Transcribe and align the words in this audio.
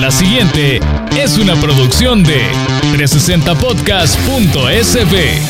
La 0.00 0.10
siguiente 0.12 0.78
es 1.16 1.38
una 1.38 1.56
producción 1.56 2.22
de 2.22 2.40
360podcast.sb. 2.92 5.40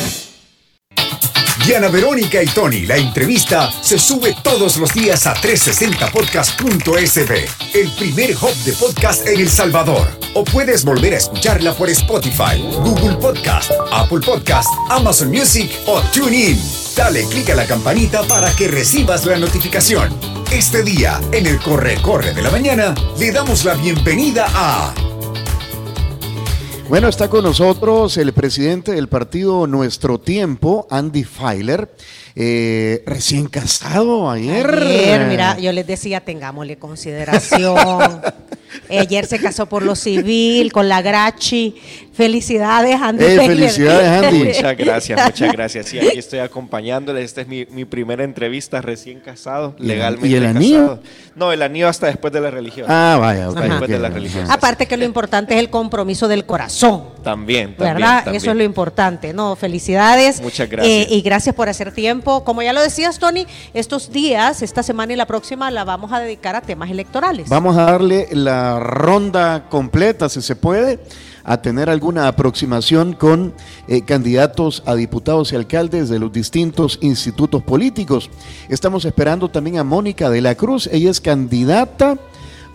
Diana 1.67 1.89
Verónica 1.89 2.41
y 2.41 2.47
Tony, 2.47 2.87
la 2.87 2.97
entrevista 2.97 3.71
se 3.83 3.99
sube 3.99 4.35
todos 4.41 4.77
los 4.77 4.91
días 4.91 5.27
a 5.27 5.35
360podcast.sb, 5.35 7.47
el 7.75 7.91
primer 7.91 8.35
hub 8.37 8.55
de 8.65 8.73
podcast 8.73 9.27
en 9.27 9.39
El 9.39 9.49
Salvador. 9.49 10.07
O 10.33 10.43
puedes 10.43 10.83
volver 10.83 11.13
a 11.13 11.17
escucharla 11.17 11.73
por 11.73 11.91
Spotify, 11.91 12.59
Google 12.83 13.17
Podcast, 13.17 13.69
Apple 13.91 14.21
Podcast, 14.25 14.69
Amazon 14.89 15.29
Music 15.29 15.69
o 15.85 16.01
TuneIn. 16.11 16.59
Dale 16.95 17.23
clic 17.25 17.51
a 17.51 17.55
la 17.55 17.67
campanita 17.67 18.23
para 18.23 18.51
que 18.55 18.67
recibas 18.67 19.27
la 19.27 19.37
notificación. 19.37 20.38
Este 20.51 20.81
día, 20.81 21.21
en 21.31 21.45
el 21.45 21.59
Corre 21.59 22.01
Corre 22.01 22.33
de 22.33 22.41
la 22.41 22.49
Mañana, 22.49 22.95
le 23.19 23.31
damos 23.31 23.65
la 23.65 23.75
bienvenida 23.75 24.47
a... 24.49 24.95
Bueno, 26.89 27.07
está 27.07 27.29
con 27.29 27.43
nosotros 27.43 28.17
el 28.17 28.33
presidente 28.33 28.93
del 28.93 29.07
partido 29.07 29.67
Nuestro 29.67 30.19
Tiempo, 30.19 30.87
Andy 30.89 31.23
Feiler, 31.23 31.93
eh, 32.35 33.03
recién 33.05 33.45
casado 33.47 34.27
ayer. 34.27 34.67
Ayer, 34.67 35.27
mira, 35.27 35.59
yo 35.59 35.71
les 35.71 35.85
decía, 35.85 36.21
tengámosle 36.21 36.79
consideración. 36.79 37.77
Ayer 38.89 39.27
se 39.27 39.39
casó 39.39 39.67
por 39.67 39.83
lo 39.83 39.95
civil, 39.95 40.71
con 40.71 40.89
la 40.89 41.03
Grachi. 41.03 41.75
Felicidades, 42.19 43.01
Andy. 43.01 43.23
Eh, 43.23 43.39
felicidades, 43.47 44.25
Andy. 44.25 44.43
muchas 44.43 44.75
gracias, 44.77 45.25
muchas 45.25 45.53
gracias. 45.53 45.85
Sí, 45.85 45.99
aquí 45.99 46.19
estoy 46.19 46.39
acompañándole. 46.39 47.23
Esta 47.23 47.39
es 47.39 47.47
mi, 47.47 47.65
mi 47.71 47.85
primera 47.85 48.25
entrevista 48.25 48.81
recién 48.81 49.21
casado, 49.21 49.73
¿Y 49.79 49.83
el- 49.83 49.87
legalmente 49.87 50.27
y 50.27 50.35
el 50.35 50.45
anillo? 50.45 50.79
casado. 50.81 50.99
No, 51.37 51.53
el 51.53 51.61
anillo 51.61 51.87
hasta 51.87 52.07
después 52.07 52.33
de 52.33 52.41
la 52.41 52.51
religión. 52.51 52.87
Ah, 52.89 53.17
vaya, 53.21 53.47
Hasta 53.47 53.61
después 53.61 53.89
de 53.89 53.99
la 53.99 54.09
religión. 54.09 54.51
Aparte 54.51 54.85
que 54.85 54.97
lo 54.97 55.05
importante 55.05 55.53
es 55.53 55.61
el 55.61 55.69
compromiso 55.69 56.27
del 56.27 56.45
corazón. 56.45 57.03
También, 57.23 57.73
también. 57.77 57.95
¿Verdad? 57.95 58.15
también. 58.25 58.35
Eso 58.35 58.51
es 58.51 58.57
lo 58.57 58.63
importante. 58.65 59.31
No, 59.33 59.55
felicidades. 59.55 60.41
Muchas 60.41 60.69
gracias. 60.69 60.93
Eh, 60.93 61.07
y 61.15 61.21
gracias 61.21 61.55
por 61.55 61.69
hacer 61.69 61.93
tiempo. 61.93 62.43
Como 62.43 62.61
ya 62.61 62.73
lo 62.73 62.81
decías, 62.81 63.17
Tony, 63.17 63.47
estos 63.73 64.11
días, 64.11 64.61
esta 64.61 64.83
semana 64.83 65.13
y 65.13 65.15
la 65.15 65.25
próxima, 65.25 65.71
la 65.71 65.85
vamos 65.85 66.11
a 66.11 66.19
dedicar 66.19 66.57
a 66.57 66.59
temas 66.59 66.91
electorales. 66.91 67.47
Vamos 67.47 67.77
a 67.77 67.83
darle 67.85 68.27
la 68.33 68.77
ronda 68.81 69.69
completa, 69.69 70.27
si 70.27 70.41
se 70.41 70.57
puede, 70.57 70.99
a 71.43 71.61
tener 71.61 71.89
alguna 71.89 72.27
aproximación 72.27 73.13
con 73.13 73.53
eh, 73.87 74.01
candidatos 74.03 74.83
a 74.85 74.95
diputados 74.95 75.51
y 75.51 75.55
alcaldes 75.55 76.09
de 76.09 76.19
los 76.19 76.31
distintos 76.31 76.97
institutos 77.01 77.63
políticos. 77.63 78.29
Estamos 78.69 79.05
esperando 79.05 79.49
también 79.49 79.77
a 79.77 79.83
Mónica 79.83 80.29
de 80.29 80.41
la 80.41 80.55
Cruz. 80.55 80.87
Ella 80.91 81.11
es 81.11 81.21
candidata 81.21 82.17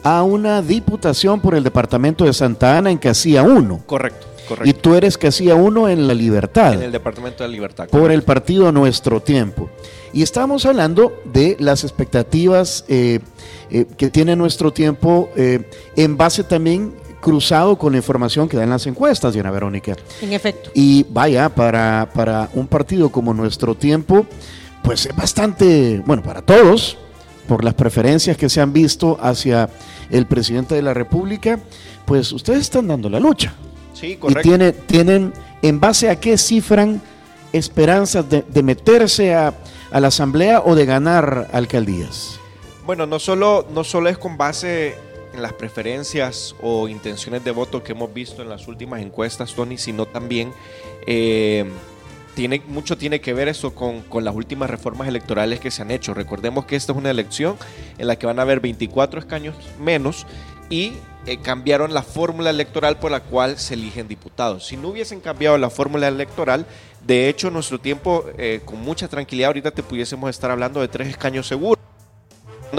a 0.03 0.23
una 0.23 0.61
diputación 0.63 1.41
por 1.41 1.55
el 1.55 1.65
departamento 1.65 2.25
de 2.25 2.33
Santa 2.33 2.77
Ana 2.79 2.91
en 2.91 2.99
Casilla 2.99 3.43
1. 3.43 3.83
Correcto, 3.87 4.27
Y 4.45 4.49
correcto. 4.49 4.81
tú 4.83 4.95
eres 4.95 5.17
Casilla 5.17 5.55
1 5.55 5.89
en 5.89 6.07
La 6.07 6.15
Libertad. 6.15 6.75
En 6.75 6.83
el 6.83 6.93
Departamento 6.93 7.43
de 7.43 7.49
Libertad. 7.49 7.89
por 7.89 8.13
el 8.13 8.23
partido 8.23 8.71
Nuestro 8.71 9.21
Tiempo. 9.21 9.71
Y 10.13 10.23
estamos 10.23 10.65
hablando 10.67 11.13
de 11.25 11.57
las 11.59 11.83
expectativas 11.83 12.85
eh, 12.89 13.21
eh, 13.71 13.87
que 13.97 14.11
tiene 14.11 14.37
Nuestro 14.37 14.73
Tiempo 14.73 15.31
eh, 15.37 15.69
en 15.97 16.17
base 16.17 16.45
también 16.45 16.93
cruzado 17.25 17.79
con 17.79 17.93
la 17.93 17.97
información 17.99 18.47
que 18.51 18.59
dan 18.59 18.69
las 18.69 18.87
encuestas, 18.87 19.33
Diana 19.33 19.51
Verónica. 19.51 19.97
En 20.21 20.35
efecto. 20.35 20.71
Y 20.75 21.07
vaya, 21.09 21.49
para, 21.49 22.11
para 22.13 22.51
un 22.53 22.67
partido 22.67 23.09
como 23.11 23.33
Nuestro 23.33 23.75
Tiempo, 23.75 24.27
pues 24.83 25.07
es 25.07 25.17
bastante, 25.17 26.03
bueno, 26.05 26.23
para 26.23 26.43
todos, 26.43 26.99
por 27.49 27.65
las 27.65 27.73
preferencias 27.73 28.37
que 28.37 28.51
se 28.51 28.61
han 28.61 28.75
visto 28.75 29.17
hacia 29.23 29.71
el 30.11 30.27
presidente 30.27 30.75
de 30.75 30.83
la 30.83 30.93
República, 30.93 31.59
pues 32.05 32.31
ustedes 32.31 32.61
están 32.61 32.89
dando 32.89 33.09
la 33.09 33.19
lucha. 33.19 33.55
Sí, 33.95 34.09
Y 34.09 34.17
correcto. 34.17 34.43
tiene, 34.43 34.73
tienen, 34.73 35.33
¿en 35.63 35.81
base 35.81 36.11
a 36.11 36.21
qué 36.21 36.37
cifran 36.37 37.01
esperanzas 37.55 38.29
de, 38.29 38.45
de 38.47 38.63
meterse 38.63 39.35
a, 39.35 39.55
a 39.91 40.01
la 40.01 40.09
asamblea 40.09 40.61
o 40.63 40.75
de 40.75 40.85
ganar 40.85 41.49
alcaldías? 41.55 42.39
Bueno, 42.85 43.07
no 43.07 43.19
solo, 43.19 43.67
no 43.73 43.83
solo 43.83 44.11
es 44.11 44.19
con 44.19 44.37
base 44.37 44.95
en 45.35 45.43
las 45.43 45.53
preferencias 45.53 46.55
o 46.63 46.89
intenciones 46.89 47.45
de 47.45 47.51
voto 47.51 47.83
que 47.83 47.93
hemos 47.93 48.13
visto 48.13 48.43
en 48.43 48.49
las 48.49 48.69
últimas 48.69 49.03
encuestas, 49.03 49.55
Tony, 49.55 49.77
sino 49.77 50.07
también 50.07 50.53
eh, 51.07 51.65
tiene, 52.35 52.63
mucho 52.67 52.97
tiene 52.97 53.21
que 53.21 53.35
ver 53.35 53.49
eso 53.49 53.75
con, 53.75 54.03
con 54.03 54.25
las 54.25 54.35
últimas 54.35 54.71
reformas 54.71 55.09
electorales 55.09 55.61
que 55.61 55.71
se 55.71 55.83
han 55.83 55.91
hecho. 55.91 56.15
Recordemos 56.15 56.67
que 56.67 56.77
esta 56.77 56.93
es 56.93 56.99
una 56.99 57.11
elección 57.11 57.57
en 57.99 58.07
la 58.07 58.17
que 58.17 58.27
van 58.27 58.39
a 58.39 58.43
haber 58.43 58.61
24 58.61 59.21
escaños 59.21 59.55
menos 59.79 60.27
y 60.71 60.95
eh, 61.27 61.39
cambiaron 61.39 61.95
la 61.95 62.03
fórmula 62.03 62.51
electoral 62.51 62.99
por 62.99 63.11
la 63.11 63.21
cual 63.21 63.59
se 63.59 63.75
eligen 63.75 64.09
diputados. 64.09 64.67
Si 64.67 64.77
no 64.77 64.89
hubiesen 64.89 65.21
cambiado 65.21 65.59
la 65.59 65.71
fórmula 65.71 66.09
electoral, 66.09 66.67
de 67.05 67.29
hecho, 67.29 67.51
nuestro 67.51 67.79
tiempo, 67.79 68.25
eh, 68.39 68.61
con 68.65 68.81
mucha 68.81 69.09
tranquilidad, 69.09 69.49
ahorita 69.49 69.71
te 69.71 69.83
pudiésemos 69.83 70.31
estar 70.31 70.51
hablando 70.51 70.81
de 70.81 70.89
tres 70.89 71.09
escaños 71.09 71.47
seguros 71.47 71.83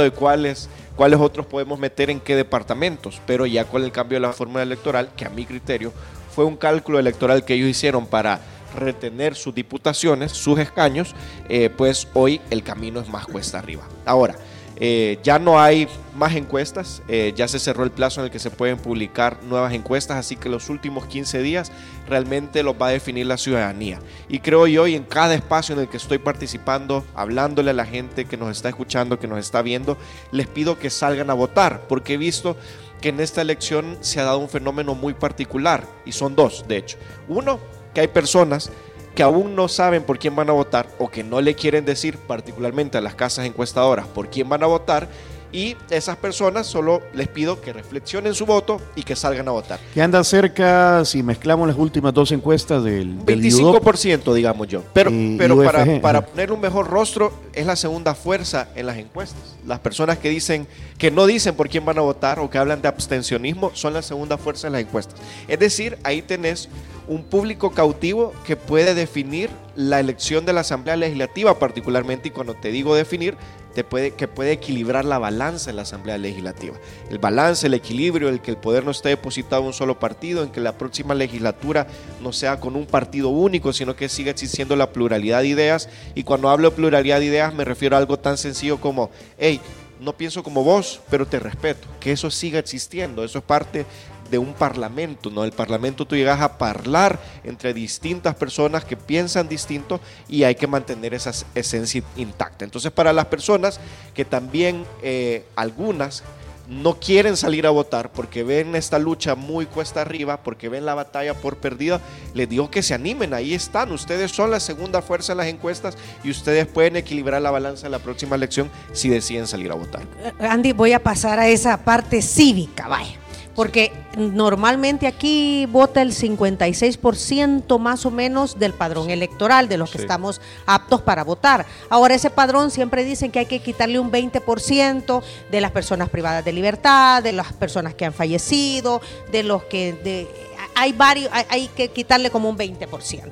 de 0.03 0.11
cuáles, 0.11 0.69
cuáles 0.95 1.19
otros 1.19 1.45
podemos 1.45 1.79
meter 1.79 2.09
en 2.09 2.19
qué 2.19 2.35
departamentos, 2.35 3.22
pero 3.25 3.45
ya 3.45 3.66
con 3.66 3.83
el 3.83 3.91
cambio 3.91 4.17
de 4.17 4.22
la 4.22 4.33
fórmula 4.33 4.63
electoral, 4.63 5.09
que 5.16 5.25
a 5.25 5.29
mi 5.29 5.45
criterio 5.45 5.91
fue 6.33 6.45
un 6.45 6.57
cálculo 6.57 7.00
electoral 7.00 7.45
que 7.45 7.53
ellos 7.53 7.69
hicieron 7.69 8.07
para 8.07 8.39
retener 8.75 9.35
sus 9.35 9.56
diputaciones, 9.56 10.31
sus 10.31 10.59
escaños, 10.59 11.16
eh, 11.50 11.69
pues 11.69 12.07
hoy 12.13 12.41
el 12.50 12.63
camino 12.63 13.00
es 13.00 13.09
más 13.09 13.25
cuesta 13.25 13.59
arriba. 13.59 13.83
Ahora, 14.06 14.35
eh, 14.78 15.19
ya 15.23 15.39
no 15.39 15.59
hay 15.59 15.88
más 16.16 16.35
encuestas, 16.35 17.01
eh, 17.07 17.33
ya 17.35 17.47
se 17.47 17.59
cerró 17.59 17.83
el 17.83 17.91
plazo 17.91 18.19
en 18.19 18.25
el 18.25 18.31
que 18.31 18.39
se 18.39 18.51
pueden 18.51 18.77
publicar 18.77 19.41
nuevas 19.44 19.73
encuestas, 19.73 20.17
así 20.17 20.35
que 20.35 20.50
los 20.50 20.69
últimos 20.69 21.06
15 21.06 21.41
días 21.41 21.72
realmente 22.07 22.63
los 22.63 22.75
va 22.79 22.88
a 22.88 22.91
definir 22.91 23.25
la 23.25 23.38
ciudadanía. 23.38 23.99
Y 24.27 24.39
creo 24.39 24.67
yo, 24.67 24.88
y 24.88 24.95
en 24.95 25.03
cada 25.03 25.35
espacio 25.35 25.73
en 25.73 25.81
el 25.81 25.88
que 25.88 25.97
estoy 25.97 26.17
participando, 26.17 27.03
hablándole 27.16 27.71
a 27.71 27.73
la 27.73 27.85
gente 27.85 28.25
que 28.25 28.38
nos 28.38 28.55
está 28.55 28.69
escuchando, 28.69 29.19
que 29.19 29.27
nos 29.27 29.39
está 29.39 29.61
viendo, 29.61 29.97
les 30.31 30.47
pido 30.47 30.77
que 30.77 30.89
salgan 30.89 31.29
a 31.29 31.33
votar, 31.33 31.88
porque 31.88 32.13
he 32.13 32.17
visto 32.17 32.55
que 33.01 33.09
en 33.09 33.19
esta 33.19 33.41
elección 33.41 33.97
se 34.01 34.19
ha 34.19 34.23
dado 34.23 34.39
un 34.39 34.49
fenómeno 34.49 34.95
muy 34.95 35.13
particular, 35.13 35.85
y 36.05 36.11
son 36.11 36.35
dos, 36.35 36.65
de 36.67 36.77
hecho. 36.77 36.97
Uno, 37.27 37.59
que 37.94 38.01
hay 38.01 38.07
personas 38.07 38.71
que 39.15 39.23
aún 39.23 39.55
no 39.55 39.67
saben 39.69 40.03
por 40.03 40.19
quién 40.19 40.35
van 40.35 40.49
a 40.49 40.53
votar 40.53 40.88
o 40.99 41.09
que 41.09 41.23
no 41.23 41.39
le 41.39 41.55
quieren 41.55 41.85
decir 41.85 42.17
particularmente 42.17 42.97
a 42.97 43.01
las 43.01 43.15
casas 43.15 43.45
encuestadoras 43.45 44.05
por 44.07 44.29
quién 44.29 44.49
van 44.49 44.61
a 44.61 44.67
votar 44.67 45.07
y 45.51 45.75
esas 45.89 46.17
personas 46.17 46.67
solo 46.67 47.01
les 47.13 47.28
pido 47.28 47.61
que 47.61 47.73
reflexionen 47.73 48.33
su 48.33 48.45
voto 48.45 48.81
y 48.95 49.03
que 49.03 49.16
salgan 49.16 49.47
a 49.47 49.51
votar. 49.51 49.79
Que 49.94 50.01
anda 50.01 50.23
cerca, 50.23 51.03
si 51.06 51.23
mezclamos 51.23 51.67
las 51.67 51.78
últimas 51.78 52.13
dos 52.13 52.31
encuestas 52.31 52.83
del, 52.83 53.25
del 53.25 53.45
IUDOP, 53.45 53.83
25% 53.83 54.33
digamos 54.33 54.67
yo. 54.67 54.83
Pero, 54.94 55.11
pero 55.38 55.56
UFG, 55.56 55.66
para, 55.66 56.01
para 56.01 56.19
ajá. 56.19 56.28
ponerle 56.28 56.56
un 56.56 56.61
mejor 56.61 56.89
rostro 56.89 57.31
es 57.53 57.66
la 57.66 57.75
segunda 57.75 58.16
fuerza 58.16 58.69
en 58.75 58.85
las 58.85 58.97
encuestas. 58.97 59.56
Las 59.66 59.79
personas 59.79 60.17
que 60.17 60.29
dicen 60.29 60.67
que 60.97 61.11
no 61.11 61.25
dicen 61.25 61.56
por 61.56 61.69
quién 61.69 61.85
van 61.85 61.97
a 61.97 62.01
votar 62.01 62.39
o 62.39 62.50
que 62.50 62.57
hablan 62.57 62.81
de 62.81 62.88
abstencionismo 62.88 63.72
son 63.73 63.94
la 63.94 64.01
segunda 64.01 64.38
fuerza 64.38 64.67
en 64.67 64.73
las 64.73 64.81
encuestas. 64.81 65.19
Es 65.47 65.59
decir, 65.59 65.97
ahí 66.03 66.22
tenés 66.22 66.69
un 67.07 67.23
público 67.23 67.72
cautivo 67.72 68.33
que 68.45 68.56
puede 68.56 68.95
definir 68.95 69.50
la 69.75 70.00
elección 70.00 70.45
de 70.45 70.53
la 70.53 70.62
Asamblea 70.62 70.95
Legislativa 70.95 71.59
particularmente 71.59 72.29
y 72.29 72.31
cuando 72.31 72.56
te 72.56 72.72
digo 72.72 72.95
definir 72.95 73.35
puede, 73.84 74.12
que 74.12 74.28
puede 74.28 74.53
equilibrar 74.53 75.06
la 75.06 75.19
balanza 75.19 75.69
en 75.69 75.75
la 75.75 75.81
Asamblea 75.81 76.18
Legislativa. 76.18 76.75
El 77.09 77.19
balance, 77.19 77.68
el 77.68 77.74
equilibrio, 77.74 78.30
el 78.30 78.41
que 78.41 78.52
el 78.52 78.58
poder 78.58 78.86
no 78.86 78.91
esté 78.91 79.09
depositado 79.09 79.62
en 79.62 79.68
un 79.68 79.74
solo 79.74 80.00
partido, 80.00 80.44
en 80.44 80.50
que 80.50 80.62
la 80.62 80.78
próxima 80.78 81.13
legislatura 81.13 81.88
no 82.22 82.31
sea 82.34 82.59
con 82.59 82.75
un 82.75 82.86
partido 82.86 83.30
único, 83.30 83.74
sino 83.74 83.96
que 83.96 84.09
siga 84.09 84.31
existiendo 84.31 84.75
la 84.75 84.91
pluralidad 84.91 85.41
de 85.41 85.47
ideas. 85.47 85.90
Y 86.16 86.24
cuando 86.24 86.50
hablo 86.50 86.69
de 86.69 86.75
pluralidad 86.75 87.19
de 87.19 87.25
ideas 87.25 87.53
me 87.53 87.66
refiero 87.66 87.96
a 87.96 88.00
algo 88.00 88.18
tan 88.18 88.38
sencillo 88.38 88.80
como, 88.80 89.12
hey, 89.38 89.59
no 90.00 90.16
pienso 90.16 90.44
como 90.44 90.63
vos, 90.63 91.02
pero 91.09 91.25
te 91.25 91.40
respeto. 91.40 91.88
Que 92.00 92.12
eso 92.12 92.30
siga 92.30 92.59
existiendo. 92.59 93.24
Eso 93.24 93.40
es 93.40 93.44
parte 93.44 93.86
de 94.30 94.38
un 94.38 94.54
parlamento, 94.54 95.30
¿no? 95.30 95.44
El 95.44 95.51
parlamento 95.51 96.06
tú 96.06 96.16
llegas 96.16 96.39
a 96.39 96.56
hablar 96.60 97.19
entre 97.44 97.74
distintas 97.74 98.36
personas 98.36 98.86
que 98.86 98.98
piensan 98.98 99.48
distinto 99.48 100.00
y 100.27 100.44
hay 100.44 100.56
que 100.56 100.68
mantener 100.68 101.13
esa 101.13 101.31
esencia 101.54 102.04
intacta. 102.16 102.66
Entonces, 102.66 102.92
para 102.92 103.13
las 103.13 103.25
personas 103.25 103.80
que 104.13 104.25
también, 104.25 104.86
eh, 105.01 105.45
algunas, 105.56 106.24
no 106.68 106.95
quieren 106.95 107.38
salir 107.38 107.68
a 107.68 107.69
votar 107.69 108.12
porque 108.12 108.44
ven 108.44 108.75
esta 108.75 108.98
lucha 109.00 109.36
muy 109.36 109.66
cuesta 109.66 110.01
arriba, 110.01 110.38
porque 110.42 110.69
ven 110.69 110.86
la 110.86 110.95
batalla 110.95 111.33
por 111.33 111.57
perdida, 111.57 112.01
les 112.33 112.50
digo 112.50 112.71
que 112.71 112.81
se 112.81 112.94
animen, 112.94 113.33
ahí 113.33 113.54
están, 113.54 113.92
ustedes 113.92 114.31
son 114.31 114.51
la 114.51 114.60
segunda 114.60 115.01
fuerza 115.01 115.33
en 115.33 115.38
las 115.38 115.48
encuestas 115.48 115.98
y 116.24 116.31
ustedes 116.31 116.68
pueden 116.68 116.95
equilibrar 116.95 117.42
la 117.42 117.51
balanza 117.51 117.86
en 117.86 117.92
la 117.92 118.00
próxima 118.00 118.36
elección 118.36 118.69
si 118.94 119.10
deciden 119.10 119.48
salir 119.48 119.71
a 119.71 119.75
votar. 119.75 120.04
Andy, 120.39 120.71
voy 120.71 120.94
a 120.94 121.00
pasar 121.00 121.39
a 121.39 121.48
esa 121.48 121.78
parte 121.78 122.21
cívica, 122.21 122.88
vaya. 122.88 123.25
Porque 123.56 123.94
normalmente 124.18 125.07
aquí 125.07 125.66
vota 125.68 126.02
el 126.02 126.12
56% 126.12 127.80
más 127.80 128.06
o 128.06 128.12
menos 128.12 128.60
del 128.60 128.74
padrón 128.74 129.10
electoral, 129.10 129.68
de 129.69 129.78
los 129.78 129.92
que 129.92 130.00
Sí. 130.00 130.04
estamos 130.04 130.42
aptos 130.66 131.02
para 131.02 131.24
votar. 131.24 131.66
Ahora 131.90 132.16
ese 132.16 132.30
padrón 132.30 132.72
siempre 132.72 133.04
dicen 133.04 133.31
que 133.31 133.40
hay 133.40 133.46
que 133.46 133.60
quitarle 133.60 134.00
un 134.00 134.12
20% 134.12 135.22
de 135.52 135.62
las 135.62 135.72
personas 135.72 136.10
privadas 136.10 136.44
de 136.44 136.52
libertad, 136.54 137.24
de 137.24 137.31
las 137.31 137.54
personas 137.54 137.94
que 137.94 138.06
han 138.06 138.13
fallecido, 138.13 139.02
de 139.31 139.44
los 139.44 139.63
que... 139.63 139.94
De, 140.04 140.28
hay 140.75 140.92
varios, 140.92 141.30
hay, 141.31 141.46
hay 141.50 141.68
que 141.69 141.88
quitarle 141.90 142.30
como 142.30 142.50
un 142.50 142.57
20%. 142.57 143.31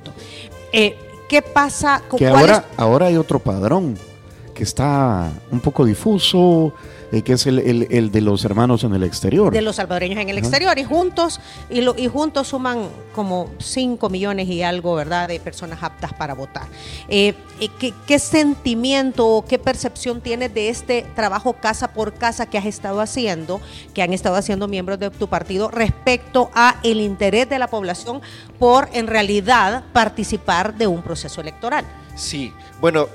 Eh, 0.71 0.95
¿Qué 1.27 1.41
pasa? 1.41 2.01
con 2.07 2.17
Que 2.19 2.25
es- 2.25 2.31
ahora, 2.31 2.65
ahora 2.77 3.07
hay 3.07 3.17
otro 3.17 3.39
padrón 3.39 3.97
que 4.53 4.63
está 4.63 5.31
un 5.51 5.59
poco 5.59 5.83
difuso, 5.83 6.73
eh, 7.13 7.21
que 7.21 7.33
es 7.33 7.45
el, 7.45 7.59
el- 7.59 7.87
el 7.91 8.11
de 8.11 8.21
los 8.21 8.43
hermanos 8.43 8.83
en 8.83 8.93
el 8.95 9.03
exterior. 9.03 9.53
de 9.53 9.61
los 9.61 9.75
salvadoreños 9.77 10.19
en 10.19 10.29
el 10.29 10.37
exterior 10.37 10.77
y 10.79 10.83
juntos 10.83 11.39
y, 11.69 11.81
lo- 11.81 11.95
y 11.97 12.07
juntos 12.07 12.47
suman 12.47 12.89
como 13.13 13.49
5 13.59 14.09
millones 14.09 14.47
y 14.49 14.63
algo, 14.63 14.95
¿verdad?, 14.95 15.27
de 15.27 15.39
personas 15.39 15.81
aptas 15.83 16.11
para 16.13 16.33
votar. 16.33 16.63
Eh, 17.07 17.35
eh, 17.61 17.69
¿qué, 17.79 17.93
qué 18.07 18.17
sentimiento 18.19 19.27
o 19.27 19.45
qué 19.45 19.59
percepción 19.59 20.21
tienes 20.21 20.53
de 20.53 20.69
este 20.69 21.05
trabajo 21.15 21.53
casa 21.53 21.93
por 21.93 22.13
casa 22.15 22.47
que 22.47 22.57
has 22.57 22.65
estado 22.65 22.99
haciendo, 22.99 23.61
que 23.93 24.01
han 24.01 24.11
estado 24.11 24.35
haciendo 24.35 24.67
miembros 24.67 24.97
de 24.99 25.09
tu 25.11 25.27
partido 25.27 25.69
respecto 25.69 26.49
a 26.55 26.77
el 26.83 26.99
interés 26.99 27.47
de 27.47 27.59
la 27.59 27.67
población 27.67 28.21
por 28.57 28.89
en 28.93 29.07
realidad 29.07 29.83
participar 29.93 30.75
de 30.75 30.87
un 30.87 31.01
proceso 31.03 31.41
electoral? 31.41 31.85
Sí, 32.15 32.51
bueno, 32.81 33.07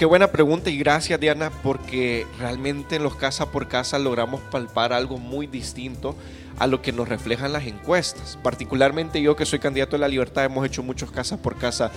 qué 0.00 0.06
buena 0.06 0.32
pregunta 0.32 0.70
y 0.70 0.78
gracias 0.78 1.20
Diana 1.20 1.52
porque 1.62 2.26
realmente 2.38 2.96
en 2.96 3.02
los 3.02 3.16
casa 3.16 3.50
por 3.50 3.68
casa 3.68 3.98
logramos 3.98 4.40
palpar 4.40 4.94
algo 4.94 5.18
muy 5.18 5.46
distinto 5.46 6.16
a 6.58 6.66
lo 6.66 6.80
que 6.80 6.90
nos 6.90 7.06
reflejan 7.06 7.52
las 7.52 7.66
encuestas. 7.66 8.38
Particularmente 8.42 9.20
yo 9.20 9.36
que 9.36 9.44
soy 9.44 9.58
candidato 9.58 9.96
a 9.96 9.98
la 9.98 10.08
libertad 10.08 10.46
hemos 10.46 10.64
hecho 10.64 10.82
muchos 10.82 11.10
casa 11.10 11.36
por 11.36 11.58
casa 11.58 11.90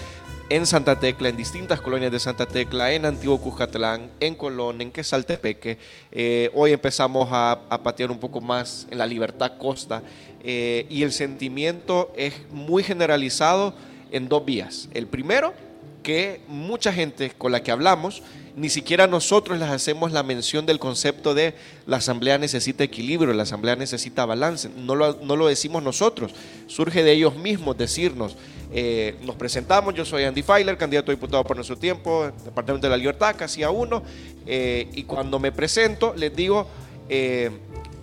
en 0.50 0.66
Santa 0.66 1.00
Tecla, 1.00 1.30
en 1.30 1.38
distintas 1.38 1.80
colonias 1.80 2.12
de 2.12 2.20
Santa 2.20 2.46
Tecla, 2.46 2.92
en 2.92 3.06
Antiguo 3.06 3.40
Cuscatlán, 3.40 4.10
en 4.20 4.36
Colón, 4.36 4.82
en 4.82 4.92
Quesaltepeque. 4.92 5.78
Eh, 6.12 6.52
hoy 6.54 6.74
empezamos 6.74 7.30
a, 7.32 7.54
a 7.70 7.84
patear 7.84 8.12
un 8.12 8.20
poco 8.20 8.42
más 8.42 8.86
en 8.92 8.98
la 8.98 9.06
Libertad 9.06 9.54
Costa 9.58 10.04
eh, 10.44 10.88
y 10.90 11.04
el 11.04 11.14
sentimiento 11.14 12.12
es 12.18 12.34
muy 12.52 12.84
generalizado 12.84 13.74
en 14.12 14.28
dos 14.28 14.44
vías. 14.44 14.90
El 14.94 15.08
primero, 15.08 15.54
que 16.04 16.42
mucha 16.48 16.94
gente 16.94 17.32
con 17.32 17.52
la 17.52 17.64
que 17.64 17.72
hablamos, 17.72 18.22
ni 18.56 18.70
siquiera 18.70 19.08
nosotros 19.08 19.58
les 19.58 19.70
hacemos 19.70 20.12
la 20.12 20.22
mención 20.22 20.66
del 20.68 20.78
concepto 20.78 21.34
de 21.34 21.56
la 21.88 21.98
asamblea 21.98 22.38
necesita 22.38 22.84
equilibrio, 22.84 23.34
la 23.34 23.44
asamblea 23.44 23.76
necesita 23.76 24.26
balance. 24.26 24.70
No 24.78 24.94
lo, 24.94 25.18
no 25.24 25.36
lo 25.36 25.48
decimos 25.48 25.82
nosotros, 25.82 26.32
surge 26.68 27.04
de 27.04 27.14
ellos 27.14 27.36
mismos 27.36 27.78
decirnos. 27.78 28.36
eh, 28.76 29.16
nos 29.24 29.36
presentamos, 29.36 29.94
yo 29.94 30.04
soy 30.04 30.24
Andy 30.24 30.42
Feiler, 30.42 30.78
candidato 30.78 31.12
a 31.12 31.16
diputado 31.16 31.44
por 31.44 31.56
nuestro 31.56 31.78
tiempo, 31.78 32.32
Departamento 32.44 32.88
de 32.88 32.92
la 32.92 32.98
Libertad, 32.98 33.36
casi 33.38 33.64
a 33.64 33.70
uno, 33.70 34.04
eh, 34.46 34.88
y 34.94 35.04
cuando 35.04 35.40
me 35.40 35.52
presento 35.52 36.14
les 36.16 36.36
digo, 36.36 36.68
eh, 37.10 37.52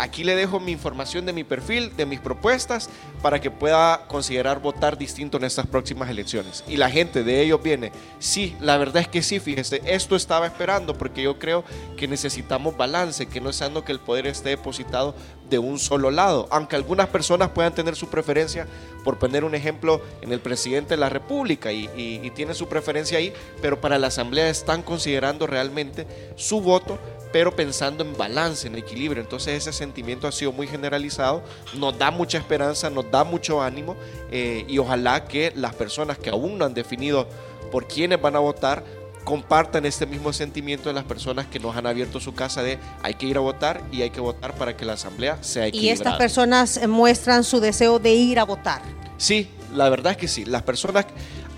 Aquí 0.01 0.25
le 0.25 0.35
dejo 0.35 0.61
mi 0.61 0.73
información 0.73 1.27
de 1.27 1.35
mi 1.35 1.45
perfil, 1.45 1.95
de 1.95 2.07
mis 2.07 2.21
propuestas, 2.21 2.89
para 3.23 3.41
que 3.41 3.51
pueda 3.51 4.07
considerar 4.07 4.61
votar 4.61 4.99
distinto 4.99 5.37
en 5.37 5.45
estas 5.45 5.67
próximas 5.67 6.11
elecciones. 6.11 6.65
Y 6.67 6.77
la 6.77 6.91
gente 6.91 7.23
de 7.23 7.43
ellos 7.43 7.63
viene, 7.63 7.93
sí, 8.19 8.57
la 8.61 8.77
verdad 8.77 9.03
es 9.03 9.09
que 9.09 9.23
sí, 9.23 9.41
fíjese, 9.41 9.83
esto 9.85 10.17
estaba 10.17 10.47
esperando, 10.47 10.95
porque 10.95 11.23
yo 11.23 11.39
creo 11.39 11.65
que 11.97 12.09
necesitamos 12.09 12.77
balance, 12.77 13.27
que 13.27 13.41
no 13.41 13.51
es 13.51 13.61
que 13.85 13.93
el 13.93 14.01
poder 14.01 14.27
esté 14.27 14.51
depositado 14.51 15.15
de 15.49 15.59
un 15.59 15.79
solo 15.79 16.11
lado, 16.11 16.49
aunque 16.51 16.77
algunas 16.77 17.09
personas 17.09 17.51
puedan 17.51 17.75
tener 17.75 17.95
su 17.95 18.09
preferencia, 18.09 18.67
por 19.05 19.19
poner 19.19 19.45
un 19.45 19.55
ejemplo, 19.55 20.01
en 20.23 20.33
el 20.33 20.41
presidente 20.41 20.95
de 20.95 20.97
la 20.97 21.09
República 21.09 21.73
y, 21.73 21.91
y, 21.97 22.21
y 22.23 22.31
tiene 22.31 22.55
su 22.55 22.69
preferencia 22.69 23.19
ahí, 23.19 23.33
pero 23.61 23.81
para 23.81 23.99
la 23.99 24.07
Asamblea 24.07 24.49
están 24.49 24.83
considerando 24.83 25.47
realmente 25.47 26.07
su 26.37 26.61
voto 26.61 26.99
pero 27.33 27.55
pensando 27.55 28.05
en 28.05 28.17
balance, 28.17 28.67
en 28.67 28.77
equilibrio. 28.77 29.23
Entonces 29.23 29.55
ese 29.55 29.73
sentimiento 29.73 30.27
ha 30.27 30.33
sido 30.33 30.53
muy 30.53 30.67
generalizado, 30.67 31.43
nos 31.75 31.97
da 31.99 32.11
mucha 32.11 32.39
esperanza, 32.39 32.91
nos 32.91 33.10
da 33.11 33.25
mucho 33.25 33.61
ánimo 33.63 33.97
eh, 34.31 34.65
y 34.69 34.79
ojalá 34.79 35.25
que 35.27 35.53
las 35.57 35.75
personas 35.75 36.19
que 36.19 36.31
aún 36.31 36.59
no 36.59 36.65
han 36.65 36.75
definido 36.75 37.29
por 37.73 37.87
quiénes 37.87 38.21
van 38.21 38.37
a 38.37 38.39
votar 38.41 38.85
compartan 39.25 39.85
este 39.85 40.07
mismo 40.07 40.33
sentimiento 40.33 40.89
de 40.89 40.95
las 40.95 41.05
personas 41.05 41.47
que 41.47 41.61
nos 41.61 41.77
han 41.77 41.87
abierto 41.87 42.21
su 42.21 42.35
casa 42.35 42.63
de 42.63 42.79
hay 43.03 43.15
que 43.15 43.27
ir 43.27 43.37
a 43.37 43.41
votar 43.41 43.83
y 43.93 44.03
hay 44.03 44.11
que 44.11 44.21
votar 44.21 44.55
para 44.55 44.77
que 44.77 44.85
la 44.85 44.95
asamblea 44.95 45.39
sea 45.43 45.67
Y 45.67 45.69
equilibrada. 45.69 45.95
estas 45.95 46.17
personas 46.17 46.77
eh, 46.79 46.87
muestran 46.89 47.45
su 47.45 47.61
deseo 47.61 47.99
de 47.99 48.13
ir 48.15 48.39
a 48.39 48.45
votar. 48.45 48.81
Sí, 49.19 49.51
la 49.75 49.89
verdad 49.91 50.13
es 50.13 50.19
que 50.19 50.27
sí. 50.27 50.47
Las 50.47 50.63
personas 50.63 51.05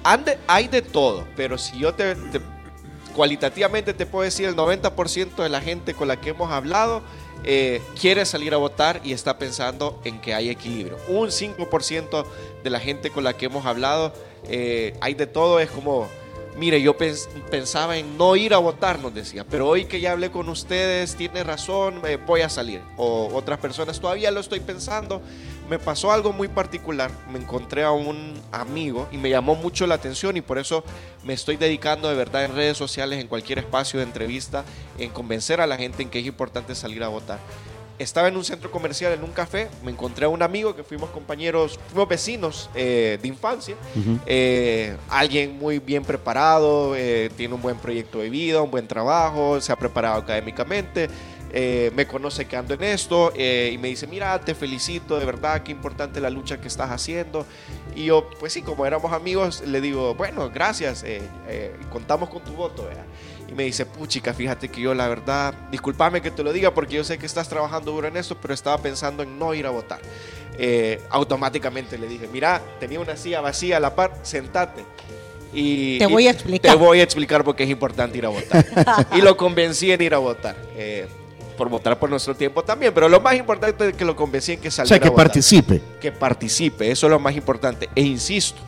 han 0.02 0.25
de- 0.25 0.38
hay 0.48 0.66
de 0.66 0.82
todo, 0.82 1.25
pero 1.37 1.56
si 1.56 1.78
yo 1.78 1.94
te, 1.94 2.16
te- 2.16 2.40
cualitativamente 3.14 3.94
te 3.94 4.06
puedo 4.06 4.25
decir 4.25 4.48
el 4.48 4.56
90% 4.56 5.37
de 5.43 5.48
la 5.48 5.60
gente 5.60 5.94
con 5.94 6.08
la 6.08 6.20
que 6.20 6.31
hemos 6.31 6.50
hablado 6.50 7.02
eh, 7.44 7.81
quiere 8.00 8.25
salir 8.25 8.55
a 8.55 8.56
votar 8.56 9.00
y 9.05 9.12
está 9.12 9.39
pensando 9.39 10.00
en 10.05 10.21
que 10.21 10.35
hay 10.35 10.49
equilibrio. 10.50 10.97
Un 11.09 11.29
5% 11.31 12.25
de 12.62 12.71
la 12.71 12.81
gente 12.81 13.11
con 13.11 13.25
la 13.25 13.37
que 13.37 13.47
hemos 13.47 13.67
hablado 13.67 14.12
eh, 14.49 14.94
hay 15.00 15.15
de 15.15 15.27
todo, 15.27 15.61
es 15.61 15.71
como 15.71 16.09
Mire, 16.55 16.83
yo 16.83 16.99
pens- 16.99 17.29
pensaba 17.50 17.97
en 17.97 18.19
no 18.19 18.37
ir 18.37 18.53
a 18.53 18.59
votar, 18.59 18.99
nos 18.99 19.15
decía, 19.15 19.43
pero 19.49 19.67
hoy 19.67 19.87
que 19.87 20.00
ya 20.00 20.12
hablé 20.12 20.31
con 20.31 20.50
ustedes, 20.50 21.17
tiene 21.17 21.43
razón, 21.43 22.03
eh, 22.06 22.19
voy 22.27 22.43
a 22.43 22.50
salir. 22.50 22.83
O 22.99 23.31
otras 23.33 23.59
personas, 23.59 23.99
todavía 23.99 24.31
lo 24.31 24.41
estoy 24.41 24.61
pensando. 24.61 25.23
Me 25.72 25.78
pasó 25.78 26.12
algo 26.12 26.34
muy 26.34 26.48
particular. 26.48 27.10
Me 27.32 27.38
encontré 27.38 27.82
a 27.82 27.92
un 27.92 28.34
amigo 28.52 29.08
y 29.10 29.16
me 29.16 29.30
llamó 29.30 29.54
mucho 29.54 29.86
la 29.86 29.94
atención 29.94 30.36
y 30.36 30.42
por 30.42 30.58
eso 30.58 30.84
me 31.24 31.32
estoy 31.32 31.56
dedicando 31.56 32.10
de 32.10 32.14
verdad 32.14 32.44
en 32.44 32.54
redes 32.54 32.76
sociales, 32.76 33.19
en 33.19 33.26
cualquier 33.26 33.60
espacio 33.60 33.98
de 33.98 34.04
entrevista, 34.04 34.66
en 34.98 35.08
convencer 35.08 35.62
a 35.62 35.66
la 35.66 35.78
gente 35.78 36.02
en 36.02 36.10
que 36.10 36.19
es 36.19 36.26
importante 36.26 36.74
salir 36.74 37.02
a 37.02 37.08
votar. 37.08 37.38
Estaba 37.98 38.28
en 38.28 38.36
un 38.36 38.44
centro 38.44 38.70
comercial, 38.70 39.12
en 39.12 39.22
un 39.22 39.30
café, 39.30 39.69
me 39.82 39.90
encontré 39.90 40.26
a 40.26 40.28
un 40.28 40.42
amigo 40.42 40.76
que 40.76 40.82
fuimos 40.82 41.08
compañeros, 41.10 41.78
fuimos 41.88 42.08
vecinos 42.08 42.70
eh, 42.74 43.19
de 43.22 43.28
infancia, 43.28 43.76
eh, 44.26 44.96
alguien 45.08 45.58
muy 45.58 45.78
bien 45.78 46.02
preparado, 46.02 46.94
eh, 46.96 47.30
tiene 47.36 47.54
un 47.54 47.62
buen 47.62 47.76
proyecto 47.78 48.19
de 48.19 48.28
vida, 48.28 48.60
un 48.60 48.70
buen 48.70 48.88
trabajo, 48.88 49.60
se 49.60 49.72
ha 49.72 49.76
preparado 49.76 50.16
académicamente, 50.16 51.08
eh, 51.54 51.90
me 51.94 52.06
conoce 52.06 52.46
que 52.46 52.56
ando 52.56 52.72
en 52.72 52.82
esto 52.82 53.31
eh, 53.37 53.70
y 53.75 53.78
me 53.78 53.88
dice, 53.88 54.06
mira, 54.06 54.40
te 54.40 54.54
felicito, 54.54 55.19
de 55.19 55.26
verdad, 55.26 55.62
qué 55.62 55.70
importante 55.70 56.19
la 56.19 56.31
lucha 56.31 56.58
que 56.58 56.66
estás 56.66 56.90
haciendo. 56.90 57.44
Y 57.94 58.06
yo, 58.06 58.31
pues 58.40 58.54
sí, 58.54 58.62
como 58.62 58.87
éramos 58.87 59.12
amigos, 59.12 59.62
le 59.66 59.82
digo, 59.82 60.14
bueno, 60.14 60.49
gracias, 60.49 61.04
eh, 61.06 61.20
contamos 61.90 62.31
con 62.31 62.43
tu 62.43 62.52
voto. 62.52 62.84
¿verdad? 62.84 63.04
Y 63.49 63.52
me 63.52 63.64
dice, 63.64 63.84
puchica, 63.84 64.32
fíjate 64.32 64.70
que 64.70 64.81
yo 64.81 64.94
la 64.94 65.08
verdad, 65.08 65.52
discúlpame 65.70 66.22
que 66.22 66.31
te 66.31 66.43
lo 66.43 66.54
diga 66.54 66.72
porque 66.72 66.94
yo 66.94 67.04
sé 67.04 67.19
que 67.19 67.26
estás 67.26 67.50
trabajando 67.50 67.93
duro 67.93 68.08
en 68.08 68.16
esto, 68.16 68.38
pero 68.40 68.55
estaba 68.55 68.78
pensando 68.78 69.22
en 69.22 69.38
no 69.38 69.52
ir 69.52 69.66
a 69.66 69.70
votar. 69.70 70.00
Automáticamente 71.10 71.98
le 71.98 72.08
dije, 72.08 72.29
mira, 72.32 72.62
tenía 72.81 72.98
una 72.98 73.17
silla 73.17 73.43
vacía 73.43 73.77
a 73.77 73.81
la 73.81 73.94
par, 73.94 74.19
sentate. 74.22 74.84
Y, 75.53 75.98
Te 75.98 76.06
voy 76.06 76.29
a 76.29 76.31
explicar. 76.31 76.72
Te 76.72 76.79
voy 76.79 77.00
a 77.00 77.03
explicar 77.03 77.44
por 77.44 77.55
qué 77.55 77.65
es 77.65 77.70
importante 77.70 78.17
ir 78.17 78.24
a 78.24 78.31
votar. 78.31 78.65
y 79.15 79.20
lo 79.20 79.36
convencí 79.36 79.93
en 79.93 80.00
ir 80.00 80.15
a 80.15 80.19
votar. 80.19 80.56
eh, 80.77 81.06
por 81.56 81.69
votar 81.69 81.99
por 81.99 82.11
nuestro 82.11 82.35
tiempo 82.35 82.63
también, 82.63 82.93
pero 82.94 83.09
lo 83.09 83.21
más 83.21 83.35
importante 83.37 83.89
es 83.89 83.94
que 83.94 84.05
lo 84.05 84.17
convencí 84.17 84.53
en 84.53 84.61
que 84.61 84.69
O 84.69 84.71
saliera 84.71 84.89
sea, 84.89 84.99
que 85.01 85.09
a 85.09 85.11
votar 85.11 85.27
participe. 85.27 85.81
que 86.01 86.13
participe, 86.13 86.91
eso 86.91 87.06
es 87.06 87.11
lo 87.11 87.19
más 87.21 87.35
importante. 87.37 87.89
E 87.94 88.03
insisto, 88.03 88.61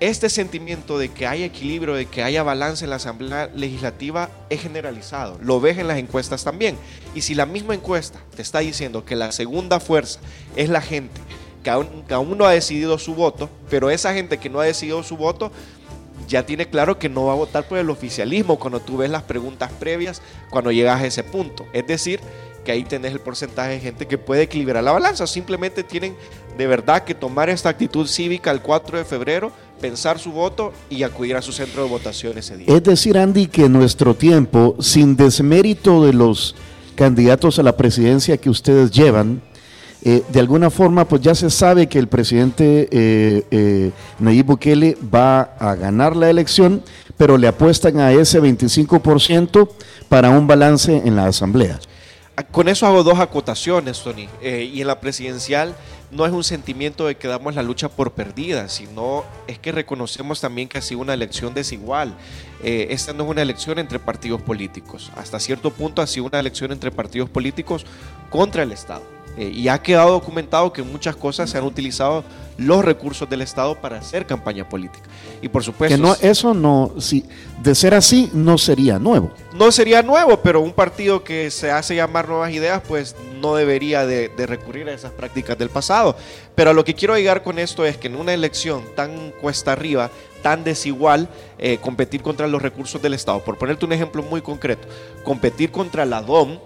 este 0.00 0.28
sentimiento 0.28 0.98
de 0.98 1.10
que 1.10 1.26
haya 1.28 1.46
equilibrio, 1.46 1.94
de 1.94 2.06
que 2.06 2.24
haya 2.24 2.42
balance 2.42 2.84
en 2.84 2.90
la 2.90 2.96
Asamblea 2.96 3.48
Legislativa 3.54 4.30
es 4.50 4.60
generalizado. 4.60 5.38
Lo 5.40 5.60
ves 5.60 5.78
en 5.78 5.86
las 5.86 5.98
encuestas 5.98 6.42
también. 6.42 6.76
Y 7.14 7.20
si 7.20 7.36
la 7.36 7.46
misma 7.46 7.74
encuesta 7.74 8.18
te 8.34 8.42
está 8.42 8.58
diciendo 8.58 9.04
que 9.04 9.14
la 9.14 9.30
segunda 9.30 9.78
fuerza 9.78 10.18
es 10.56 10.68
la 10.68 10.80
gente 10.80 11.20
que 11.62 11.70
aún, 11.70 12.02
que 12.08 12.14
aún 12.14 12.36
no 12.36 12.44
ha 12.46 12.50
decidido 12.50 12.98
su 12.98 13.14
voto, 13.14 13.48
pero 13.70 13.90
esa 13.90 14.12
gente 14.12 14.38
que 14.38 14.50
no 14.50 14.58
ha 14.58 14.64
decidido 14.64 15.04
su 15.04 15.16
voto 15.16 15.52
ya 16.28 16.44
tiene 16.46 16.66
claro 16.66 16.98
que 16.98 17.08
no 17.08 17.26
va 17.26 17.32
a 17.32 17.36
votar 17.36 17.66
por 17.68 17.78
el 17.78 17.90
oficialismo 17.90 18.58
cuando 18.58 18.80
tú 18.80 18.98
ves 18.98 19.10
las 19.10 19.22
preguntas 19.22 19.70
previas, 19.72 20.22
cuando 20.50 20.72
llegas 20.72 21.00
a 21.00 21.06
ese 21.06 21.24
punto. 21.24 21.66
Es 21.72 21.86
decir, 21.86 22.20
que 22.64 22.72
ahí 22.72 22.84
tenés 22.84 23.12
el 23.12 23.20
porcentaje 23.20 23.72
de 23.72 23.80
gente 23.80 24.06
que 24.06 24.18
puede 24.18 24.42
equilibrar 24.42 24.82
la 24.84 24.92
balanza. 24.92 25.26
Simplemente 25.26 25.82
tienen 25.82 26.14
de 26.56 26.66
verdad 26.66 27.04
que 27.04 27.14
tomar 27.14 27.50
esta 27.50 27.68
actitud 27.68 28.06
cívica 28.06 28.50
el 28.50 28.60
4 28.60 28.98
de 28.98 29.04
febrero, 29.04 29.52
pensar 29.80 30.18
su 30.18 30.32
voto 30.32 30.72
y 30.88 31.02
acudir 31.02 31.36
a 31.36 31.42
su 31.42 31.52
centro 31.52 31.82
de 31.82 31.88
votación 31.88 32.36
ese 32.38 32.56
día. 32.56 32.66
Es 32.68 32.82
decir, 32.82 33.18
Andy, 33.18 33.46
que 33.46 33.68
nuestro 33.68 34.14
tiempo, 34.14 34.76
sin 34.78 35.16
desmérito 35.16 36.04
de 36.04 36.12
los 36.12 36.54
candidatos 36.94 37.58
a 37.58 37.62
la 37.62 37.76
presidencia 37.76 38.36
que 38.36 38.50
ustedes 38.50 38.90
llevan, 38.90 39.42
eh, 40.04 40.22
de 40.28 40.40
alguna 40.40 40.70
forma, 40.70 41.06
pues 41.06 41.22
ya 41.22 41.34
se 41.34 41.48
sabe 41.50 41.86
que 41.86 41.98
el 41.98 42.08
presidente 42.08 42.88
eh, 42.90 43.46
eh, 43.50 43.90
Nayib 44.18 44.46
Bukele 44.46 44.96
va 45.14 45.42
a 45.58 45.74
ganar 45.76 46.16
la 46.16 46.28
elección, 46.28 46.82
pero 47.16 47.38
le 47.38 47.46
apuestan 47.46 48.00
a 48.00 48.12
ese 48.12 48.40
25% 48.40 49.68
para 50.08 50.30
un 50.30 50.46
balance 50.46 50.94
en 51.04 51.16
la 51.16 51.26
asamblea. 51.26 51.78
con 52.50 52.68
eso 52.68 52.86
hago 52.86 53.04
dos 53.04 53.18
acotaciones, 53.20 54.02
Tony. 54.02 54.28
Eh, 54.42 54.68
y 54.72 54.80
en 54.80 54.88
la 54.88 55.00
presidencial 55.00 55.74
no 56.10 56.26
es 56.26 56.32
un 56.32 56.44
sentimiento 56.44 57.06
de 57.06 57.16
que 57.16 57.28
damos 57.28 57.54
la 57.54 57.62
lucha 57.62 57.88
por 57.88 58.12
perdida, 58.12 58.68
sino 58.68 59.24
es 59.46 59.58
que 59.58 59.72
reconocemos 59.72 60.40
también 60.40 60.68
que 60.68 60.78
ha 60.78 60.82
sido 60.82 61.00
una 61.00 61.14
elección 61.14 61.54
desigual. 61.54 62.14
Eh, 62.62 62.88
esta 62.90 63.12
no 63.12 63.24
es 63.24 63.30
una 63.30 63.42
elección 63.42 63.78
entre 63.78 63.98
partidos 63.98 64.42
políticos. 64.42 65.10
Hasta 65.16 65.40
cierto 65.40 65.70
punto 65.70 66.02
ha 66.02 66.06
sido 66.06 66.26
una 66.26 66.40
elección 66.40 66.72
entre 66.72 66.90
partidos 66.90 67.30
políticos 67.30 67.86
contra 68.30 68.62
el 68.62 68.72
Estado. 68.72 69.02
Eh, 69.36 69.50
y 69.54 69.68
ha 69.68 69.80
quedado 69.80 70.10
documentado 70.10 70.72
que 70.72 70.82
muchas 70.82 71.16
cosas 71.16 71.48
se 71.48 71.56
han 71.56 71.64
utilizado 71.64 72.22
los 72.58 72.84
recursos 72.84 73.28
del 73.28 73.40
Estado 73.40 73.74
para 73.80 73.98
hacer 73.98 74.26
campaña 74.26 74.68
política. 74.68 75.04
Y 75.40 75.48
por 75.48 75.64
supuesto... 75.64 75.96
Que 75.96 76.02
no, 76.02 76.14
eso 76.20 76.52
no, 76.52 76.92
si, 76.98 77.24
de 77.62 77.74
ser 77.74 77.94
así, 77.94 78.30
no 78.34 78.58
sería 78.58 78.98
nuevo. 78.98 79.30
No 79.54 79.72
sería 79.72 80.02
nuevo, 80.02 80.40
pero 80.42 80.60
un 80.60 80.72
partido 80.72 81.24
que 81.24 81.50
se 81.50 81.70
hace 81.70 81.94
llamar 81.94 82.28
nuevas 82.28 82.52
ideas, 82.52 82.82
pues 82.86 83.16
no 83.40 83.54
debería 83.54 84.04
de, 84.06 84.30
recurrir 84.46 84.88
a 84.88 84.92
esas 84.92 85.12
prácticas 85.12 85.56
del 85.56 85.70
pasado. 85.70 86.16
Pero 86.54 86.70
a 86.70 86.74
lo 86.74 86.84
que 86.84 86.94
quiero 86.94 87.16
llegar 87.16 87.42
con 87.42 87.58
esto 87.58 87.86
es 87.86 87.96
que 87.96 88.08
en 88.08 88.16
una 88.16 88.34
elección 88.34 88.82
tan 88.94 89.32
cuesta 89.40 89.72
arriba, 89.72 90.10
tan 90.42 90.62
desigual, 90.62 91.28
eh, 91.58 91.78
competir 91.80 92.20
contra 92.20 92.46
los 92.46 92.60
recursos 92.60 93.00
del 93.00 93.14
Estado. 93.14 93.42
Por 93.42 93.56
ponerte 93.56 93.86
un 93.86 93.92
ejemplo 93.92 94.22
muy 94.22 94.42
concreto, 94.42 94.86
competir 95.24 95.70
contra 95.70 96.04
la 96.04 96.20
DOM, 96.20 96.58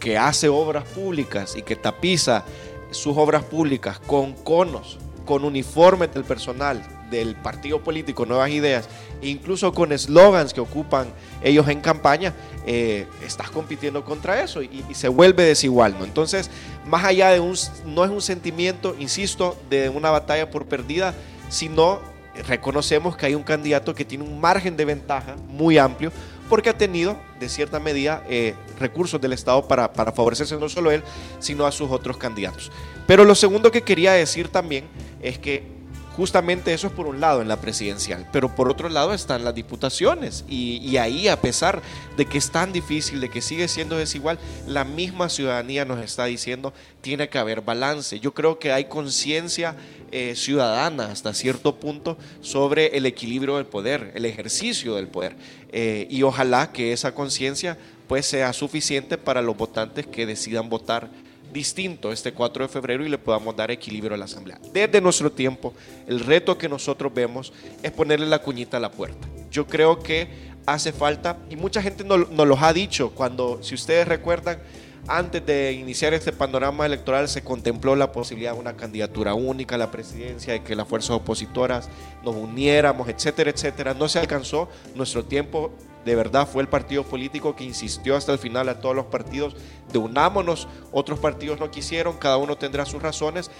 que 0.00 0.18
hace 0.18 0.48
obras 0.48 0.84
públicas 0.84 1.54
y 1.54 1.62
que 1.62 1.76
tapiza 1.76 2.44
sus 2.90 3.16
obras 3.16 3.44
públicas 3.44 4.00
con 4.00 4.32
conos, 4.32 4.98
con 5.24 5.44
uniformes 5.44 6.12
del 6.12 6.24
personal 6.24 6.82
del 7.10 7.34
partido 7.34 7.82
político 7.82 8.24
Nuevas 8.24 8.50
Ideas, 8.50 8.88
e 9.20 9.28
incluso 9.28 9.72
con 9.74 9.92
eslogans 9.92 10.54
que 10.54 10.60
ocupan 10.60 11.08
ellos 11.42 11.68
en 11.68 11.80
campaña, 11.80 12.32
eh, 12.66 13.06
estás 13.26 13.50
compitiendo 13.50 14.04
contra 14.04 14.42
eso 14.42 14.62
y, 14.62 14.84
se 14.92 15.08
vuelve 15.08 15.42
desigual. 15.44 15.96
¿no? 15.98 16.04
Entonces, 16.04 16.50
más 16.86 17.04
allá 17.04 17.30
de 17.30 17.40
un, 17.40 17.56
no 17.84 18.04
es 18.04 18.10
un 18.10 18.22
sentimiento, 18.22 18.96
insisto, 18.98 19.56
de 19.68 19.88
una 19.88 20.10
batalla 20.10 20.50
por 20.50 20.66
perdida, 20.66 21.14
sino 21.48 22.00
reconocemos 22.46 23.16
que 23.16 23.26
hay 23.26 23.34
un 23.34 23.42
candidato 23.42 23.94
que 23.94 24.04
tiene 24.04 24.24
un 24.24 24.40
margen 24.40 24.76
de 24.76 24.84
ventaja 24.84 25.36
muy 25.48 25.78
amplio 25.78 26.12
porque 26.48 26.70
ha 26.70 26.78
tenido, 26.78 27.16
de 27.38 27.48
cierta 27.48 27.78
medida, 27.78 28.24
eh, 28.28 28.54
recursos 28.80 29.20
del 29.20 29.32
Estado 29.32 29.66
para, 29.68 29.92
para 29.92 30.12
favorecerse 30.12 30.56
no 30.56 30.68
solo 30.68 30.90
él, 30.90 31.02
sino 31.38 31.66
a 31.66 31.72
sus 31.72 31.90
otros 31.90 32.16
candidatos. 32.16 32.72
Pero 33.06 33.24
lo 33.24 33.34
segundo 33.34 33.70
que 33.70 33.82
quería 33.82 34.12
decir 34.12 34.48
también 34.48 34.84
es 35.22 35.38
que 35.38 35.80
justamente 36.20 36.74
eso 36.74 36.88
es 36.88 36.92
por 36.92 37.06
un 37.06 37.18
lado 37.18 37.40
en 37.40 37.48
la 37.48 37.60
presidencial, 37.60 38.28
pero 38.30 38.54
por 38.54 38.68
otro 38.68 38.88
lado 38.88 39.14
están 39.14 39.42
las 39.42 39.54
diputaciones 39.54 40.44
y, 40.48 40.96
ahí 40.98 41.28
a 41.28 41.40
pesar 41.40 41.80
de 42.18 42.26
que 42.26 42.36
es 42.36 42.50
tan 42.50 42.72
difícil, 42.72 43.20
de 43.20 43.30
que 43.30 43.40
sigue 43.40 43.68
siendo 43.68 43.96
desigual, 43.96 44.38
la 44.66 44.84
misma 44.84 45.28
ciudadanía 45.28 45.86
nos 45.86 46.04
está 46.04 46.26
diciendo 46.26 46.74
tiene 47.00 47.30
que 47.30 47.38
haber 47.38 47.62
balance. 47.62 48.20
Yo 48.20 48.34
creo 48.34 48.58
que 48.58 48.70
hay 48.70 48.84
conciencia 48.84 49.76
eh, 50.12 50.34
ciudadana 50.36 51.06
hasta 51.06 51.32
cierto 51.32 51.76
punto 51.76 52.18
sobre 52.42 52.98
el 52.98 53.06
equilibrio 53.06 53.56
del 53.56 53.64
poder, 53.64 54.12
el 54.14 54.26
ejercicio 54.26 54.96
del 54.96 55.06
poder 55.06 55.36
eh, 55.72 56.06
y 56.10 56.22
ojalá 56.22 56.70
que 56.70 56.92
esa 56.92 57.14
conciencia 57.14 57.78
pues 58.10 58.26
sea 58.26 58.52
suficiente 58.52 59.16
para 59.18 59.40
los 59.40 59.56
votantes 59.56 60.04
que 60.04 60.26
decidan 60.26 60.68
votar 60.68 61.08
distinto 61.52 62.10
este 62.10 62.32
4 62.32 62.64
de 62.64 62.68
febrero 62.68 63.06
y 63.06 63.08
le 63.08 63.18
podamos 63.18 63.54
dar 63.54 63.70
equilibrio 63.70 64.14
a 64.14 64.18
la 64.18 64.24
Asamblea. 64.24 64.58
Desde 64.72 65.00
nuestro 65.00 65.30
tiempo, 65.30 65.74
el 66.08 66.18
reto 66.18 66.58
que 66.58 66.68
nosotros 66.68 67.14
vemos 67.14 67.52
es 67.84 67.92
ponerle 67.92 68.26
la 68.26 68.40
cuñita 68.40 68.78
a 68.78 68.80
la 68.80 68.90
puerta. 68.90 69.28
Yo 69.52 69.64
creo 69.68 70.00
que 70.00 70.26
hace 70.66 70.90
falta, 70.90 71.38
y 71.50 71.54
mucha 71.54 71.80
gente 71.80 72.02
nos, 72.02 72.28
nos 72.30 72.48
los 72.48 72.60
ha 72.60 72.72
dicho, 72.72 73.12
cuando, 73.14 73.62
si 73.62 73.76
ustedes 73.76 74.08
recuerdan, 74.08 74.58
antes 75.06 75.46
de 75.46 75.72
iniciar 75.72 76.12
este 76.12 76.32
panorama 76.32 76.86
electoral 76.86 77.28
se 77.28 77.42
contempló 77.42 77.94
la 77.94 78.10
posibilidad 78.10 78.54
de 78.54 78.58
una 78.58 78.76
candidatura 78.76 79.34
única 79.34 79.76
a 79.76 79.78
la 79.78 79.92
presidencia, 79.92 80.54
de 80.54 80.64
que 80.64 80.74
las 80.74 80.88
fuerzas 80.88 81.10
opositoras 81.10 81.88
nos 82.24 82.34
uniéramos, 82.34 83.08
etcétera, 83.08 83.50
etcétera. 83.50 83.94
No 83.94 84.08
se 84.08 84.18
alcanzó. 84.18 84.68
Nuestro 84.96 85.24
tiempo 85.24 85.72
de 86.04 86.14
verdad 86.14 86.48
fue 86.48 86.62
el 86.62 86.68
partido 86.68 87.04
político 87.04 87.54
que 87.54 87.64
insistió 87.64 88.16
hasta 88.16 88.32
el 88.32 88.38
final 88.38 88.68
a 88.68 88.80
todos 88.80 88.96
los 88.96 89.06
partidos 89.06 89.54
de 89.92 89.98
unámonos. 89.98 90.68
Otros 90.92 91.18
partidos 91.18 91.60
no 91.60 91.70
quisieron, 91.70 92.16
cada 92.16 92.36
uno 92.36 92.56
tendrá 92.56 92.86
sus 92.86 93.02
razones. 93.02 93.50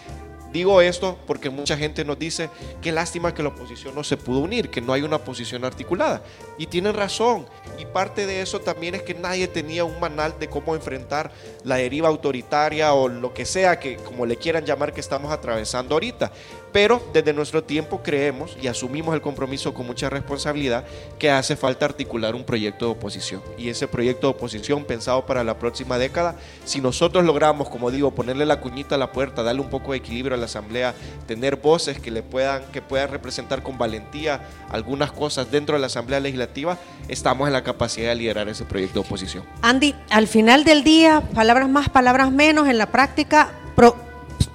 Digo 0.53 0.81
esto 0.81 1.17
porque 1.29 1.49
mucha 1.49 1.77
gente 1.77 2.05
nos 2.05 2.19
dice, 2.19 2.51
qué 2.83 2.91
lástima 2.91 3.33
que 3.33 3.43
la 3.43 3.51
oposición 3.51 3.95
no 3.95 4.03
se 4.03 4.17
pudo 4.17 4.41
unir, 4.41 4.69
que 4.69 4.81
no 4.81 4.93
hay 4.93 5.03
una 5.03 5.19
posición 5.19 5.65
articulada. 5.65 6.23
Y 6.59 6.67
tienen 6.67 6.95
razón. 6.95 7.47
Y 7.79 7.87
parte 7.87 8.27
de 8.27 8.43
eso 8.43 8.61
también 8.61 8.97
es 8.97 9.03
que 9.03 9.15
nadie 9.15 9.47
tenía 9.47 9.85
un 9.85 10.01
manual 10.01 10.35
de 10.41 10.49
cómo 10.49 10.75
enfrentar 10.75 11.31
la 11.63 11.77
deriva 11.77 12.09
autoritaria 12.09 12.93
o 12.95 13.07
lo 13.07 13.33
que 13.33 13.45
sea 13.45 13.79
que, 13.79 13.97
como 13.97 14.27
le 14.27 14.37
quieran 14.37 14.65
llamar, 14.65 14.93
que 14.93 15.01
estamos 15.01 15.31
atravesando 15.31 15.95
ahorita. 15.95 16.33
Pero 16.73 17.03
desde 17.13 17.33
nuestro 17.33 17.65
tiempo 17.65 18.03
creemos 18.03 18.57
y 18.61 18.69
asumimos 18.69 19.15
el 19.15 19.21
compromiso 19.21 19.75
con 19.75 19.87
mucha 19.87 20.09
responsabilidad 20.09 20.85
que 21.19 21.31
hace 21.31 21.57
falta 21.57 21.87
articular 21.87 22.35
un 22.35 22.45
proyecto 22.45 22.87
de 22.87 22.93
oposición. 22.93 23.43
Y 23.59 23.69
ese 23.69 23.89
proyecto 23.89 24.29
de 24.29 24.35
oposición 24.35 24.85
pensado 24.85 25.27
para 25.27 25.43
la 25.43 25.59
próxima 25.59 25.99
década, 25.99 26.37
si 26.65 26.81
nosotros 26.81 27.25
logramos, 27.25 27.69
como 27.69 27.91
digo, 27.91 28.13
ponerle 28.13 28.47
la 28.47 28.61
cuñita 28.61 28.95
a 28.95 28.99
la 28.99 29.13
puerta, 29.13 29.43
darle 29.43 29.63
un 29.63 29.71
poco 29.71 29.93
de 29.93 29.99
equilibrio 29.99 30.35
a 30.35 30.39
la 30.39 30.47
Asamblea, 30.47 30.95
tener 31.27 31.57
voces 31.57 31.99
que, 31.99 32.11
le 32.11 32.23
puedan, 32.23 32.65
que 32.73 32.83
puedan 32.83 33.11
representar 33.11 33.63
con 33.63 33.79
valentía 33.79 34.41
algunas 34.71 35.13
cosas 35.13 35.51
dentro 35.51 35.75
de 35.75 35.81
la 35.81 35.87
Asamblea 35.87 36.21
Legislativa, 36.21 36.79
estamos 37.09 37.47
en 37.47 37.53
la 37.53 37.63
capacidad 37.65 38.11
de 38.11 38.15
liderar 38.15 38.49
ese 38.49 38.65
proyecto 38.65 39.01
de 39.01 39.07
oposición. 39.07 39.45
Andy, 39.63 39.95
al 40.11 40.29
final 40.29 40.65
del 40.65 40.85
día, 40.85 41.23
palabras 41.35 41.69
más, 41.69 41.89
palabras 41.89 42.31
menos, 42.31 42.69
en 42.69 42.79
la 42.79 42.87
práctica, 42.87 43.51
pro 43.75 44.10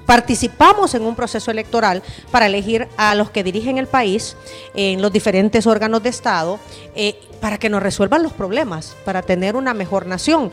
participamos 0.05 0.93
en 0.95 1.03
un 1.03 1.15
proceso 1.15 1.51
electoral 1.51 2.03
para 2.31 2.45
elegir 2.45 2.87
a 2.97 3.15
los 3.15 3.29
que 3.31 3.43
dirigen 3.43 3.77
el 3.77 3.87
país 3.87 4.35
en 4.73 5.01
los 5.01 5.11
diferentes 5.11 5.67
órganos 5.67 6.03
de 6.03 6.09
Estado 6.09 6.59
eh, 6.95 7.19
para 7.41 7.57
que 7.57 7.69
nos 7.69 7.83
resuelvan 7.83 8.23
los 8.23 8.33
problemas, 8.33 8.95
para 9.05 9.21
tener 9.21 9.55
una 9.55 9.73
mejor 9.73 10.05
nación. 10.05 10.51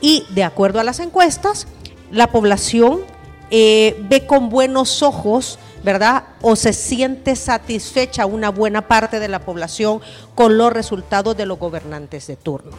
Y 0.00 0.24
de 0.30 0.44
acuerdo 0.44 0.80
a 0.80 0.84
las 0.84 1.00
encuestas, 1.00 1.66
la 2.10 2.28
población 2.28 3.00
eh, 3.50 3.96
ve 4.08 4.26
con 4.26 4.48
buenos 4.48 5.02
ojos 5.02 5.58
¿verdad? 5.82 6.24
O 6.40 6.56
se 6.56 6.72
siente 6.72 7.36
satisfecha 7.36 8.26
una 8.26 8.50
buena 8.50 8.86
parte 8.86 9.20
de 9.20 9.28
la 9.28 9.40
población 9.40 10.00
con 10.34 10.56
los 10.56 10.72
resultados 10.72 11.36
de 11.36 11.46
los 11.46 11.58
gobernantes 11.58 12.26
de 12.28 12.36
turno. 12.36 12.72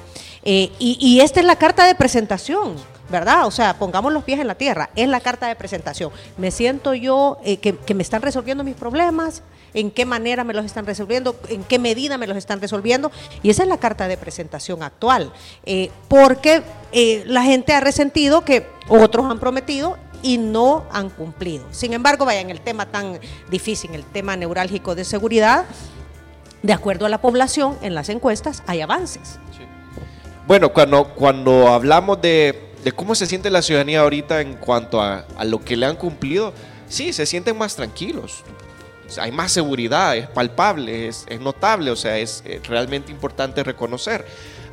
Eh, 0.43 0.71
y, 0.79 0.97
y, 0.99 1.21
esta 1.21 1.39
es 1.39 1.45
la 1.45 1.57
carta 1.57 1.85
de 1.85 1.95
presentación. 1.95 2.75
¿Verdad? 3.09 3.45
O 3.45 3.51
sea, 3.51 3.77
pongamos 3.77 4.13
los 4.13 4.23
pies 4.23 4.39
en 4.39 4.47
la 4.47 4.55
tierra, 4.55 4.89
es 4.95 5.07
la 5.07 5.19
carta 5.19 5.47
de 5.47 5.55
presentación. 5.55 6.11
Me 6.37 6.51
siento 6.51 6.93
yo 6.93 7.37
eh, 7.43 7.57
que, 7.57 7.75
que, 7.75 7.93
me 7.93 8.03
están 8.03 8.21
resolviendo 8.21 8.63
mis 8.63 8.75
problemas, 8.75 9.43
en 9.73 9.91
qué 9.91 10.05
manera 10.05 10.43
me 10.43 10.53
los 10.53 10.65
están 10.65 10.85
resolviendo, 10.85 11.35
en 11.49 11.63
qué 11.63 11.79
medida 11.79 12.17
me 12.17 12.27
los 12.27 12.37
están 12.37 12.61
resolviendo, 12.61 13.11
y 13.41 13.49
esa 13.49 13.63
es 13.63 13.69
la 13.69 13.77
carta 13.77 14.07
de 14.07 14.17
presentación 14.17 14.83
actual, 14.83 15.33
eh, 15.65 15.91
porque 16.07 16.63
eh, 16.91 17.23
la 17.25 17.43
gente 17.43 17.73
ha 17.73 17.79
resentido 17.79 18.45
que 18.45 18.67
otros 18.87 19.25
han 19.29 19.39
prometido 19.39 19.97
y 20.21 20.37
no 20.37 20.85
han 20.91 21.09
cumplido. 21.09 21.65
Sin 21.71 21.93
embargo, 21.93 22.25
vaya, 22.25 22.39
en 22.39 22.49
el 22.49 22.61
tema 22.61 22.85
tan 22.85 23.19
difícil, 23.49 23.93
el 23.93 24.05
tema 24.05 24.37
neurálgico 24.37 24.95
de 24.95 25.03
seguridad, 25.03 25.65
de 26.61 26.73
acuerdo 26.73 27.05
a 27.05 27.09
la 27.09 27.19
población, 27.19 27.77
en 27.81 27.93
las 27.93 28.09
encuestas 28.09 28.63
hay 28.67 28.81
avances. 28.81 29.39
Bueno, 30.47 30.73
cuando, 30.73 31.13
cuando 31.13 31.69
hablamos 31.69 32.21
de 32.21 32.72
de 32.83 32.91
cómo 32.91 33.15
se 33.15 33.25
siente 33.25 33.49
la 33.49 33.61
ciudadanía 33.61 34.01
ahorita 34.01 34.41
en 34.41 34.55
cuanto 34.55 35.01
a, 35.01 35.25
a 35.37 35.45
lo 35.45 35.63
que 35.63 35.77
le 35.77 35.85
han 35.85 35.95
cumplido, 35.95 36.53
sí, 36.89 37.13
se 37.13 37.25
sienten 37.25 37.57
más 37.57 37.75
tranquilos. 37.75 38.43
Hay 39.19 39.31
más 39.31 39.51
seguridad, 39.51 40.17
es 40.17 40.27
palpable, 40.27 41.07
es, 41.07 41.25
es 41.27 41.39
notable, 41.39 41.91
o 41.91 41.95
sea, 41.95 42.17
es, 42.17 42.43
es 42.45 42.65
realmente 42.67 43.11
importante 43.11 43.63
reconocer. 43.63 44.25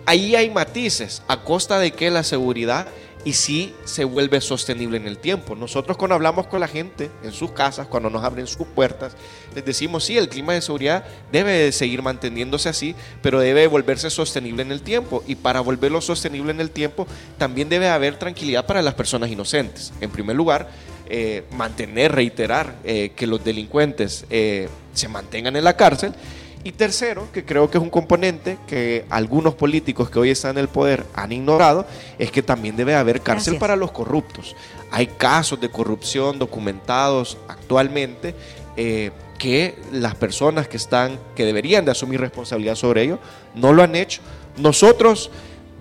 Ahí 0.07 0.35
hay 0.35 0.51
matices, 0.51 1.23
a 1.29 1.43
costa 1.43 1.79
de 1.79 1.93
que 1.93 2.11
la 2.11 2.23
seguridad 2.23 2.87
y 3.25 3.35
sí 3.35 3.75
se 3.85 4.05
vuelve 4.05 4.41
sostenible 4.41 4.97
en 4.97 5.07
el 5.07 5.19
tiempo. 5.19 5.55
Nosotros 5.55 5.97
cuando 5.97 6.15
hablamos 6.15 6.47
con 6.47 6.61
la 6.61 6.69
gente 6.69 7.11
en 7.23 7.33
sus 7.33 7.53
casas, 7.53 7.87
cuando 7.87 8.11
nos 8.11 8.25
abren 8.25 8.47
sus 8.47 8.67
puertas, 8.67 9.15
les 9.55 9.65
decimos, 9.65 10.05
sí, 10.05 10.17
el 10.17 10.29
clima 10.29 10.55
de 10.55 10.63
seguridad 10.63 11.05
debe 11.31 11.71
seguir 11.73 12.03
manteniéndose 12.03 12.69
así, 12.69 12.95
pero 13.23 13.41
debe 13.41 13.67
volverse 13.67 14.11
sostenible 14.11 14.63
en 14.63 14.73
el 14.73 14.83
tiempo. 14.83 15.23
Y 15.27 15.35
para 15.35 15.61
volverlo 15.61 16.01
sostenible 16.01 16.51
en 16.51 16.61
el 16.61 16.71
tiempo, 16.71 17.07
también 17.39 17.69
debe 17.69 17.89
haber 17.89 18.19
tranquilidad 18.19 18.67
para 18.67 18.83
las 18.83 18.95
personas 18.95 19.31
inocentes. 19.31 19.93
En 20.01 20.11
primer 20.11 20.37
lugar, 20.37 20.69
eh, 21.13 21.45
mantener, 21.51 22.13
reiterar 22.13 22.77
eh, 22.85 23.13
que 23.17 23.27
los 23.27 23.43
delincuentes 23.43 24.25
eh, 24.31 24.69
se 24.95 25.09
mantengan 25.09 25.57
en 25.57 25.65
la 25.65 25.77
cárcel 25.77 26.15
y 26.63 26.73
tercero, 26.73 27.29
que 27.33 27.45
creo 27.45 27.71
que 27.71 27.79
es 27.79 27.83
un 27.83 27.91
componente 27.91 28.59
que 28.67 29.07
algunos 29.09 29.55
políticos 29.55 30.11
que 30.11 30.19
hoy 30.19 30.31
están 30.31 30.53
en 30.53 30.59
el 30.59 30.69
poder 30.69 31.07
han 31.15 31.33
ignorado, 31.33 31.87
es 32.19 32.31
que 32.31 32.43
también 32.43 32.77
debe 32.77 32.95
haber 32.95 33.23
cárcel 33.23 33.55
Gracias. 33.55 33.61
para 33.61 33.77
los 33.77 33.93
corruptos. 33.93 34.55
Hay 34.91 35.07
casos 35.07 35.61
de 35.61 35.71
corrupción 35.71 36.39
documentados 36.39 37.39
actualmente 37.49 38.35
eh, 38.77 39.11
que 39.39 39.75
las 39.91 40.15
personas 40.15 40.69
que 40.69 40.77
están, 40.77 41.19
que 41.35 41.47
deberían 41.47 41.85
de 41.87 41.93
asumir 41.93 42.21
responsabilidad 42.21 42.75
sobre 42.75 43.05
ello, 43.05 43.19
no 43.55 43.73
lo 43.73 43.83
han 43.83 43.97
hecho. 43.97 44.21
Nosotros 44.59 45.31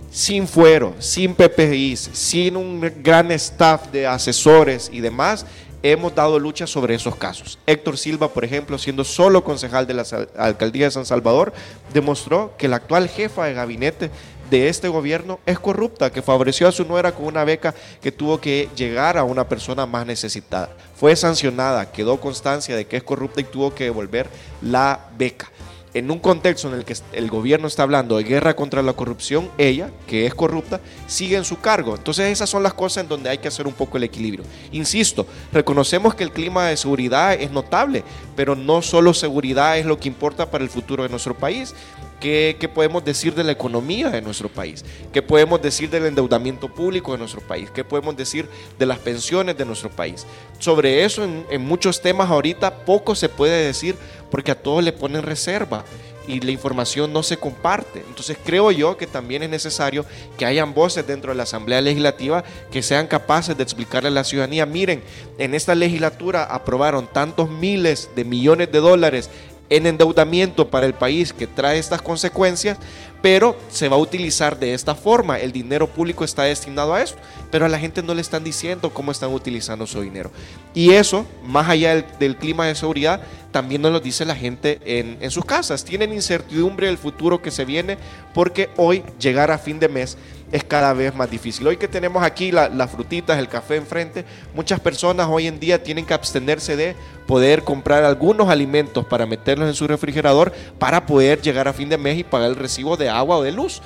sin 0.10 0.48
fuero, 0.48 0.96
sin 1.00 1.36
PPIs, 1.36 2.10
sin 2.14 2.56
un 2.56 2.80
gran 3.04 3.32
staff 3.32 3.92
de 3.92 4.08
asesores 4.08 4.90
y 4.92 5.02
demás, 5.02 5.46
hemos 5.84 6.14
dado 6.14 6.40
lucha 6.40 6.68
sobre 6.68 6.96
esos 6.96 7.16
casos. 7.16 7.60
Héctor 7.66 7.98
Silva, 7.98 8.30
por 8.30 8.44
ejemplo, 8.44 8.78
siendo 8.78 9.04
solo 9.04 9.44
concejal 9.44 9.88
de 9.88 9.94
la 9.94 10.06
alcaldía 10.38 10.86
de 10.86 10.92
San 10.92 11.06
Salvador, 11.06 11.54
demostró 11.94 12.54
que 12.58 12.68
la 12.68 12.78
actual 12.78 13.08
jefa 13.10 13.46
de 13.46 13.54
gabinete 13.54 14.12
de 14.50 14.68
este 14.68 14.88
gobierno 14.88 15.40
es 15.46 15.60
corrupta, 15.60 16.12
que 16.12 16.22
favoreció 16.22 16.68
a 16.68 16.72
su 16.72 16.86
nuera 16.86 17.14
con 17.14 17.26
una 17.26 17.44
beca 17.44 17.76
que 18.02 18.12
tuvo 18.12 18.42
que 18.42 18.68
llegar 18.76 19.18
a 19.18 19.24
una 19.24 19.48
persona 19.48 19.86
más 19.86 20.06
necesitada. 20.06 20.70
Fue 20.96 21.16
sancionada, 21.16 21.92
quedó 21.92 22.20
constancia 22.20 22.76
de 22.76 22.86
que 22.86 22.98
es 22.98 23.04
corrupta 23.04 23.42
y 23.42 23.46
tuvo 23.46 23.74
que 23.74 23.86
devolver 23.86 24.28
la 24.62 25.08
beca 25.18 25.52
en 25.94 26.12
un 26.12 26.20
contexto 26.20 26.68
en 26.68 26.76
el 26.76 26.86
que 26.86 26.96
el 27.14 27.30
gobierno 27.30 27.68
está 27.68 27.84
hablando 27.84 28.18
de 28.18 28.24
guerra 28.24 28.56
contra 28.56 28.82
la 28.82 28.94
corrupción, 28.94 29.50
ella, 29.58 29.90
que 30.08 30.26
es 30.26 30.34
corrupta, 30.34 30.82
sigue 31.08 31.38
en 31.38 31.46
su 31.46 31.60
cargo. 31.60 31.96
Entonces 31.96 32.32
esas 32.32 32.50
son 32.50 32.64
las 32.64 32.74
cosas 32.74 33.04
en 33.04 33.10
donde 33.10 33.30
hay 33.30 33.40
que 33.40 33.48
hacer 33.48 33.68
un 33.68 33.74
poco 33.74 33.98
el 33.98 34.04
equilibrio. 34.04 34.44
Insisto, 34.72 35.26
reconocemos 35.52 36.16
que 36.16 36.24
el 36.24 36.32
clima 36.32 36.68
de 36.68 36.78
seguridad 36.78 37.34
es 37.34 37.52
notable, 37.52 38.04
pero 38.36 38.56
no 38.56 38.82
solo 38.82 39.14
seguridad 39.14 39.78
es 39.78 39.86
lo 39.86 40.00
que 40.00 40.08
importa 40.08 40.52
para 40.52 40.64
el 40.64 40.70
futuro 40.70 41.04
de 41.04 41.10
nuestro 41.10 41.36
país. 41.36 41.74
¿Qué, 42.20 42.70
podemos 42.74 43.04
decir 43.06 43.34
de 43.34 43.44
la 43.44 43.54
economía 43.54 44.10
de 44.10 44.22
nuestro 44.22 44.50
país? 44.50 44.84
¿Qué 45.14 45.22
podemos 45.22 45.62
decir 45.62 45.90
del 45.90 46.06
endeudamiento 46.06 46.68
público 46.68 47.14
de 47.14 47.18
nuestro 47.18 47.42
país? 47.42 47.70
¿Qué 47.72 47.84
podemos 47.84 48.16
decir 48.18 48.48
de 48.78 48.86
las 48.86 49.00
pensiones 49.00 49.58
de 49.58 49.66
nuestro 49.66 49.90
país? 49.90 50.26
Sobre 50.60 51.06
eso 51.06 51.24
en, 51.24 51.46
en 51.50 51.66
muchos 51.66 52.02
temas 52.02 52.30
ahorita 52.30 52.86
poco 52.86 53.16
se 53.16 53.30
puede 53.30 53.66
decir 53.66 53.96
porque 54.30 54.52
a 54.52 54.62
todos 54.62 54.84
le 54.84 54.92
ponen 54.92 55.24
reserva 55.24 55.86
y 56.30 56.40
la 56.42 56.52
información 56.52 57.12
no 57.12 57.24
se 57.24 57.38
comparte. 57.38 58.04
Entonces 58.08 58.38
creo 58.46 58.72
yo 58.72 58.98
que 58.98 59.08
también 59.08 59.42
es 59.42 59.50
necesario 59.50 60.06
que 60.38 60.46
hayan 60.46 60.76
voces 60.76 61.06
dentro 61.08 61.32
de 61.32 61.38
la 61.38 61.44
Asamblea 61.44 61.82
Legislativa 61.82 62.44
que 62.72 62.84
sean 62.84 63.08
capaces 63.08 63.58
de 63.58 63.64
explicarle 63.64 64.10
a 64.10 64.12
la 64.12 64.24
ciudadanía, 64.24 64.68
miren, 64.68 65.02
en 65.40 65.56
esta 65.56 65.74
legislatura 65.74 66.44
aprobaron 66.44 67.08
tantos 67.08 67.50
miles 67.50 68.12
de 68.16 68.26
millones 68.26 68.72
de 68.72 68.80
dólares 68.80 69.30
en 69.70 69.86
endeudamiento 69.86 70.70
para 70.70 70.86
el 70.86 70.94
país 70.94 71.34
que 71.34 71.48
trae 71.48 71.78
estas 71.78 72.02
consecuencias, 72.02 72.78
pero 73.22 73.58
se 73.70 73.90
va 73.90 73.96
a 73.96 74.00
utilizar 74.00 74.58
de 74.60 74.74
esta 74.74 74.96
forma. 74.96 75.40
El 75.40 75.52
dinero 75.52 75.88
público 75.88 76.24
está 76.24 76.44
destinado 76.44 76.94
a 76.94 77.02
eso, 77.02 77.16
pero 77.52 77.66
a 77.66 77.70
la 77.70 77.80
gente 77.80 78.02
no 78.02 78.14
le 78.14 78.22
están 78.22 78.44
diciendo 78.44 78.92
cómo 78.92 79.12
están 79.12 79.34
utilizando 79.34 79.86
su 79.86 80.02
dinero. 80.02 80.32
Y 80.74 80.92
eso, 80.92 81.26
más 81.44 81.70
allá 81.70 82.02
del, 82.20 82.38
clima 82.38 82.68
de 82.68 82.76
seguridad, 82.76 83.22
también 83.52 83.82
nos 83.82 83.92
lo 83.92 84.00
dice 84.00 84.26
la 84.26 84.36
gente 84.36 84.80
en, 84.86 85.32
sus 85.32 85.44
casas. 85.44 85.84
Tienen 85.84 86.14
incertidumbre 86.14 86.88
del 86.88 86.98
futuro 86.98 87.42
que 87.42 87.52
se 87.52 87.66
viene 87.66 87.98
porque 88.34 88.70
hoy 88.78 89.04
llegar 89.20 89.52
a 89.52 89.58
fin 89.58 89.80
de 89.80 89.90
mes 89.90 90.18
es 90.52 90.64
cada 90.64 90.94
vez 90.94 91.14
más 91.16 91.30
difícil. 91.30 91.68
Hoy 91.68 91.78
que 91.78 91.88
tenemos 91.88 92.24
aquí 92.24 92.52
las 92.52 92.92
frutitas, 92.92 93.38
el 93.38 93.48
café 93.48 93.76
enfrente, 93.76 94.26
muchas 94.56 94.80
personas 94.80 95.28
hoy 95.30 95.48
en 95.48 95.60
día 95.60 95.84
tienen 95.84 96.06
que 96.06 96.14
abstenerse 96.14 96.76
de 96.76 96.96
poder 97.28 97.64
comprar 97.64 98.04
algunos 98.04 98.50
alimentos 98.50 99.06
para 99.06 99.28
meterlos 99.28 99.68
en 99.68 99.76
su 99.76 99.88
refrigerador 99.88 100.52
para 100.80 101.06
poder 101.06 101.42
llegar 101.42 101.68
a 101.68 101.74
fin 101.74 101.90
de 101.90 101.98
mes 101.98 102.18
y 102.18 102.24
pagar 102.24 102.50
el 102.50 102.56
recibo 102.56 102.98
de 102.98 103.09
agua 103.10 103.38
o 103.38 103.44
de 103.44 103.52
luz. 103.52 103.82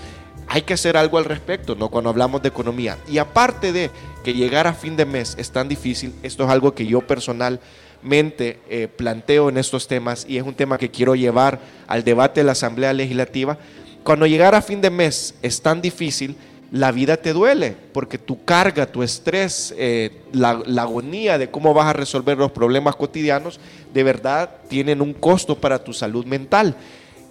Hay 0.48 0.64
que 0.64 0.74
hacer 0.74 0.98
algo 0.98 1.18
al 1.18 1.26
respecto, 1.26 1.76
¿no? 1.76 1.90
Cuando 1.90 2.10
hablamos 2.10 2.42
de 2.42 2.50
economía. 2.50 2.98
Y 3.10 3.18
aparte 3.18 3.72
de 3.72 3.92
que 4.24 4.34
llegar 4.34 4.68
a 4.68 4.74
fin 4.74 4.96
de 4.96 5.06
mes 5.06 5.36
es 5.38 5.52
tan 5.52 5.68
difícil, 5.68 6.14
esto 6.22 6.44
es 6.44 6.50
algo 6.50 6.74
que 6.74 6.86
yo 6.86 7.02
personalmente 7.02 8.60
eh, 8.70 8.88
planteo 8.88 9.50
en 9.50 9.58
estos 9.58 9.88
temas 9.88 10.26
y 10.28 10.38
es 10.38 10.44
un 10.44 10.54
tema 10.54 10.78
que 10.78 10.92
quiero 10.92 11.16
llevar 11.16 11.60
al 11.88 12.04
debate 12.04 12.42
de 12.42 12.46
la 12.46 12.52
Asamblea 12.52 12.94
Legislativa. 12.94 13.58
Cuando 14.04 14.28
llegar 14.28 14.54
a 14.54 14.62
fin 14.62 14.82
de 14.82 14.90
mes 14.90 15.36
es 15.42 15.62
tan 15.62 15.82
difícil, 15.82 16.36
la 16.74 16.92
vida 16.92 17.18
te 17.18 17.34
duele, 17.34 17.76
porque 17.94 18.18
tu 18.18 18.46
carga, 18.46 18.88
tu 18.88 19.04
estrés, 19.04 19.76
eh, 19.78 20.24
la, 20.32 20.64
agonía 20.80 21.38
de 21.38 21.52
cómo 21.52 21.72
vas 21.72 21.86
a 21.86 21.94
resolver 21.94 22.36
los 22.36 22.52
problemas 22.52 22.96
cotidianos, 22.96 23.60
de 23.94 24.02
verdad 24.02 24.50
tienen 24.70 25.00
un 25.00 25.14
costo 25.14 25.56
para 25.56 25.84
tu 25.84 25.94
salud 25.94 26.26
mental. 26.26 26.76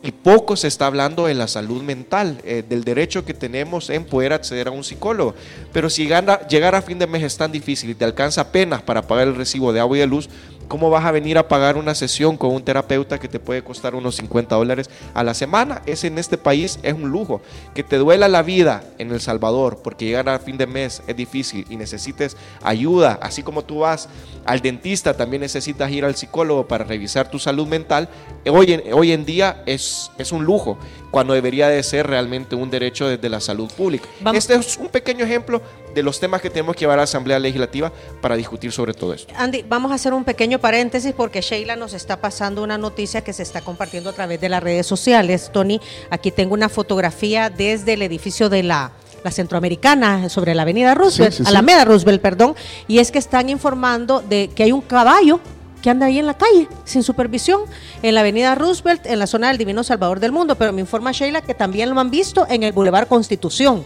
Y 0.03 0.11
poco 0.11 0.57
se 0.57 0.67
está 0.67 0.87
hablando 0.87 1.27
de 1.27 1.35
la 1.35 1.47
salud 1.47 1.81
mental, 1.83 2.41
eh, 2.45 2.65
del 2.69 2.83
derecho 2.83 3.25
que 3.25 3.35
tenemos 3.35 3.89
en 3.89 4.05
poder 4.05 4.33
acceder 4.33 4.67
a 4.67 4.73
un 4.73 4.83
psicólogo. 4.83 5.35
Pero 5.73 5.89
si 5.89 6.07
llegar 6.07 6.75
a 6.75 6.83
fin 6.83 6.99
de 6.99 7.07
mes 7.07 7.23
es 7.23 7.37
tan 7.37 7.53
difícil 7.53 7.91
y 7.91 7.95
te 7.95 8.05
alcanza 8.05 8.41
apenas 8.41 8.83
para 8.83 9.03
pagar 9.03 9.29
el 9.29 9.37
recibo 9.37 9.73
de 9.73 9.79
agua 9.79 9.97
y 9.97 10.01
de 10.01 10.07
luz, 10.09 10.29
¿Cómo 10.73 10.89
vas 10.89 11.05
a 11.05 11.11
venir 11.11 11.37
a 11.37 11.49
pagar 11.49 11.77
una 11.77 11.95
sesión 11.95 12.39
con 12.39 12.51
un 12.55 12.65
terapeuta 12.65 13.21
que 13.21 13.29
te 13.29 13.39
puede 13.39 13.63
costar 13.63 13.95
unos 13.95 14.17
50 14.17 14.57
dólares 14.57 14.89
a 15.13 15.23
la 15.23 15.35
semana? 15.35 15.83
Ese 15.85 16.07
en 16.07 16.17
este 16.17 16.39
país 16.39 16.79
es 16.83 16.95
un 16.95 17.11
lujo. 17.11 17.43
Que 17.75 17.83
te 17.83 17.99
duela 17.99 18.27
la 18.27 18.41
vida 18.41 18.83
en 18.97 19.11
El 19.11 19.21
Salvador 19.21 19.83
porque 19.85 20.07
llegar 20.07 20.31
a 20.31 20.39
fin 20.39 20.57
de 20.57 20.67
mes 20.67 21.03
es 21.07 21.15
difícil 21.15 21.67
y 21.69 21.77
necesites 21.77 22.39
ayuda, 22.63 23.19
así 23.21 23.43
como 23.43 23.63
tú 23.65 23.81
vas 23.81 24.09
al 24.47 24.63
dentista, 24.63 25.15
también 25.15 25.43
necesitas 25.43 25.91
ir 25.91 26.07
al 26.07 26.17
psicólogo 26.17 26.67
para 26.67 26.85
revisar 26.85 27.31
tu 27.31 27.39
salud 27.39 27.67
mental. 27.67 28.09
Hoy 28.51 28.73
en, 28.73 28.95
hoy 28.95 29.13
en 29.13 29.27
día 29.27 29.63
es, 29.67 30.11
es 30.17 30.33
un 30.33 30.43
lujo 30.47 30.79
cuando 31.13 31.35
debería 31.35 31.69
de 31.69 31.81
ser 31.83 32.07
realmente 32.07 32.57
un 32.57 32.71
derecho 32.71 33.07
desde 33.07 33.29
la 33.29 33.39
salud 33.39 33.71
pública. 33.71 34.09
Este 34.33 34.55
es 34.55 34.79
un 34.79 34.89
pequeño 34.89 35.25
ejemplo 35.25 35.61
de 35.95 36.03
los 36.03 36.19
temas 36.19 36.41
que 36.41 36.49
tenemos 36.49 36.75
que 36.75 36.81
llevar 36.81 36.99
a 36.99 37.03
la 37.03 37.05
Asamblea 37.05 37.39
Legislativa 37.39 37.93
para 38.23 38.35
discutir 38.35 38.73
sobre 38.73 38.95
todo 38.95 39.13
esto. 39.13 39.33
Andy, 39.37 39.63
vamos 39.69 39.93
a 39.93 39.97
hacer 39.97 40.15
un 40.15 40.25
pequeño 40.25 40.59
paréntesis 40.59 41.13
porque 41.13 41.43
Sheila 41.43 41.77
nos 41.77 41.93
está 41.93 42.17
pasando 42.17 42.63
una 42.65 42.79
noticia 42.79 43.23
que 43.23 43.35
se 43.35 43.43
está 43.43 43.61
compartiendo 43.61 44.09
a 44.09 44.15
través 44.15 44.41
de 44.41 44.49
las 44.49 44.63
redes 44.63 44.87
sociales. 44.87 45.51
Tony, 45.53 45.83
aquí 46.09 46.31
tengo 46.31 46.55
una 46.55 46.71
fotografía 46.71 47.51
desde 47.51 47.93
el 47.93 48.03
edificio 48.03 48.49
de 48.49 48.63
la 48.63 48.93
la 49.23 49.31
centroamericana 49.31 50.29
sobre 50.29 50.53
la 50.53 50.63
avenida 50.63 50.95
Roosevelt, 50.95 51.47
Alameda 51.47 51.85
Roosevelt, 51.85 52.21
perdón, 52.21 52.57
y 52.89 52.99
es 52.99 53.13
que 53.13 53.21
están 53.21 53.49
informando 53.51 54.21
de 54.21 54.51
que 54.53 54.65
hay 54.65 54.73
un 54.73 54.81
caballo 54.81 55.39
que 55.83 55.91
anda 55.91 56.07
ahí 56.07 56.19
en 56.19 56.27
la 56.27 56.35
calle, 56.35 56.69
sin 56.85 57.03
supervisión, 57.03 57.63
en 58.03 58.15
la 58.15 58.21
avenida 58.21 58.55
Roosevelt, 58.55 59.05
en 59.05 59.19
la 59.19 59.27
zona 59.27 59.49
del 59.49 59.59
Divino 59.59 59.85
Salvador 59.85 60.21
del 60.21 60.33
Mundo, 60.33 60.55
pero 60.55 60.73
me 60.73 60.81
informa 60.81 61.13
Sheila 61.13 61.43
que 61.43 61.55
también 61.55 61.91
lo 61.91 62.01
han 62.01 62.11
visto 62.11 62.47
en 62.49 62.63
el 62.63 62.73
Boulevard 62.73 63.09
Constitución. 63.09 63.85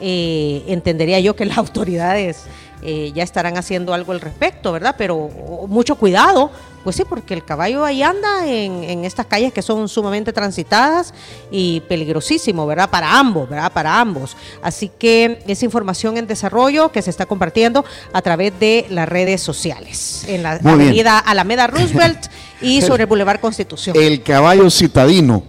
Eh, 0.00 0.64
entendería 0.66 1.20
yo 1.20 1.34
que 1.36 1.46
las 1.46 1.56
autoridades 1.64 2.44
eh, 2.82 3.12
ya 3.14 3.22
estarán 3.22 3.56
haciendo 3.56 3.94
algo 3.94 4.12
al 4.12 4.20
respecto, 4.20 4.72
¿verdad? 4.72 4.96
Pero 4.98 5.28
mucho 5.68 5.94
cuidado, 5.94 6.50
pues 6.86 6.94
sí, 6.94 7.02
porque 7.04 7.34
el 7.34 7.44
caballo 7.44 7.84
ahí 7.84 8.00
anda 8.04 8.46
en, 8.46 9.04
estas 9.04 9.26
calles 9.26 9.52
que 9.52 9.60
son 9.60 9.88
sumamente 9.88 10.32
transitadas 10.32 11.12
y 11.50 11.80
peligrosísimo, 11.88 12.64
¿verdad? 12.64 12.88
Para 12.90 13.18
ambos, 13.18 13.50
¿verdad? 13.50 13.72
Para 13.72 13.98
ambos. 13.98 14.36
Así 14.62 14.88
que 14.96 15.42
es 15.48 15.64
información 15.64 16.16
en 16.16 16.28
desarrollo 16.28 16.92
que 16.92 17.02
se 17.02 17.10
está 17.10 17.26
compartiendo 17.26 17.84
a 18.12 18.22
través 18.22 18.52
de 18.60 18.86
las 18.88 19.08
redes 19.08 19.42
sociales, 19.42 20.26
en 20.28 20.44
la 20.44 20.52
avenida 20.52 21.18
Alameda 21.18 21.66
Roosevelt 21.66 22.28
y 22.60 22.80
sobre 22.82 23.02
el 23.02 23.08
Boulevard 23.08 23.40
Constitución. 23.40 23.96
El 23.98 24.22
caballo 24.22 24.70
citadino. 24.70 25.42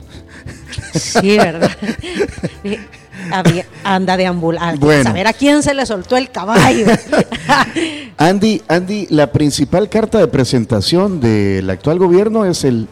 Sí, 0.95 1.37
¿verdad? 1.37 1.69
anda 3.83 4.17
de 4.17 4.25
ambulancia. 4.25 4.79
Bueno. 4.79 5.03
Saber 5.03 5.27
a 5.27 5.33
quién 5.33 5.63
se 5.63 5.73
le 5.73 5.85
soltó 5.85 6.17
el 6.17 6.29
caballo. 6.31 6.85
Andy, 8.17 8.61
Andy, 8.67 9.07
la 9.09 9.31
principal 9.31 9.89
carta 9.89 10.17
de 10.19 10.27
presentación 10.27 11.19
del 11.19 11.69
actual 11.69 11.99
gobierno 11.99 12.45
es, 12.45 12.63
el, 12.63 12.87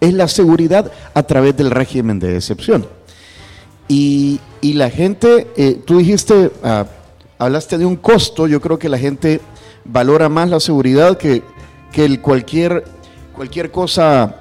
es 0.00 0.14
la 0.14 0.28
seguridad 0.28 0.90
a 1.14 1.22
través 1.22 1.56
del 1.56 1.70
régimen 1.70 2.18
de 2.18 2.36
excepción. 2.36 2.86
Y, 3.88 4.40
la 4.62 4.88
gente, 4.88 5.48
eh, 5.56 5.80
tú 5.84 5.98
dijiste, 5.98 6.52
ah, 6.62 6.86
hablaste 7.38 7.76
de 7.76 7.86
un 7.86 7.96
costo, 7.96 8.46
yo 8.46 8.60
creo 8.60 8.78
que 8.78 8.88
la 8.88 8.98
gente 8.98 9.40
valora 9.84 10.28
más 10.28 10.48
la 10.48 10.60
seguridad 10.60 11.18
que, 11.18 11.42
que 11.90 12.04
el 12.04 12.20
cualquier, 12.20 12.84
cualquier 13.34 13.70
cosa 13.70 14.36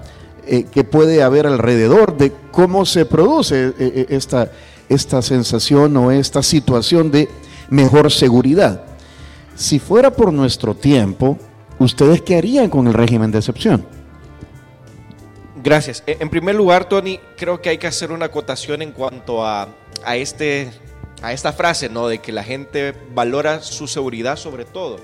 eh, 0.45 0.65
que 0.71 0.83
puede 0.83 1.23
haber 1.23 1.47
alrededor 1.47 2.17
de 2.17 2.31
cómo 2.51 2.85
se 2.85 3.05
produce 3.05 3.73
eh, 3.79 4.05
esta, 4.09 4.51
esta 4.89 5.21
sensación 5.21 5.95
o 5.97 6.11
esta 6.11 6.43
situación 6.43 7.11
de 7.11 7.29
mejor 7.69 8.11
seguridad. 8.11 8.83
Si 9.55 9.79
fuera 9.79 10.11
por 10.11 10.33
nuestro 10.33 10.75
tiempo, 10.75 11.37
¿ustedes 11.77 12.21
qué 12.21 12.37
harían 12.37 12.69
con 12.69 12.87
el 12.87 12.93
régimen 12.93 13.31
de 13.31 13.39
excepción? 13.39 13.85
Gracias. 15.61 16.03
E, 16.07 16.17
en 16.19 16.29
primer 16.29 16.55
lugar, 16.55 16.87
Tony, 16.87 17.19
creo 17.37 17.61
que 17.61 17.69
hay 17.69 17.77
que 17.77 17.87
hacer 17.87 18.11
una 18.11 18.25
acotación 18.25 18.81
en 18.81 18.91
cuanto 18.91 19.45
a, 19.45 19.67
a, 20.03 20.15
este, 20.15 20.71
a 21.21 21.33
esta 21.33 21.53
frase, 21.53 21.89
¿no? 21.89 22.07
De 22.07 22.19
que 22.19 22.31
la 22.31 22.43
gente 22.43 22.93
valora 23.13 23.61
su 23.61 23.87
seguridad 23.87 24.37
sobre 24.37 24.65
todo. 24.65 24.97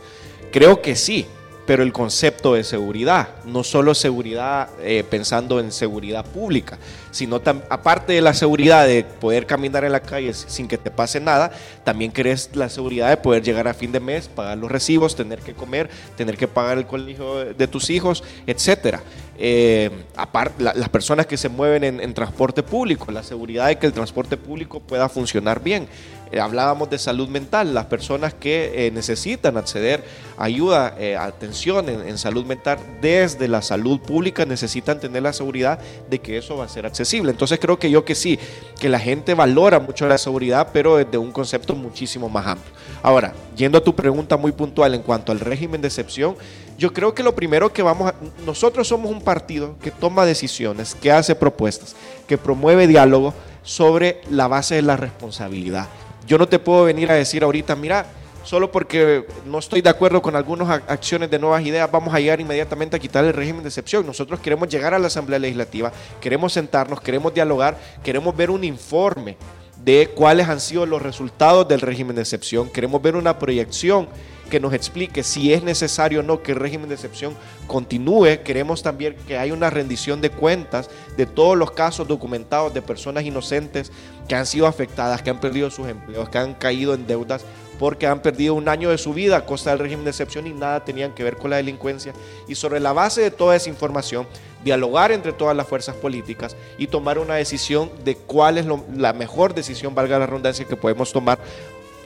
Creo 0.51 0.81
que 0.81 0.95
sí, 0.95 1.27
pero 1.65 1.83
el 1.83 1.91
concepto 1.91 2.53
de 2.53 2.63
seguridad, 2.63 3.29
no 3.45 3.63
solo 3.63 3.95
seguridad 3.95 4.69
eh, 4.81 5.03
pensando 5.09 5.59
en 5.59 5.71
seguridad 5.71 6.25
pública, 6.25 6.77
sino 7.11 7.41
aparte 7.69 8.13
de 8.13 8.21
la 8.21 8.33
seguridad 8.33 8.85
de 8.85 9.03
poder 9.03 9.45
caminar 9.45 9.83
en 9.83 9.91
la 9.91 10.01
calle 10.01 10.33
sin 10.33 10.67
que 10.67 10.77
te 10.77 10.91
pase 10.91 11.19
nada, 11.19 11.51
también 11.83 12.11
querés 12.11 12.49
la 12.53 12.69
seguridad 12.69 13.09
de 13.09 13.17
poder 13.17 13.41
llegar 13.43 13.67
a 13.67 13.73
fin 13.73 13.91
de 13.91 13.99
mes, 13.99 14.27
pagar 14.27 14.57
los 14.57 14.71
recibos, 14.71 15.15
tener 15.15 15.39
que 15.39 15.53
comer, 15.53 15.89
tener 16.15 16.37
que 16.37 16.47
pagar 16.47 16.77
el 16.77 16.85
colegio 16.85 17.53
de 17.53 17.67
tus 17.67 17.89
hijos, 17.89 18.23
etcétera. 18.45 19.01
Eh, 19.37 19.91
aparte, 20.15 20.63
las 20.63 20.89
personas 20.89 21.25
que 21.25 21.37
se 21.37 21.49
mueven 21.49 21.83
en, 21.99 22.13
transporte 22.13 22.63
público, 22.63 23.11
la 23.11 23.23
seguridad 23.23 23.67
de 23.67 23.77
que 23.77 23.85
el 23.85 23.93
transporte 23.93 24.37
público 24.37 24.79
pueda 24.79 25.09
funcionar 25.09 25.61
bien. 25.61 25.87
Eh, 26.35 26.39
hablábamos 26.41 26.89
de 26.89 26.99
salud 26.99 27.29
mental, 27.29 27.73
las 27.73 27.85
personas 27.85 28.33
que 28.33 28.87
eh, 28.87 28.91
necesitan 28.91 29.55
acceder 29.55 30.03
a 30.37 30.43
ayuda, 30.43 30.97
atención 31.17 31.87
en, 31.87 32.17
salud 32.17 32.45
mental 32.45 32.77
desde 33.01 33.47
la 33.47 33.61
salud 33.61 34.01
pública 34.01 34.45
necesitan 34.45 34.99
tener 34.99 35.23
la 35.23 35.31
seguridad 35.31 35.79
de 36.09 36.19
que 36.19 36.37
eso 36.37 36.57
va 36.57 36.65
a 36.65 36.67
ser 36.67 36.85
accesible. 36.85 37.31
Entonces 37.31 37.57
creo 37.57 37.79
que 37.79 37.89
yo 37.89 38.03
que 38.03 38.15
sí, 38.15 38.37
que 38.79 38.89
la 38.89 38.99
gente 38.99 39.33
valora 39.33 39.79
mucho 39.79 40.07
la 40.09 40.17
seguridad, 40.17 40.71
pero 40.73 40.97
desde 40.97 41.17
un 41.17 41.31
concepto 41.31 41.73
muchísimo 41.73 42.27
más 42.27 42.45
amplio. 42.47 42.73
Ahora, 43.01 43.33
yendo 43.55 43.77
a 43.77 43.83
tu 43.83 43.95
pregunta 43.95 44.35
muy 44.35 44.51
puntual 44.51 44.93
en 44.93 45.03
cuanto 45.03 45.31
al 45.31 45.39
régimen 45.39 45.81
de 45.81 45.87
excepción, 45.87 46.35
yo 46.77 46.91
creo 46.91 47.13
que 47.13 47.23
lo 47.23 47.33
primero 47.33 47.71
que 47.71 47.81
vamos 47.81 48.09
a... 48.09 48.15
Nosotros 48.45 48.89
somos 48.89 49.09
un 49.09 49.21
partido 49.21 49.77
que 49.81 49.91
toma 49.91 50.25
decisiones, 50.25 50.95
que 50.95 51.11
hace 51.11 51.33
propuestas, 51.33 51.95
que 52.27 52.37
promueve 52.37 52.87
diálogo 52.87 53.33
sobre 53.63 54.21
la 54.29 54.47
base 54.47 54.75
de 54.75 54.81
la 54.81 54.97
responsabilidad. 54.97 55.87
Yo 56.25 56.37
no 56.37 56.47
te 56.47 56.59
puedo 56.59 56.85
venir 56.85 57.11
a 57.11 57.15
decir 57.15 57.43
ahorita, 57.43 57.75
mira, 57.75 58.05
solo 58.43 58.71
porque 58.71 59.25
no 59.45 59.59
estoy 59.59 59.81
de 59.81 59.89
acuerdo 59.89 60.21
con 60.21 60.35
algunas 60.35 60.81
acciones 60.87 61.29
de 61.29 61.37
nuevas 61.37 61.63
ideas, 61.63 61.91
vamos 61.91 62.13
a 62.13 62.19
llegar 62.19 62.41
inmediatamente 62.41 62.95
a 62.95 62.99
quitar 62.99 63.25
el 63.25 63.33
régimen 63.33 63.61
de 63.61 63.69
excepción. 63.69 64.05
Nosotros 64.05 64.39
queremos 64.39 64.67
llegar 64.69 64.93
a 64.93 64.99
la 64.99 65.07
Asamblea 65.07 65.37
Legislativa, 65.37 65.91
queremos 66.19 66.53
sentarnos, 66.53 66.99
queremos 66.99 67.33
dialogar, 67.33 67.77
queremos 68.03 68.35
ver 68.35 68.49
un 68.49 68.63
informe 68.63 69.37
de 69.83 70.09
cuáles 70.15 70.49
han 70.49 70.59
sido 70.59 70.87
los 70.87 71.01
resultados 71.01 71.67
del 71.67 71.81
régimen 71.81 72.15
de 72.15 72.23
excepción, 72.23 72.71
queremos 72.71 73.01
ver 73.03 73.15
una 73.15 73.37
proyección 73.37 74.07
que 74.49 74.59
nos 74.59 74.73
explique 74.73 75.23
si 75.23 75.53
es 75.53 75.63
necesario 75.63 76.19
o 76.19 76.23
no 76.23 76.41
que 76.41 76.51
el 76.51 76.59
régimen 76.59 76.87
de 76.87 76.95
excepción 76.95 77.35
continúe. 77.67 78.43
Queremos 78.43 78.83
también 78.83 79.15
que 79.27 79.37
haya 79.37 79.53
una 79.53 79.69
rendición 79.69 80.21
de 80.21 80.29
cuentas 80.29 80.89
de 81.17 81.25
todos 81.25 81.57
los 81.57 81.71
casos 81.71 82.07
documentados 82.07 82.73
de 82.73 82.81
personas 82.81 83.23
inocentes 83.23 83.91
que 84.27 84.35
han 84.35 84.45
sido 84.45 84.67
afectadas, 84.67 85.21
que 85.21 85.29
han 85.29 85.39
perdido 85.39 85.69
sus 85.69 85.87
empleos, 85.87 86.29
que 86.29 86.37
han 86.37 86.53
caído 86.53 86.93
en 86.93 87.07
deudas 87.07 87.45
porque 87.79 88.07
han 88.07 88.21
perdido 88.21 88.53
un 88.53 88.69
año 88.69 88.89
de 88.89 88.97
su 88.97 89.13
vida 89.13 89.37
a 89.37 89.45
costa 89.45 89.71
del 89.71 89.79
régimen 89.79 90.05
de 90.05 90.11
excepción 90.11 90.47
y 90.47 90.53
nada 90.53 90.83
tenían 90.83 91.13
que 91.13 91.23
ver 91.23 91.37
con 91.37 91.49
la 91.49 91.57
delincuencia. 91.57 92.13
Y 92.47 92.55
sobre 92.55 92.79
la 92.79 92.93
base 92.93 93.21
de 93.21 93.31
toda 93.31 93.55
esa 93.55 93.69
información, 93.69 94.27
dialogar 94.63 95.11
entre 95.11 95.33
todas 95.33 95.55
las 95.55 95.67
fuerzas 95.67 95.95
políticas 95.95 96.55
y 96.77 96.87
tomar 96.87 97.19
una 97.19 97.35
decisión 97.35 97.91
de 98.03 98.15
cuál 98.15 98.57
es 98.57 98.65
la 98.95 99.13
mejor 99.13 99.53
decisión, 99.53 99.93
valga 99.93 100.19
la 100.19 100.25
redundancia, 100.25 100.65
que 100.65 100.75
podemos 100.75 101.11
tomar, 101.11 101.37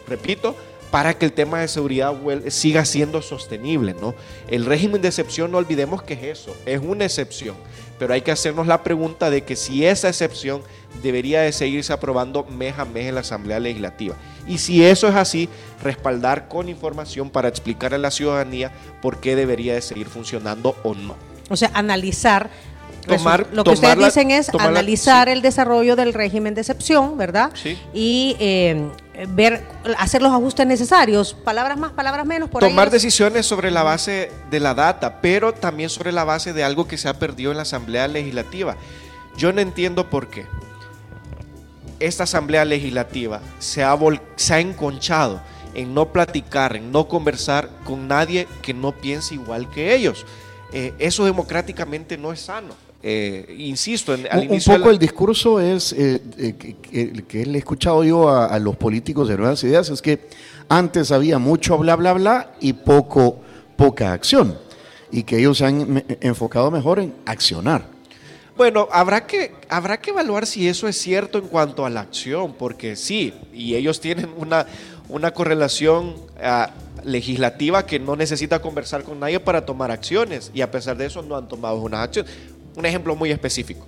repito, 0.08 0.56
para 0.92 1.18
que 1.18 1.26
el 1.26 1.34
tema 1.34 1.60
de 1.60 1.68
seguridad 1.68 2.14
siga 2.48 2.86
siendo 2.86 3.22
sostenible. 3.22 3.96
¿no? 4.00 4.16
El 4.48 4.66
régimen 4.66 5.02
de 5.02 5.10
excepción, 5.10 5.52
no 5.52 5.58
olvidemos 5.58 6.02
que 6.04 6.14
es 6.14 6.24
eso, 6.24 6.56
es 6.66 6.80
una 6.82 7.06
excepción, 7.06 7.56
pero 7.98 8.14
hay 8.14 8.22
que 8.22 8.32
hacernos 8.32 8.68
la 8.68 8.84
pregunta 8.84 9.30
de 9.30 9.44
que 9.44 9.56
si 9.56 9.86
esa 9.86 10.10
excepción 10.10 10.62
debería 11.04 11.42
de 11.42 11.52
seguirse 11.52 11.94
aprobando 11.94 12.44
mes 12.46 12.78
a 12.80 12.86
mes 12.86 13.08
en 13.08 13.16
la 13.16 13.22
Asamblea 13.22 13.60
Legislativa. 13.60 14.16
Y 14.48 14.58
si 14.58 14.84
eso 14.84 15.08
es 15.08 15.16
así, 15.16 15.50
respaldar 15.84 16.48
con 16.48 16.70
información 16.70 17.30
para 17.30 17.48
explicar 17.48 17.94
a 17.94 17.98
la 17.98 18.10
ciudadanía 18.10 18.72
por 19.02 19.20
qué 19.20 19.36
debería 19.36 19.76
de 19.76 19.82
seguir 19.82 20.08
funcionando 20.08 20.76
o 20.84 20.96
no. 20.96 21.16
O 21.50 21.56
sea, 21.56 21.72
analizar 21.74 22.50
lo 23.52 23.64
que 23.64 23.70
ustedes 23.72 23.98
dicen 23.98 24.32
es 24.32 24.50
analizar 24.50 25.30
el 25.30 25.42
desarrollo 25.42 25.96
del 25.96 26.14
régimen 26.14 26.54
de 26.54 26.62
excepción, 26.62 27.18
¿verdad? 27.18 27.52
Sí. 27.56 27.78
Y 27.94 28.36
eh, 28.40 28.88
ver, 29.28 29.66
hacer 29.98 30.22
los 30.22 30.32
ajustes 30.32 30.66
necesarios, 30.66 31.34
palabras 31.34 31.78
más, 31.78 31.92
palabras 31.92 32.26
menos. 32.26 32.50
Por 32.50 32.62
Tomar 32.62 32.90
decisiones 32.90 33.46
sobre 33.46 33.72
la 33.72 33.84
base 33.84 34.32
de 34.50 34.60
la 34.60 34.74
data, 34.74 35.22
pero 35.22 35.54
también 35.54 35.90
sobre 35.90 36.12
la 36.12 36.24
base 36.24 36.54
de 36.54 36.64
algo 36.64 36.88
que 36.88 36.98
se 36.98 37.10
ha 37.10 37.20
perdido 37.20 37.52
en 37.52 37.58
la 37.58 37.64
Asamblea 37.64 38.08
Legislativa. 38.08 38.78
Yo 39.38 39.52
no 39.54 39.62
entiendo 39.62 40.10
por 40.10 40.30
qué 40.30 40.46
esta 42.00 42.24
Asamblea 42.24 42.66
Legislativa 42.66 43.42
se 43.60 43.84
ha, 43.84 43.98
se 44.36 44.54
ha 44.54 44.60
enconchado 44.60 45.42
en 45.74 45.94
no 45.94 46.12
platicar, 46.12 46.76
en 46.76 46.92
no 46.92 47.08
conversar 47.08 47.70
con 47.84 48.08
nadie 48.08 48.48
que 48.62 48.74
no 48.74 48.92
piense 48.94 49.36
igual 49.36 49.70
que 49.70 49.94
ellos. 49.94 50.26
Eh, 50.72 50.94
eso 51.00 51.26
democráticamente 51.26 52.18
no 52.18 52.32
es 52.32 52.42
sano. 52.42 52.76
Eh, 53.02 53.56
insisto, 53.58 54.14
en, 54.14 54.28
al 54.30 54.50
un, 54.50 54.60
poco 54.60 54.90
el 54.90 55.00
discurso 55.00 55.62
es 55.62 55.94
eh, 55.98 56.20
que, 57.30 57.46
le 57.46 57.56
he 57.56 57.60
escuchado 57.60 58.04
yo 58.04 58.30
a, 58.30 58.60
los 58.60 58.76
políticos 58.76 59.30
de 59.30 59.38
Nuevas 59.38 59.64
Ideas 59.64 59.90
es 59.90 60.02
que 60.02 60.28
antes 60.68 61.12
había 61.14 61.40
mucho 61.40 61.78
bla 61.78 61.96
bla 61.96 62.12
bla 62.12 62.52
y 62.60 62.74
poco 62.74 63.40
poca 63.78 64.12
acción 64.12 64.58
y 65.12 65.24
que 65.24 65.38
ellos 65.38 65.60
se 65.60 65.66
han 65.66 66.04
enfocado 66.20 66.70
mejor 66.72 67.00
en 67.00 67.14
accionar. 67.26 67.86
Bueno, 68.58 68.90
habrá 68.92 69.26
que, 69.26 69.54
habrá 69.70 70.02
que 70.02 70.10
evaluar 70.10 70.46
si 70.46 70.68
eso 70.68 70.90
es 70.90 70.98
cierto 70.98 71.38
en 71.38 71.48
cuanto 71.48 71.86
a 71.86 71.90
la 71.90 72.02
acción, 72.02 72.54
porque 72.60 72.98
sí, 72.98 73.34
y 73.54 73.76
ellos 73.76 74.02
tienen 74.02 74.30
una, 74.36 74.66
una 75.08 75.32
correlación 75.32 76.16
ah, 76.44 76.70
legislativa 77.06 77.86
que 77.86 78.00
no 78.00 78.18
necesita 78.18 78.62
conversar 78.62 79.04
con 79.04 79.22
nadie 79.22 79.40
para 79.40 79.66
tomar 79.66 79.92
acciones, 79.92 80.52
y 80.54 80.60
a 80.60 80.70
pesar 80.70 80.98
de 80.98 81.06
eso 81.06 81.22
no 81.22 81.38
han 81.38 81.48
tomado 81.48 81.78
unas 81.78 82.02
acciones. 82.02 82.30
Un 82.80 82.86
ejemplo 82.86 83.14
muy 83.14 83.30
específico. 83.30 83.86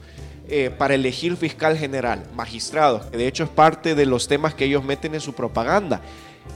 Eh, 0.49 0.69
para 0.69 0.95
elegir 0.95 1.38
fiscal 1.38 1.77
general, 1.77 2.25
magistrados, 2.36 3.06
que 3.06 3.15
de 3.15 3.25
hecho 3.25 3.45
es 3.45 3.49
parte 3.49 3.95
de 3.95 4.06
los 4.06 4.27
temas 4.27 4.54
que 4.54 4.65
ellos 4.65 4.84
meten 4.84 5.15
en 5.15 5.21
su 5.21 5.32
propaganda. 5.32 6.01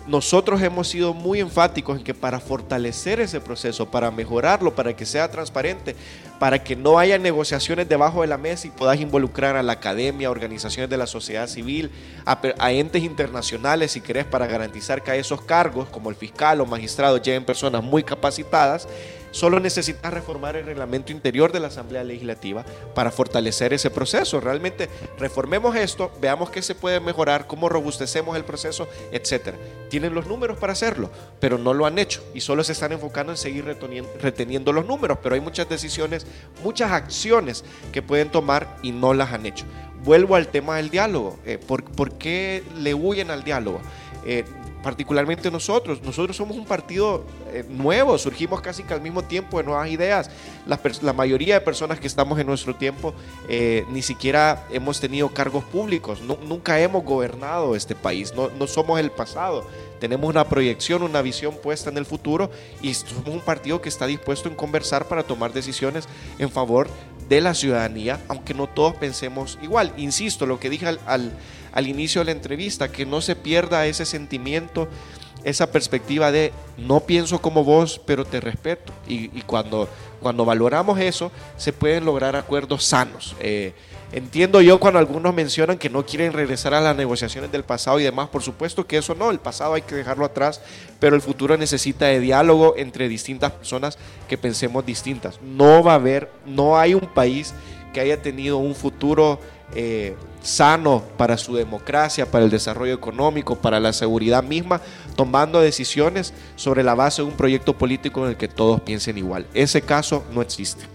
Nosotros 0.06 0.62
hemos 0.62 0.90
sido 0.90 1.14
muy 1.14 1.40
enfáticos 1.40 1.98
en 1.98 2.04
que 2.04 2.14
para 2.14 2.42
fortalecer 2.42 3.22
ese 3.22 3.40
proceso, 3.40 3.90
para 3.90 4.12
mejorarlo, 4.12 4.76
para 4.76 4.94
que 4.94 5.06
sea 5.06 5.32
transparente, 5.32 5.96
para 6.38 6.62
que 6.62 6.76
no 6.76 7.00
haya 7.00 7.18
negociaciones 7.18 7.88
debajo 7.88 8.20
de 8.20 8.28
la 8.28 8.38
mesa 8.38 8.68
y 8.68 8.72
puedas 8.72 9.00
involucrar 9.00 9.56
a 9.56 9.64
la 9.64 9.74
academia, 9.74 10.30
organizaciones 10.30 10.90
de 10.90 10.98
la 10.98 11.08
sociedad 11.08 11.48
civil, 11.48 11.90
a, 12.26 12.38
a 12.60 12.72
entes 12.74 13.02
internacionales, 13.02 13.94
si 13.94 14.02
querés, 14.02 14.26
para 14.26 14.46
garantizar 14.46 15.04
que 15.04 15.12
a 15.12 15.16
esos 15.16 15.42
cargos, 15.42 15.88
como 15.88 16.10
el 16.10 16.18
fiscal 16.18 16.60
o 16.60 16.66
magistrado, 16.66 17.16
lleguen 17.16 17.46
personas 17.46 17.82
muy 17.82 18.04
capacitadas 18.04 18.90
Solo 19.36 19.60
necesitas 19.60 20.14
reformar 20.14 20.56
el 20.56 20.66
reglamento 20.66 21.12
interior 21.12 21.52
de 21.52 21.60
la 21.60 21.68
Asamblea 21.68 22.06
Legislativa 22.06 22.64
para 22.94 23.12
fortalecer 23.12 23.74
ese 23.74 23.90
proceso. 23.90 24.40
Realmente 24.40 24.88
reformemos 25.20 25.76
esto, 25.76 26.10
veamos 26.22 26.50
qué 26.52 26.62
se 26.62 26.74
puede 26.74 27.02
mejorar, 27.02 27.46
cómo 27.46 27.68
robustecemos 27.68 28.38
el 28.38 28.46
proceso, 28.46 28.88
etcétera. 29.12 29.58
Tienen 29.90 30.14
los 30.14 30.26
números 30.28 30.58
para 30.58 30.72
hacerlo, 30.72 31.12
pero 31.42 31.58
no 31.58 31.74
lo 31.74 31.86
han 31.86 32.00
hecho 32.00 32.24
y 32.34 32.40
solo 32.40 32.64
se 32.64 32.72
están 32.72 32.94
enfocando 32.94 33.34
en 33.34 33.38
seguir 33.38 33.66
reteniendo 34.22 34.72
los 34.72 34.86
números, 34.86 35.18
pero 35.22 35.36
hay 35.36 35.42
muchas 35.42 35.68
decisiones, 35.68 36.26
muchas 36.64 36.94
acciones 36.94 37.66
que 37.92 38.02
pueden 38.02 38.32
tomar 38.32 38.78
y 38.84 38.94
no 38.94 39.14
las 39.14 39.34
han 39.34 39.46
hecho. 39.46 39.66
Vuelvo 40.06 40.36
al 40.36 40.50
tema 40.50 40.78
del 40.78 40.92
diálogo. 40.92 41.40
Eh, 41.46 41.58
¿por, 41.58 42.14
qué 42.14 42.64
le 42.78 42.94
huyen 42.94 43.32
al 43.32 43.44
diálogo? 43.44 43.82
Eh, 44.26 44.44
particularmente 44.86 45.50
nosotros. 45.50 46.04
Nosotros 46.04 46.38
somos 46.38 46.58
un 46.58 46.66
partido 46.66 47.24
eh, 47.52 47.66
nuevo, 47.68 48.20
surgimos 48.20 48.62
casi 48.62 48.84
que 48.84 48.94
al 48.94 49.02
mismo 49.02 49.24
tiempo 49.24 49.58
de 49.58 49.64
nuevas 49.64 49.90
ideas. 49.90 50.30
La, 50.68 51.14
mayoría 51.14 51.56
de 51.56 51.62
personas 51.62 52.00
que 52.00 52.06
estamos 52.06 52.38
en 52.38 52.46
nuestro 52.46 52.76
tiempo 52.76 53.16
eh, 53.50 53.84
ni 53.90 54.04
siquiera 54.04 54.68
hemos 54.70 55.00
tenido 55.00 55.30
cargos 55.30 55.64
públicos, 55.64 56.22
nunca 56.22 56.80
hemos 56.80 57.04
gobernado 57.04 57.76
este 57.76 57.96
país, 57.96 58.32
no, 58.36 58.50
no 58.60 58.68
somos 58.68 59.00
el 59.00 59.10
pasado. 59.10 59.66
Tenemos 60.00 60.30
una 60.30 60.48
proyección, 60.48 61.02
una 61.02 61.24
visión 61.24 61.56
puesta 61.64 61.90
en 61.90 61.98
el 61.98 62.06
futuro 62.06 62.52
y 62.80 62.94
somos 62.94 63.30
un 63.30 63.42
partido 63.42 63.82
que 63.82 63.90
está 63.90 64.06
dispuesto 64.06 64.50
en 64.50 64.56
conversar 64.56 65.08
para 65.08 65.24
tomar 65.24 65.52
decisiones 65.52 66.08
en 66.38 66.52
favor 66.52 66.90
de 67.28 67.42
la 67.42 67.56
ciudadanía, 67.56 68.20
aunque 68.28 68.54
no 68.54 68.68
todos 68.68 68.94
pensemos 68.96 69.58
igual. 69.64 69.94
Insisto, 69.98 70.46
lo 70.46 70.60
que 70.60 70.70
dije 70.70 70.86
al 70.86 71.00
al 71.08 71.32
inicio 71.88 72.22
de 72.22 72.26
la 72.26 72.32
entrevista, 72.32 72.92
que 72.92 73.06
no 73.06 73.22
se 73.22 73.36
pierda 73.36 73.86
ese 73.86 74.06
sentimiento, 74.06 74.88
esa 75.44 75.72
perspectiva 75.72 76.32
de 76.32 76.52
no 76.78 77.02
pienso 77.02 77.40
como 77.40 77.64
vos, 77.64 78.02
pero 78.06 78.26
te 78.26 78.42
respeto. 78.42 78.92
Y, 79.08 79.28
cuando, 79.42 79.88
cuando 80.20 80.44
valoramos 80.44 81.00
eso, 81.00 81.32
se 81.56 81.72
pueden 81.72 82.06
lograr 82.06 82.36
acuerdos 82.36 82.84
sanos. 82.84 83.36
Eh, 83.40 83.74
entiendo 84.12 84.62
yo 84.62 84.80
cuando 84.80 85.00
algunos 85.00 85.34
mencionan 85.36 85.78
que 85.78 85.90
no 85.90 86.06
quieren 86.06 86.34
regresar 86.34 86.74
a 86.74 86.82
las 86.82 86.96
negociaciones 86.96 87.52
del 87.52 87.64
pasado 87.64 88.00
y 88.00 88.04
demás, 88.04 88.30
por 88.30 88.42
supuesto 88.42 88.88
que 88.88 88.98
eso 88.98 89.14
no, 89.14 89.30
el 89.30 89.40
pasado 89.40 89.74
hay 89.74 89.84
que 89.84 89.96
dejarlo 89.96 90.26
atrás, 90.26 90.62
pero 91.00 91.16
el 91.16 91.22
futuro 91.22 91.58
necesita 91.58 92.06
de 92.06 92.20
diálogo 92.20 92.74
entre 92.78 93.08
distintas 93.08 93.52
personas 93.52 94.00
que 94.28 94.38
pensemos 94.38 94.86
distintas. 94.86 95.40
No 95.42 95.84
va 95.84 95.92
a 95.92 95.96
haber, 95.96 96.32
no 96.46 96.78
hay 96.78 96.96
un 96.96 97.08
país 97.14 97.54
que 97.94 98.00
haya 98.00 98.22
tenido 98.22 98.58
un 98.58 98.74
futuro 98.74 99.40
eh, 99.76 100.16
sano 100.46 101.04
para 101.18 101.38
su 101.38 101.56
democracia, 101.56 102.30
para 102.30 102.46
el 102.46 102.52
desarrollo 102.52 102.94
económico, 102.94 103.56
para 103.56 103.80
la 103.80 103.94
seguridad 103.94 104.44
misma, 104.44 104.80
tomando 105.16 105.60
decisiones 105.60 106.34
sobre 106.56 106.84
la 106.84 106.94
base 106.94 107.22
de 107.22 107.28
un 107.28 107.36
proyecto 107.36 107.78
político 107.78 108.24
en 108.24 108.32
el 108.32 108.38
que 108.38 108.48
todos 108.48 108.80
piensen 108.82 109.18
igual. 109.18 109.48
Ese 109.54 109.82
caso 109.82 110.24
no 110.34 110.42
existe. 110.42 110.95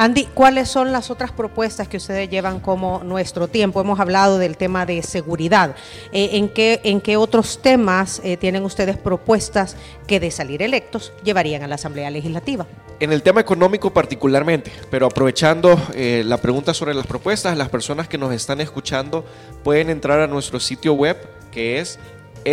Andy, 0.00 0.28
¿cuáles 0.32 0.68
son 0.68 0.92
las 0.92 1.10
otras 1.10 1.32
propuestas 1.32 1.88
que 1.88 1.96
ustedes 1.96 2.30
llevan 2.30 2.60
como 2.60 3.02
nuestro 3.02 3.48
tiempo? 3.48 3.80
Hemos 3.80 3.98
hablado 3.98 4.38
del 4.38 4.56
tema 4.56 4.86
de 4.86 5.02
seguridad. 5.02 5.74
Eh, 6.12 6.30
¿en, 6.34 6.48
qué, 6.50 6.80
¿En 6.84 7.00
qué 7.00 7.16
otros 7.16 7.60
temas 7.60 8.20
eh, 8.22 8.36
tienen 8.36 8.62
ustedes 8.62 8.96
propuestas 8.96 9.76
que 10.06 10.20
de 10.20 10.30
salir 10.30 10.62
electos 10.62 11.12
llevarían 11.24 11.64
a 11.64 11.66
la 11.66 11.74
Asamblea 11.74 12.10
Legislativa? 12.10 12.64
En 13.00 13.12
el 13.12 13.24
tema 13.24 13.40
económico 13.40 13.92
particularmente, 13.92 14.70
pero 14.88 15.06
aprovechando 15.06 15.76
eh, 15.92 16.22
la 16.24 16.36
pregunta 16.36 16.74
sobre 16.74 16.94
las 16.94 17.08
propuestas, 17.08 17.56
las 17.56 17.68
personas 17.68 18.06
que 18.06 18.18
nos 18.18 18.32
están 18.32 18.60
escuchando 18.60 19.24
pueden 19.64 19.90
entrar 19.90 20.20
a 20.20 20.28
nuestro 20.28 20.60
sitio 20.60 20.94
web 20.94 21.16
que 21.50 21.80
es 21.80 21.98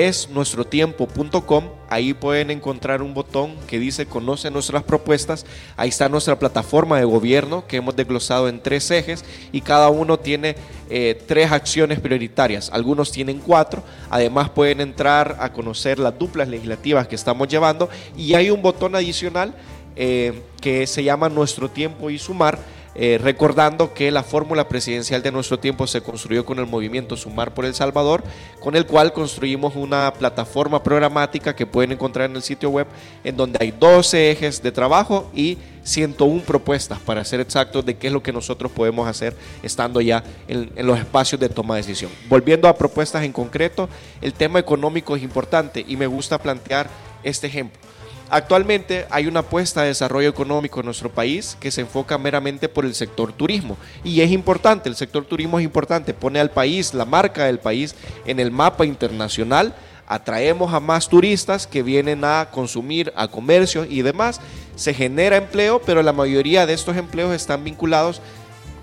es 0.03 0.29
nuestrotiempo.com. 0.29 1.69
Ahí 1.89 2.13
pueden 2.13 2.51
encontrar 2.51 3.01
un 3.01 3.13
botón 3.13 3.55
que 3.67 3.79
dice 3.79 4.05
Conoce 4.05 4.51
nuestras 4.51 4.83
propuestas. 4.83 5.45
Ahí 5.77 5.89
está 5.89 6.09
nuestra 6.09 6.37
plataforma 6.37 6.99
de 6.99 7.05
gobierno 7.05 7.65
que 7.67 7.77
hemos 7.77 7.95
desglosado 7.95 8.49
en 8.49 8.59
tres 8.59 8.91
ejes 8.91 9.23
y 9.53 9.61
cada 9.61 9.89
uno 9.89 10.19
tiene 10.19 10.57
eh, 10.89 11.21
tres 11.27 11.51
acciones 11.51 11.99
prioritarias. 11.99 12.69
Algunos 12.73 13.11
tienen 13.11 13.39
cuatro. 13.39 13.83
Además 14.09 14.49
pueden 14.49 14.81
entrar 14.81 15.37
a 15.39 15.53
conocer 15.53 15.97
las 15.97 16.17
duplas 16.17 16.49
legislativas 16.49 17.07
que 17.07 17.15
estamos 17.15 17.47
llevando 17.47 17.89
y 18.17 18.33
hay 18.33 18.49
un 18.49 18.61
botón 18.61 18.95
adicional 18.95 19.55
eh, 19.95 20.41
que 20.59 20.87
se 20.87 21.03
llama 21.03 21.29
Nuestro 21.29 21.69
Tiempo 21.69 22.09
y 22.09 22.19
Sumar 22.19 22.59
eh, 22.97 23.19
recordando 23.21 23.93
que 23.93 24.09
la 24.09 24.23
fórmula 24.23 24.69
presidencial 24.69 25.21
de 25.21 25.31
nuestro 25.31 25.59
tiempo 25.59 25.85
se 25.85 26.01
construyó 26.01 26.45
con 26.45 26.59
el 26.59 26.65
movimiento 26.65 27.17
Sumar 27.17 27.53
por 27.53 27.65
El 27.65 27.75
Salvador, 27.75 28.23
con 28.61 28.75
el 28.75 28.85
cual 28.85 29.11
construimos 29.11 29.75
una 29.75 30.13
plataforma 30.13 30.81
programática 30.81 31.53
que 31.53 31.65
pueden 31.65 31.91
encontrar 31.91 32.29
en 32.29 32.37
el 32.37 32.41
sitio 32.41 32.69
web, 32.69 32.87
en 33.25 33.35
donde 33.35 33.57
hay 33.59 33.71
12 33.71 34.31
ejes 34.31 34.63
de 34.63 34.71
trabajo 34.71 35.29
y 35.35 35.57
101 35.83 36.43
propuestas, 36.43 36.99
para 36.99 37.25
ser 37.25 37.41
exactos, 37.41 37.85
de 37.85 37.95
qué 37.95 38.07
es 38.07 38.13
lo 38.13 38.23
que 38.23 38.31
nosotros 38.31 38.71
podemos 38.71 39.07
hacer 39.07 39.35
estando 39.61 39.99
ya 39.99 40.23
en, 40.47 40.71
en 40.75 40.87
los 40.87 40.97
espacios 40.97 41.39
de 41.39 41.49
toma 41.49 41.75
de 41.75 41.81
decisión. 41.81 42.11
Volviendo 42.29 42.69
a 42.69 42.77
propuestas 42.77 43.23
en 43.23 43.33
concreto, 43.33 43.89
el 44.21 44.33
tema 44.33 44.57
económico 44.59 45.15
es 45.17 45.21
importante 45.21 45.85
y 45.85 45.97
me 45.97 46.07
gusta 46.07 46.37
plantear 46.39 46.89
este 47.23 47.47
ejemplo. 47.47 47.84
Actualmente 48.29 49.05
hay 49.11 49.27
una 49.27 49.41
apuesta 49.41 49.81
de 49.81 49.89
desarrollo 49.89 50.29
económico 50.29 50.79
en 50.79 50.87
nuestro 50.87 51.11
país 51.11 51.55
que 51.59 51.69
se 51.69 51.81
enfoca 51.81 52.17
meramente 52.17 52.67
por 52.67 52.83
el 52.83 52.95
sector 52.95 53.31
turismo. 53.31 53.77
Y 54.03 54.21
es 54.21 54.31
importante, 54.31 54.89
el 54.89 54.95
sector 54.95 55.25
turismo 55.25 55.59
es 55.59 55.65
importante, 55.65 56.13
pone 56.13 56.39
al 56.39 56.49
país, 56.49 56.93
la 56.93 57.05
marca 57.05 57.45
del 57.45 57.59
país 57.59 57.95
en 58.25 58.39
el 58.39 58.49
mapa 58.49 58.85
internacional, 58.85 59.75
atraemos 60.07 60.73
a 60.73 60.79
más 60.79 61.07
turistas 61.07 61.67
que 61.67 61.83
vienen 61.83 62.23
a 62.23 62.49
consumir, 62.51 63.13
a 63.15 63.27
comercio 63.27 63.85
y 63.85 64.01
demás, 64.01 64.41
se 64.75 64.93
genera 64.93 65.37
empleo, 65.37 65.81
pero 65.85 66.01
la 66.01 66.13
mayoría 66.13 66.65
de 66.65 66.73
estos 66.73 66.97
empleos 66.97 67.33
están 67.33 67.63
vinculados 67.63 68.21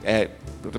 eh, 0.05 0.29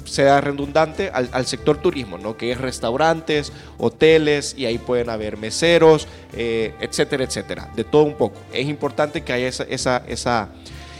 sea 0.06 0.40
redundante, 0.42 1.12
al, 1.14 1.46
sector 1.46 1.78
turismo, 1.78 2.18
¿no? 2.18 2.38
que 2.38 2.52
es 2.52 2.58
restaurantes, 2.58 3.52
hoteles, 3.78 4.56
y 4.58 4.66
ahí 4.66 4.78
pueden 4.78 5.10
haber 5.10 5.38
meseros, 5.38 6.08
eh, 6.34 6.74
etcétera, 6.80 7.24
etcétera, 7.24 7.70
de 7.76 7.84
todo 7.84 8.04
un 8.04 8.16
poco. 8.16 8.36
Es 8.54 8.68
importante 8.68 9.22
que 9.22 9.34
haya 9.34 9.48
esa, 9.48 9.64
esa, 9.64 10.04
esa, 10.08 10.50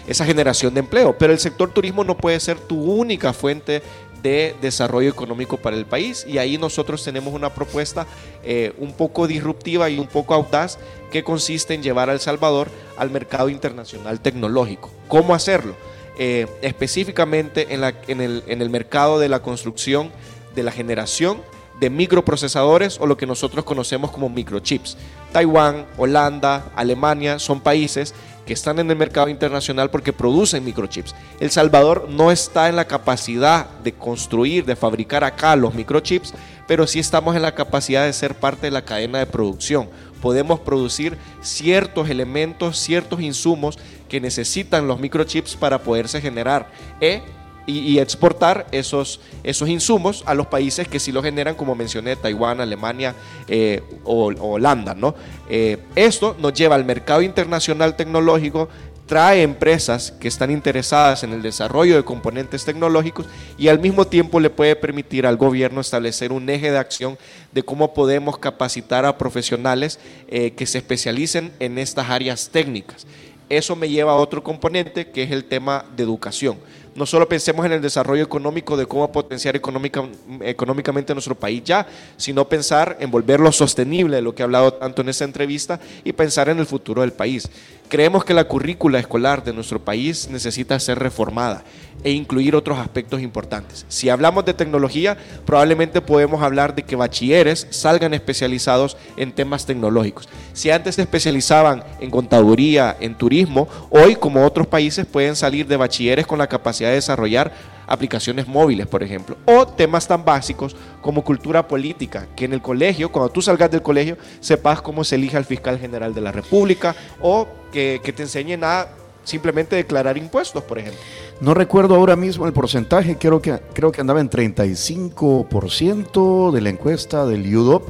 esa 0.08 0.26
generación 0.26 0.74
de 0.74 0.82
empleo, 0.82 1.18
pero 1.18 1.32
el 1.32 1.40
sector 1.40 1.72
turismo 1.72 2.04
no 2.04 2.18
puede 2.18 2.40
ser 2.40 2.60
tu 2.60 2.82
única 2.82 3.32
fuente 3.34 3.82
de 4.22 4.56
desarrollo 4.62 5.10
económico 5.10 5.58
para 5.58 5.76
el 5.76 5.86
país 5.86 6.26
y 6.28 6.38
ahí 6.38 6.58
nosotros 6.58 7.04
tenemos 7.04 7.34
una 7.34 7.54
propuesta 7.54 8.08
eh, 8.44 8.74
un 8.78 8.94
poco 8.94 9.28
disruptiva 9.28 9.90
y 9.90 10.00
un 10.00 10.08
poco 10.08 10.34
audaz 10.34 10.80
que 11.12 11.24
consiste 11.24 11.74
en 11.74 11.84
llevar 11.84 12.10
a 12.10 12.14
El 12.14 12.22
Salvador 12.22 12.70
al 12.98 13.12
mercado 13.12 13.50
internacional 13.50 14.22
tecnológico. 14.22 14.90
¿Cómo 15.10 15.36
hacerlo? 15.36 15.76
Eh, 16.18 16.48
específicamente 16.62 17.74
en, 17.74 17.84
el, 18.22 18.44
en 18.46 18.62
el 18.62 18.70
mercado 18.70 19.20
de 19.20 19.30
la 19.30 19.42
construcción, 19.42 20.12
de 20.56 20.62
la 20.62 20.72
generación 20.72 21.42
de 21.80 21.90
microprocesadores 21.90 23.00
o 23.00 23.08
lo 23.08 23.18
que 23.18 23.26
nosotros 23.26 23.66
conocemos 23.66 24.12
como 24.12 24.30
microchips. 24.30 24.96
Taiwán, 25.32 25.86
Holanda, 25.98 26.72
Alemania 26.76 27.40
son 27.40 27.62
países 27.62 28.14
que 28.46 28.54
están 28.54 28.80
en 28.80 28.92
el 28.92 28.98
mercado 28.98 29.30
internacional 29.30 29.90
porque 29.90 30.14
producen 30.14 30.64
microchips. 30.64 31.16
El 31.40 31.50
Salvador 31.50 32.08
no 32.10 32.32
está 32.32 32.70
en 32.70 32.76
la 32.76 32.86
capacidad 32.86 33.70
de 33.84 33.94
construir, 33.94 34.66
de 34.66 34.76
fabricar 34.76 35.24
acá 35.24 35.56
los 35.56 35.74
microchips, 35.74 36.34
pero 36.68 36.88
sí 36.88 37.00
estamos 37.00 37.36
en 37.36 37.42
la 37.42 37.56
capacidad 37.56 38.06
de 38.06 38.14
ser 38.14 38.36
parte 38.36 38.68
de 38.68 38.72
la 38.72 38.86
cadena 38.86 39.20
de 39.20 39.26
producción. 39.26 39.90
Podemos 40.24 40.62
producir 40.62 41.18
ciertos 41.42 42.10
elementos, 42.10 42.80
ciertos 42.80 43.20
insumos 43.20 43.78
que 44.08 44.22
necesitan 44.22 44.88
los 44.88 44.98
microchips 44.98 45.58
para 45.58 45.80
poderse 45.80 46.22
generar 46.22 46.72
e, 47.02 47.22
y, 47.66 48.00
exportar 48.00 48.66
esos, 48.72 49.20
esos 49.44 49.68
insumos 49.68 50.24
a 50.26 50.34
los 50.34 50.48
países 50.48 50.88
que 50.88 51.02
sí 51.02 51.12
lo 51.12 51.22
generan, 51.22 51.56
como 51.56 51.76
mencioné, 51.76 52.16
Taiwán, 52.16 52.62
Alemania 52.62 53.16
eh, 53.50 53.84
o, 54.06 54.28
Holanda. 54.40 54.96
¿no? 54.96 55.14
Eh, 55.50 55.80
esto 55.94 56.38
nos 56.40 56.54
lleva 56.54 56.76
al 56.76 56.86
mercado 56.86 57.22
internacional 57.22 57.98
tecnológico 57.98 58.70
trae 59.06 59.42
empresas 59.42 60.12
que 60.12 60.28
están 60.28 60.52
interesadas 60.52 61.24
en 61.24 61.34
el 61.34 61.42
desarrollo 61.42 61.96
de 61.96 62.04
componentes 62.04 62.66
tecnológicos 62.66 63.26
y 63.58 63.68
al 63.68 63.80
mismo 63.80 64.06
tiempo 64.06 64.40
le 64.40 64.50
puede 64.50 64.76
permitir 64.76 65.26
al 65.26 65.38
gobierno 65.38 65.82
establecer 65.82 66.32
un 66.32 66.50
eje 66.50 66.72
de 66.72 66.78
acción 66.78 67.18
de 67.52 67.64
cómo 67.64 67.94
podemos 67.94 68.38
capacitar 68.38 69.06
a 69.06 69.18
profesionales 69.18 70.00
eh, 70.28 70.52
que 70.52 70.66
se 70.66 70.78
especialicen 70.78 71.52
en 71.60 71.78
estas 71.78 72.10
áreas 72.10 72.50
técnicas. 72.50 73.06
Eso 73.50 73.76
me 73.76 73.90
lleva 73.90 74.14
a 74.14 74.16
otro 74.16 74.44
componente 74.44 75.12
que 75.12 75.24
es 75.24 75.32
el 75.32 75.44
tema 75.44 75.86
de 75.96 76.04
educación 76.04 76.58
no 76.96 77.06
solo 77.06 77.28
pensemos 77.28 77.66
en 77.66 77.72
el 77.72 77.82
desarrollo 77.82 78.24
económico 78.24 78.78
de 78.78 78.86
cómo 78.86 79.12
potenciar 79.12 79.56
económicamente 79.56 81.14
nuestro 81.14 81.36
país 81.36 81.64
ya, 81.64 81.88
sino 82.18 82.48
pensar 82.48 82.98
en 83.00 83.10
volverlo 83.10 83.52
sostenible, 83.52 84.18
de 84.18 84.22
lo 84.22 84.36
que 84.36 84.44
he 84.44 84.46
hablado 84.46 84.74
tanto 84.74 85.02
en 85.02 85.10
esta 85.10 85.24
entrevista, 85.24 85.80
y 86.04 86.14
pensar 86.14 86.50
en 86.50 86.60
el 86.60 86.66
futuro 86.66 87.02
del 87.02 87.14
país. 87.14 87.50
Creemos 87.94 88.26
que 88.26 88.34
la 88.34 88.46
currícula 88.46 88.98
escolar 88.98 89.44
de 89.44 89.54
nuestro 89.54 89.78
país 89.86 90.28
necesita 90.28 90.80
ser 90.80 90.98
reformada 90.98 91.64
e 92.04 92.10
incluir 92.10 92.56
otros 92.56 92.80
aspectos 92.80 93.22
importantes. 93.22 93.86
Si 93.88 94.10
hablamos 94.10 94.46
de 94.46 94.56
tecnología, 94.56 95.16
probablemente 95.46 96.02
podemos 96.02 96.42
hablar 96.42 96.74
de 96.74 96.82
que 96.82 96.96
bachilleres 96.96 97.68
salgan 97.70 98.16
especializados 98.16 98.98
en 99.16 99.32
temas 99.32 99.68
tecnológicos. 99.68 100.28
Si 100.54 100.72
antes 100.72 100.96
se 100.96 101.04
especializaban 101.04 101.84
en 102.00 102.10
contaduría, 102.10 102.98
en 103.00 103.14
turismo, 103.14 103.68
hoy 103.92 104.16
como 104.16 104.44
otros 104.44 104.66
países 104.66 105.06
pueden 105.06 105.36
salir 105.36 105.68
de 105.68 105.78
bachilleres 105.78 106.26
con 106.26 106.40
la 106.40 106.48
capacidad 106.48 106.90
de 106.90 106.96
desarrollar 106.96 107.52
aplicaciones 107.88 108.48
móviles, 108.48 108.88
por 108.88 109.04
ejemplo, 109.04 109.38
o 109.46 109.68
temas 109.68 110.08
tan 110.08 110.26
básicos 110.26 110.76
como 111.02 111.24
cultura 111.24 111.68
política, 111.68 112.28
que 112.36 112.46
en 112.46 112.54
el 112.54 112.62
colegio, 112.62 113.12
cuando 113.12 113.32
tú 113.32 113.42
salgas 113.42 113.72
del 113.72 113.82
colegio, 113.82 114.18
sepas 114.40 114.80
cómo 114.82 115.04
se 115.04 115.16
elige 115.16 115.36
al 115.38 115.46
fiscal 115.46 115.80
general 115.80 116.14
de 116.14 116.22
la 116.22 116.32
República, 116.32 116.96
o 117.22 117.48
que, 117.72 118.00
te 118.16 118.24
enseñen 118.24 118.64
a 118.64 118.88
simplemente 119.24 119.76
declarar 119.76 120.18
impuestos, 120.18 120.64
por 120.64 120.80
ejemplo. 120.80 121.00
No 121.42 121.54
recuerdo 121.54 121.96
ahora 121.96 122.16
mismo 122.16 122.46
el 122.46 122.54
porcentaje, 122.54 123.18
creo 123.18 123.42
que, 123.42 123.60
creo 123.74 123.92
que 123.92 124.00
andaba 124.02 124.22
en 124.22 124.30
35% 124.30 126.52
de 126.52 126.62
la 126.62 126.70
encuesta 126.70 127.26
del 127.26 127.56
UDOP, 127.56 127.90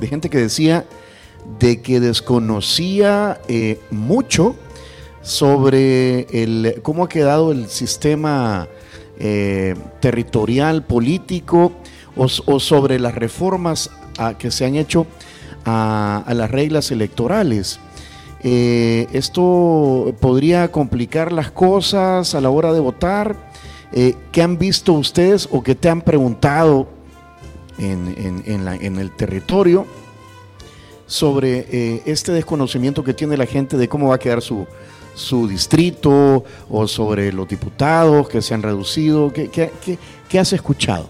de 0.00 0.06
gente 0.06 0.30
que 0.30 0.38
decía 0.38 0.84
de 1.58 1.82
que 1.82 2.00
desconocía 2.00 3.40
eh, 3.48 3.78
mucho 3.90 4.56
sobre 5.22 6.26
el, 6.30 6.80
cómo 6.82 7.04
ha 7.04 7.08
quedado 7.08 7.52
el 7.52 7.68
sistema 7.68 8.68
eh, 9.18 9.74
territorial, 10.00 10.82
político, 10.84 11.72
o, 12.16 12.28
sobre 12.28 12.98
las 12.98 13.14
reformas 13.14 13.90
que 14.38 14.50
se 14.50 14.64
han 14.64 14.76
hecho 14.76 15.06
a, 15.64 16.24
las 16.34 16.50
reglas 16.50 16.90
electorales. 16.90 17.80
Eh, 18.42 19.06
esto 19.12 20.14
podría 20.20 20.70
complicar 20.70 21.32
las 21.32 21.50
cosas 21.50 22.34
a 22.34 22.40
la 22.40 22.50
hora 22.50 22.72
de 22.72 22.80
votar. 22.80 23.36
Eh, 23.92 24.14
¿Qué 24.30 24.42
han 24.42 24.58
visto 24.58 24.92
ustedes 24.92 25.48
o 25.50 25.62
qué 25.62 25.74
te 25.74 25.88
han 25.88 26.02
preguntado 26.02 26.88
en, 27.78 28.98
el 28.98 29.10
territorio 29.16 29.86
sobre 31.06 32.02
este 32.06 32.32
desconocimiento 32.32 33.02
que 33.02 33.14
tiene 33.14 33.36
la 33.36 33.46
gente 33.46 33.76
de 33.76 33.88
cómo 33.88 34.08
va 34.08 34.16
a 34.16 34.18
quedar 34.18 34.42
su, 34.42 34.66
su 35.14 35.48
distrito 35.48 36.44
o 36.68 36.88
sobre 36.88 37.32
los 37.32 37.48
diputados 37.48 38.28
que 38.28 38.42
se 38.42 38.54
han 38.54 38.62
reducido? 38.62 39.32
¿Qué, 39.32 39.48
qué, 39.48 39.70
qué, 40.28 40.38
has 40.38 40.52
escuchado? 40.52 41.08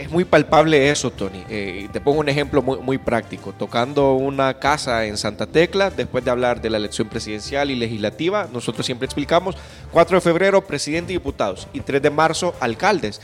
es 0.00 0.10
muy 0.10 0.24
palpable 0.24 0.90
eso, 0.90 1.10
Tony. 1.10 1.44
Eh, 1.50 1.88
te 1.92 2.00
pongo 2.00 2.20
un 2.20 2.28
ejemplo 2.30 2.62
muy, 2.62 2.78
muy, 2.78 2.96
práctico. 2.96 3.52
Tocando 3.52 4.14
una 4.14 4.54
casa 4.54 5.04
en 5.04 5.18
Santa 5.18 5.46
Tecla, 5.46 5.90
después 5.90 6.24
de 6.24 6.30
hablar 6.30 6.62
de 6.62 6.70
la 6.70 6.78
elección 6.78 7.08
presidencial 7.08 7.70
y 7.70 7.76
legislativa, 7.76 8.48
nosotros 8.50 8.86
siempre 8.86 9.04
explicamos 9.04 9.56
4 9.92 10.16
de 10.16 10.20
febrero, 10.22 10.66
presidente 10.66 11.12
y 11.12 11.16
diputados, 11.16 11.68
y 11.74 11.80
3 11.80 12.00
de 12.00 12.08
marzo, 12.08 12.54
alcaldes. 12.60 13.20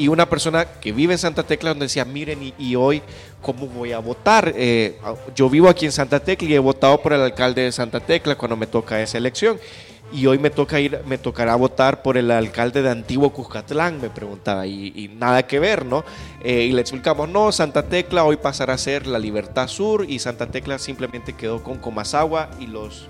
Y 0.00 0.08
una 0.08 0.24
persona 0.30 0.64
que 0.64 0.92
vive 0.92 1.12
en 1.12 1.18
Santa 1.18 1.42
Tecla 1.42 1.70
donde 1.70 1.84
decía, 1.84 2.06
miren, 2.06 2.54
y, 2.56 2.74
hoy, 2.74 3.02
¿cómo 3.42 3.66
voy 3.66 3.92
a 3.92 3.98
votar? 3.98 4.50
Eh, 4.56 4.98
yo 5.34 5.50
vivo 5.50 5.68
aquí 5.68 5.84
en 5.84 5.92
Santa 5.92 6.20
Tecla 6.20 6.48
y 6.48 6.54
he 6.54 6.58
votado 6.58 7.02
por 7.02 7.12
el 7.12 7.20
alcalde 7.20 7.64
de 7.64 7.70
Santa 7.70 8.00
Tecla 8.00 8.34
cuando 8.34 8.56
me 8.56 8.66
toca 8.66 9.02
esa 9.02 9.18
elección 9.18 9.60
y 10.10 10.24
hoy 10.24 10.38
me 10.38 10.48
toca 10.48 10.80
ir, 10.80 11.02
me 11.04 11.18
tocará 11.18 11.54
votar 11.54 12.00
por 12.00 12.16
el 12.16 12.30
alcalde 12.30 12.80
de 12.80 12.88
Antiguo 12.88 13.28
Cuscatlán, 13.30 14.00
me 14.00 14.08
preguntaba, 14.08 14.66
y, 14.66 15.10
nada 15.18 15.46
que 15.46 15.58
ver, 15.58 15.84
¿no? 15.84 16.02
Eh, 16.42 16.62
y 16.62 16.72
le 16.72 16.80
explicamos, 16.80 17.28
no, 17.28 17.52
Santa 17.52 17.82
Tecla 17.82 18.24
hoy 18.24 18.38
pasará 18.38 18.72
a 18.72 18.78
ser 18.78 19.06
la 19.06 19.18
Libertad 19.18 19.68
Sur 19.68 20.06
y 20.08 20.18
Santa 20.18 20.46
Tecla 20.46 20.78
simplemente 20.78 21.34
quedó 21.34 21.62
con 21.62 21.76
Comasagua 21.76 22.48
y 22.58 22.68
los 22.68 23.06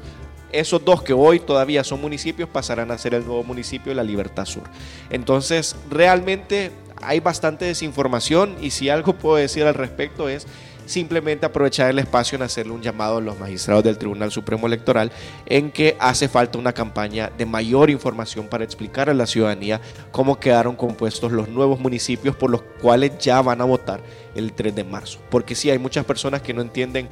esos 0.52 0.84
dos 0.84 1.02
que 1.02 1.12
hoy 1.12 1.40
todavía 1.40 1.84
son 1.84 2.00
municipios 2.00 2.48
pasarán 2.48 2.90
a 2.90 2.98
ser 2.98 3.14
el 3.14 3.24
nuevo 3.24 3.44
municipio 3.44 3.90
de 3.90 3.96
la 3.96 4.02
Libertad 4.02 4.44
Sur. 4.44 4.64
Entonces, 5.10 5.76
realmente 5.90 6.70
hay 7.02 7.20
bastante 7.20 7.64
desinformación 7.64 8.56
y 8.60 8.70
si 8.70 8.88
algo 8.88 9.14
puedo 9.14 9.36
decir 9.36 9.64
al 9.64 9.74
respecto 9.74 10.28
es 10.28 10.46
simplemente 10.90 11.46
aprovechar 11.46 11.88
el 11.88 12.00
espacio 12.00 12.36
en 12.36 12.42
hacerle 12.42 12.72
un 12.72 12.82
llamado 12.82 13.18
a 13.18 13.20
los 13.20 13.38
magistrados 13.38 13.84
del 13.84 13.96
Tribunal 13.96 14.32
Supremo 14.32 14.66
Electoral 14.66 15.12
en 15.46 15.70
que 15.70 15.96
hace 16.00 16.28
falta 16.28 16.58
una 16.58 16.72
campaña 16.72 17.30
de 17.38 17.46
mayor 17.46 17.90
información 17.90 18.48
para 18.48 18.64
explicar 18.64 19.08
a 19.08 19.14
la 19.14 19.26
ciudadanía 19.26 19.80
cómo 20.10 20.40
quedaron 20.40 20.74
compuestos 20.74 21.30
los 21.30 21.48
nuevos 21.48 21.78
municipios 21.78 22.34
por 22.34 22.50
los 22.50 22.62
cuales 22.82 23.12
ya 23.18 23.40
van 23.40 23.60
a 23.60 23.64
votar 23.64 24.00
el 24.34 24.52
3 24.52 24.74
de 24.74 24.84
marzo. 24.84 25.20
Porque 25.30 25.54
sí, 25.54 25.70
hay 25.70 25.78
muchas 25.78 26.04
personas 26.04 26.42
que 26.42 26.54
no 26.54 26.60
entienden 26.60 27.08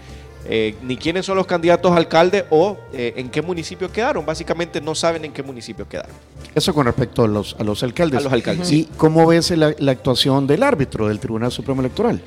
eh, 0.46 0.74
ni 0.82 0.96
quiénes 0.96 1.26
son 1.26 1.36
los 1.36 1.46
candidatos 1.46 1.92
a 1.92 1.96
alcalde 1.96 2.44
o 2.50 2.78
eh, 2.92 3.14
en 3.16 3.28
qué 3.28 3.42
municipio 3.42 3.90
quedaron. 3.90 4.24
Básicamente 4.24 4.80
no 4.80 4.94
saben 4.94 5.24
en 5.24 5.32
qué 5.32 5.42
municipio 5.42 5.88
quedaron. 5.88 6.14
Eso 6.54 6.72
con 6.74 6.86
respecto 6.86 7.24
a 7.24 7.28
los, 7.28 7.56
a 7.58 7.64
los 7.64 7.82
alcaldes. 7.82 8.20
A 8.20 8.22
los 8.22 8.32
alcaldes. 8.32 8.70
¿Y 8.72 8.88
cómo 8.96 9.26
ves 9.26 9.50
la, 9.50 9.74
la 9.78 9.92
actuación 9.92 10.46
del 10.46 10.62
árbitro 10.62 11.08
del 11.08 11.18
Tribunal 11.18 11.52
Supremo 11.52 11.80
Electoral? 11.80 12.20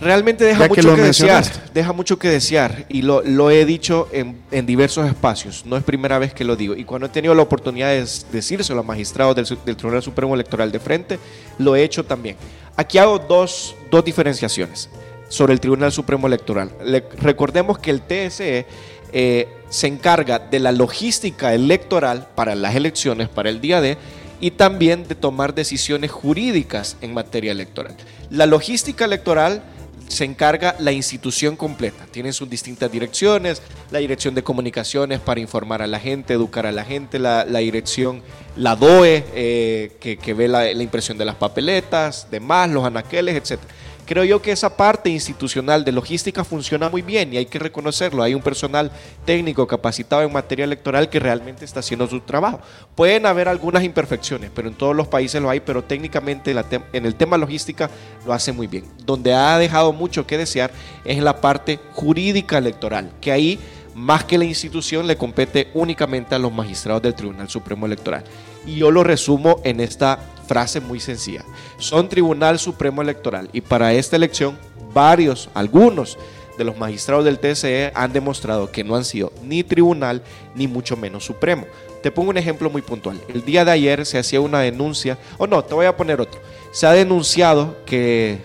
Realmente 0.00 0.44
deja 0.44 0.66
mucho 0.68 0.94
que, 0.94 1.02
desear, 1.02 1.44
deja 1.72 1.92
mucho 1.92 2.18
que 2.18 2.28
desear 2.28 2.84
y 2.88 3.02
lo, 3.02 3.50
he 3.50 3.64
dicho 3.64 4.08
en, 4.12 4.66
diversos 4.66 5.06
espacios, 5.06 5.64
no 5.64 5.76
es 5.76 5.84
primera 5.84 6.18
vez 6.18 6.34
que 6.34 6.44
lo 6.44 6.56
digo 6.56 6.74
y 6.74 6.84
cuando 6.84 7.06
he 7.06 7.10
tenido 7.10 7.34
la 7.34 7.42
oportunidad 7.42 7.90
de 7.90 8.06
decírselo 8.32 8.80
a 8.80 8.82
magistrados 8.82 9.36
del, 9.36 9.76
Tribunal 9.76 10.02
Supremo 10.02 10.34
Electoral 10.34 10.72
de 10.72 10.80
frente, 10.80 11.18
lo 11.58 11.76
he 11.76 11.84
hecho 11.84 12.04
también. 12.04 12.36
Aquí 12.76 12.98
hago 12.98 13.18
dos, 13.18 13.76
diferenciaciones 14.04 14.90
sobre 15.34 15.52
el 15.52 15.60
Tribunal 15.60 15.90
Supremo 15.90 16.28
Electoral. 16.28 16.70
recordemos 17.18 17.78
que 17.78 17.90
el 17.90 18.02
TSE 18.02 18.66
eh, 19.12 19.48
se 19.68 19.86
encarga 19.88 20.38
de 20.38 20.60
la 20.60 20.70
logística 20.70 21.52
electoral 21.52 22.28
para 22.36 22.54
las 22.54 22.76
elecciones, 22.76 23.28
para 23.28 23.50
el 23.50 23.60
día 23.60 23.80
de, 23.80 23.98
y 24.40 24.52
también 24.52 25.08
de 25.08 25.16
tomar 25.16 25.52
decisiones 25.52 26.12
jurídicas 26.12 26.96
en 27.00 27.14
materia 27.14 27.50
electoral. 27.50 27.96
La 28.30 28.46
logística 28.46 29.04
electoral 29.04 29.64
se 30.06 30.24
encarga 30.24 30.76
la 30.78 30.92
institución 30.92 31.56
completa. 31.56 32.06
Tienen 32.12 32.32
sus 32.32 32.48
distintas 32.48 32.92
direcciones, 32.92 33.60
la 33.90 33.98
dirección 33.98 34.36
de 34.36 34.44
comunicaciones 34.44 35.18
para 35.18 35.40
informar 35.40 35.82
a 35.82 35.88
la 35.88 35.98
gente, 35.98 36.34
educar 36.34 36.66
a 36.66 36.72
la 36.72 36.84
gente, 36.84 37.18
la, 37.18 37.44
dirección, 37.44 38.22
la 38.56 38.76
DOE, 38.76 39.24
eh, 39.34 39.96
que, 39.98 40.34
ve 40.34 40.46
la, 40.46 40.70
impresión 40.70 41.18
de 41.18 41.24
las 41.24 41.34
papeletas, 41.34 42.28
demás, 42.30 42.70
los 42.70 42.84
anaqueles, 42.84 43.34
etcétera. 43.34 43.74
Creo 44.06 44.24
yo 44.24 44.42
que 44.42 44.52
esa 44.52 44.76
parte 44.76 45.08
institucional 45.08 45.82
de 45.82 45.90
logística 45.90 46.44
funciona 46.44 46.90
muy 46.90 47.00
bien 47.00 47.32
y 47.32 47.38
hay 47.38 47.46
que 47.46 47.58
reconocerlo. 47.58 48.22
Hay 48.22 48.34
un 48.34 48.42
personal 48.42 48.90
técnico 49.24 49.66
capacitado 49.66 50.22
en 50.22 50.32
materia 50.32 50.64
electoral 50.64 51.08
que 51.08 51.18
realmente 51.18 51.64
está 51.64 51.80
haciendo 51.80 52.06
su 52.06 52.20
trabajo. 52.20 52.60
Pueden 52.94 53.24
haber 53.24 53.48
algunas 53.48 53.82
imperfecciones, 53.82 54.50
pero 54.54 54.68
en 54.68 54.74
todos 54.74 54.94
los 54.94 55.08
países 55.08 55.40
lo 55.40 55.48
hay, 55.48 55.60
pero 55.60 55.82
técnicamente 55.82 56.54
en 56.92 57.06
el 57.06 57.14
tema 57.14 57.38
logística 57.38 57.88
lo 58.26 58.34
hace 58.34 58.52
muy 58.52 58.66
bien. 58.66 58.84
Donde 59.06 59.32
ha 59.32 59.56
dejado 59.58 59.92
mucho 59.94 60.26
que 60.26 60.36
desear 60.36 60.70
es 61.04 61.16
en 61.16 61.24
la 61.24 61.40
parte 61.40 61.80
jurídica 61.92 62.58
electoral, 62.58 63.10
que 63.22 63.32
ahí 63.32 63.58
más 63.94 64.24
que 64.24 64.36
la 64.36 64.44
institución 64.44 65.06
le 65.06 65.16
compete 65.16 65.68
únicamente 65.72 66.34
a 66.34 66.38
los 66.38 66.52
magistrados 66.52 67.00
del 67.00 67.14
Tribunal 67.14 67.48
Supremo 67.48 67.86
Electoral. 67.86 68.24
Y 68.66 68.76
yo 68.76 68.90
lo 68.90 69.04
resumo 69.04 69.60
en 69.62 69.80
esta 69.80 70.18
frase 70.44 70.80
muy 70.80 71.00
sencilla. 71.00 71.44
Son 71.78 72.08
Tribunal 72.08 72.58
Supremo 72.58 73.02
Electoral 73.02 73.48
y 73.52 73.60
para 73.60 73.92
esta 73.92 74.16
elección 74.16 74.58
varios, 74.92 75.48
algunos 75.54 76.18
de 76.56 76.64
los 76.64 76.78
magistrados 76.78 77.24
del 77.24 77.38
TSE 77.38 77.92
han 77.94 78.12
demostrado 78.12 78.70
que 78.70 78.84
no 78.84 78.94
han 78.94 79.04
sido 79.04 79.32
ni 79.42 79.64
tribunal 79.64 80.22
ni 80.54 80.68
mucho 80.68 80.96
menos 80.96 81.24
supremo. 81.24 81.66
Te 82.02 82.10
pongo 82.10 82.30
un 82.30 82.36
ejemplo 82.36 82.70
muy 82.70 82.82
puntual. 82.82 83.20
El 83.28 83.44
día 83.44 83.64
de 83.64 83.72
ayer 83.72 84.06
se 84.06 84.18
hacía 84.18 84.40
una 84.40 84.60
denuncia, 84.60 85.18
o 85.38 85.46
no, 85.46 85.64
te 85.64 85.74
voy 85.74 85.86
a 85.86 85.96
poner 85.96 86.20
otro. 86.20 86.40
Se 86.70 86.86
ha 86.86 86.92
denunciado 86.92 87.76
que, 87.86 88.38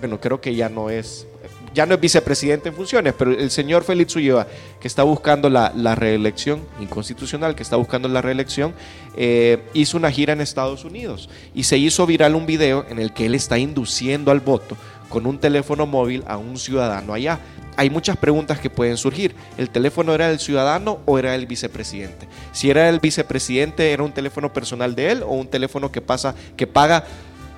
bueno, 0.00 0.20
creo 0.20 0.40
que 0.40 0.54
ya 0.54 0.68
no 0.68 0.90
es 0.90 1.26
ya 1.74 1.84
no 1.86 1.94
es 1.94 2.00
vicepresidente 2.00 2.68
en 2.68 2.74
funciones, 2.74 3.14
pero 3.18 3.32
el 3.32 3.50
señor 3.50 3.84
Félix 3.84 4.14
Ulloa, 4.16 4.46
que 4.80 4.88
está 4.88 5.02
buscando 5.02 5.50
la, 5.50 5.94
reelección, 5.94 6.62
inconstitucional, 6.80 7.54
que 7.54 7.62
está 7.62 7.76
buscando 7.76 8.08
la 8.08 8.22
reelección, 8.22 8.72
eh, 9.16 9.62
hizo 9.74 9.96
una 9.96 10.10
gira 10.10 10.32
en 10.32 10.40
Estados 10.40 10.84
Unidos 10.84 11.28
y 11.54 11.64
se 11.64 11.76
hizo 11.76 12.06
viral 12.06 12.34
un 12.36 12.46
video 12.46 12.86
en 12.88 12.98
el 12.98 13.12
que 13.12 13.26
él 13.26 13.34
está 13.34 13.58
induciendo 13.58 14.30
al 14.30 14.40
voto 14.40 14.76
con 15.08 15.26
un 15.26 15.38
teléfono 15.38 15.86
móvil 15.86 16.24
a 16.26 16.36
un 16.36 16.58
ciudadano 16.58 17.12
allá. 17.12 17.38
Hay 17.76 17.90
muchas 17.90 18.16
preguntas 18.16 18.60
que 18.60 18.70
pueden 18.70 18.96
surgir. 18.96 19.34
¿El 19.58 19.68
teléfono 19.68 20.14
era 20.14 20.28
del 20.28 20.38
ciudadano 20.38 21.00
o 21.06 21.18
era 21.18 21.32
del 21.32 21.46
vicepresidente? 21.46 22.28
Si 22.52 22.70
era 22.70 22.88
el 22.88 23.00
vicepresidente, 23.00 23.92
¿era 23.92 24.02
un 24.02 24.12
teléfono 24.12 24.52
personal 24.52 24.94
de 24.94 25.10
él 25.10 25.22
o 25.22 25.32
un 25.32 25.48
teléfono 25.48 25.90
que 25.90 26.00
pasa, 26.00 26.34
que 26.56 26.66
paga 26.66 27.04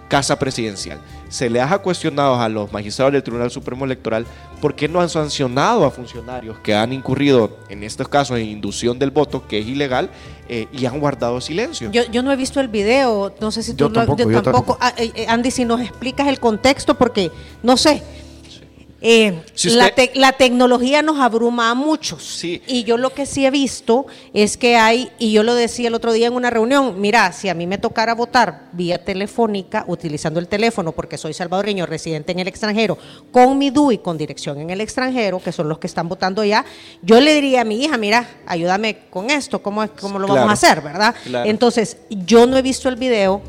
casa 0.08 0.38
presidencial. 0.38 1.00
Se 1.28 1.50
le 1.50 1.60
ha 1.60 1.78
cuestionado 1.78 2.40
a 2.40 2.48
los 2.48 2.72
magistrados 2.72 3.12
del 3.12 3.22
Tribunal 3.22 3.50
Supremo 3.50 3.84
Electoral 3.84 4.26
por 4.60 4.74
qué 4.74 4.88
no 4.88 5.00
han 5.00 5.08
sancionado 5.08 5.84
a 5.84 5.90
funcionarios 5.90 6.58
que 6.60 6.74
han 6.74 6.92
incurrido 6.92 7.58
en 7.68 7.82
estos 7.82 8.08
casos 8.08 8.38
en 8.38 8.46
inducción 8.46 8.98
del 8.98 9.10
voto, 9.10 9.46
que 9.46 9.58
es 9.58 9.66
ilegal, 9.66 10.08
eh, 10.48 10.68
y 10.72 10.86
han 10.86 11.00
guardado 11.00 11.40
silencio. 11.40 11.90
Yo, 11.90 12.22
no 12.22 12.32
he 12.32 12.36
visto 12.36 12.60
el 12.60 12.68
video, 12.68 13.34
no 13.40 13.50
sé 13.50 13.62
si 13.62 13.74
tú 13.74 13.84
lo, 13.84 13.92
tampoco. 13.92 14.42
tampoco. 14.42 14.78
Ah, 14.80 14.94
eh, 14.96 15.10
eh, 15.14 15.26
Andy, 15.28 15.50
si 15.50 15.64
nos 15.64 15.80
explicas 15.80 16.28
el 16.28 16.38
contexto, 16.38 16.96
porque 16.96 17.30
no 17.62 17.76
sé, 17.76 18.02
eh, 19.02 19.42
la, 20.14 20.32
tecnología 20.32 21.02
nos 21.02 21.20
abruma 21.20 21.70
a 21.70 21.74
muchos. 21.74 22.42
Y 22.42 22.84
yo 22.84 22.96
lo 22.96 23.10
que 23.12 23.26
sí 23.26 23.44
he 23.44 23.50
visto 23.50 24.06
es 24.32 24.56
que 24.56 24.76
hay, 24.76 25.10
y 25.18 25.32
yo 25.32 25.42
lo 25.42 25.54
decía 25.54 25.88
el 25.88 25.94
otro 25.94 26.12
día 26.12 26.28
en 26.28 26.32
una 26.32 26.48
reunión, 26.48 26.98
mira, 26.98 27.30
si 27.32 27.48
a 27.50 27.54
mí 27.54 27.66
me 27.66 27.76
tocara 27.76 28.14
votar 28.14 28.68
vía 28.72 29.04
telefónica, 29.04 29.84
utilizando 29.86 30.40
el 30.40 30.48
teléfono, 30.48 30.92
porque 30.92 31.18
soy 31.18 31.34
salvadoreño 31.34 31.84
residente 31.84 32.32
en 32.32 32.38
el 32.38 32.48
extranjero, 32.48 32.96
con 33.32 33.58
mi 33.58 33.70
DUI 33.70 33.98
con 33.98 34.16
dirección 34.16 34.60
en 34.60 34.70
el 34.70 34.80
extranjero, 34.80 35.40
que 35.40 35.52
son 35.52 35.68
los 35.68 35.78
que 35.78 35.86
están 35.86 36.08
votando 36.08 36.42
ya, 36.42 36.64
yo 37.02 37.20
le 37.20 37.34
diría 37.34 37.60
a 37.60 37.64
mi 37.64 37.84
hija, 37.84 37.98
mira, 37.98 38.26
ayúdame 38.46 38.98
con 39.10 39.30
esto, 39.30 39.62
¿cómo, 39.62 39.86
cómo 40.00 40.18
lo 40.18 40.26
vamos 40.26 40.48
a 40.48 40.52
hacer, 40.52 40.80
verdad? 40.80 41.14
Entonces, 41.44 41.98
yo 42.08 42.46
no 42.46 42.56
he 42.56 42.62
visto 42.62 42.88
el 42.88 42.96
video 42.96 43.42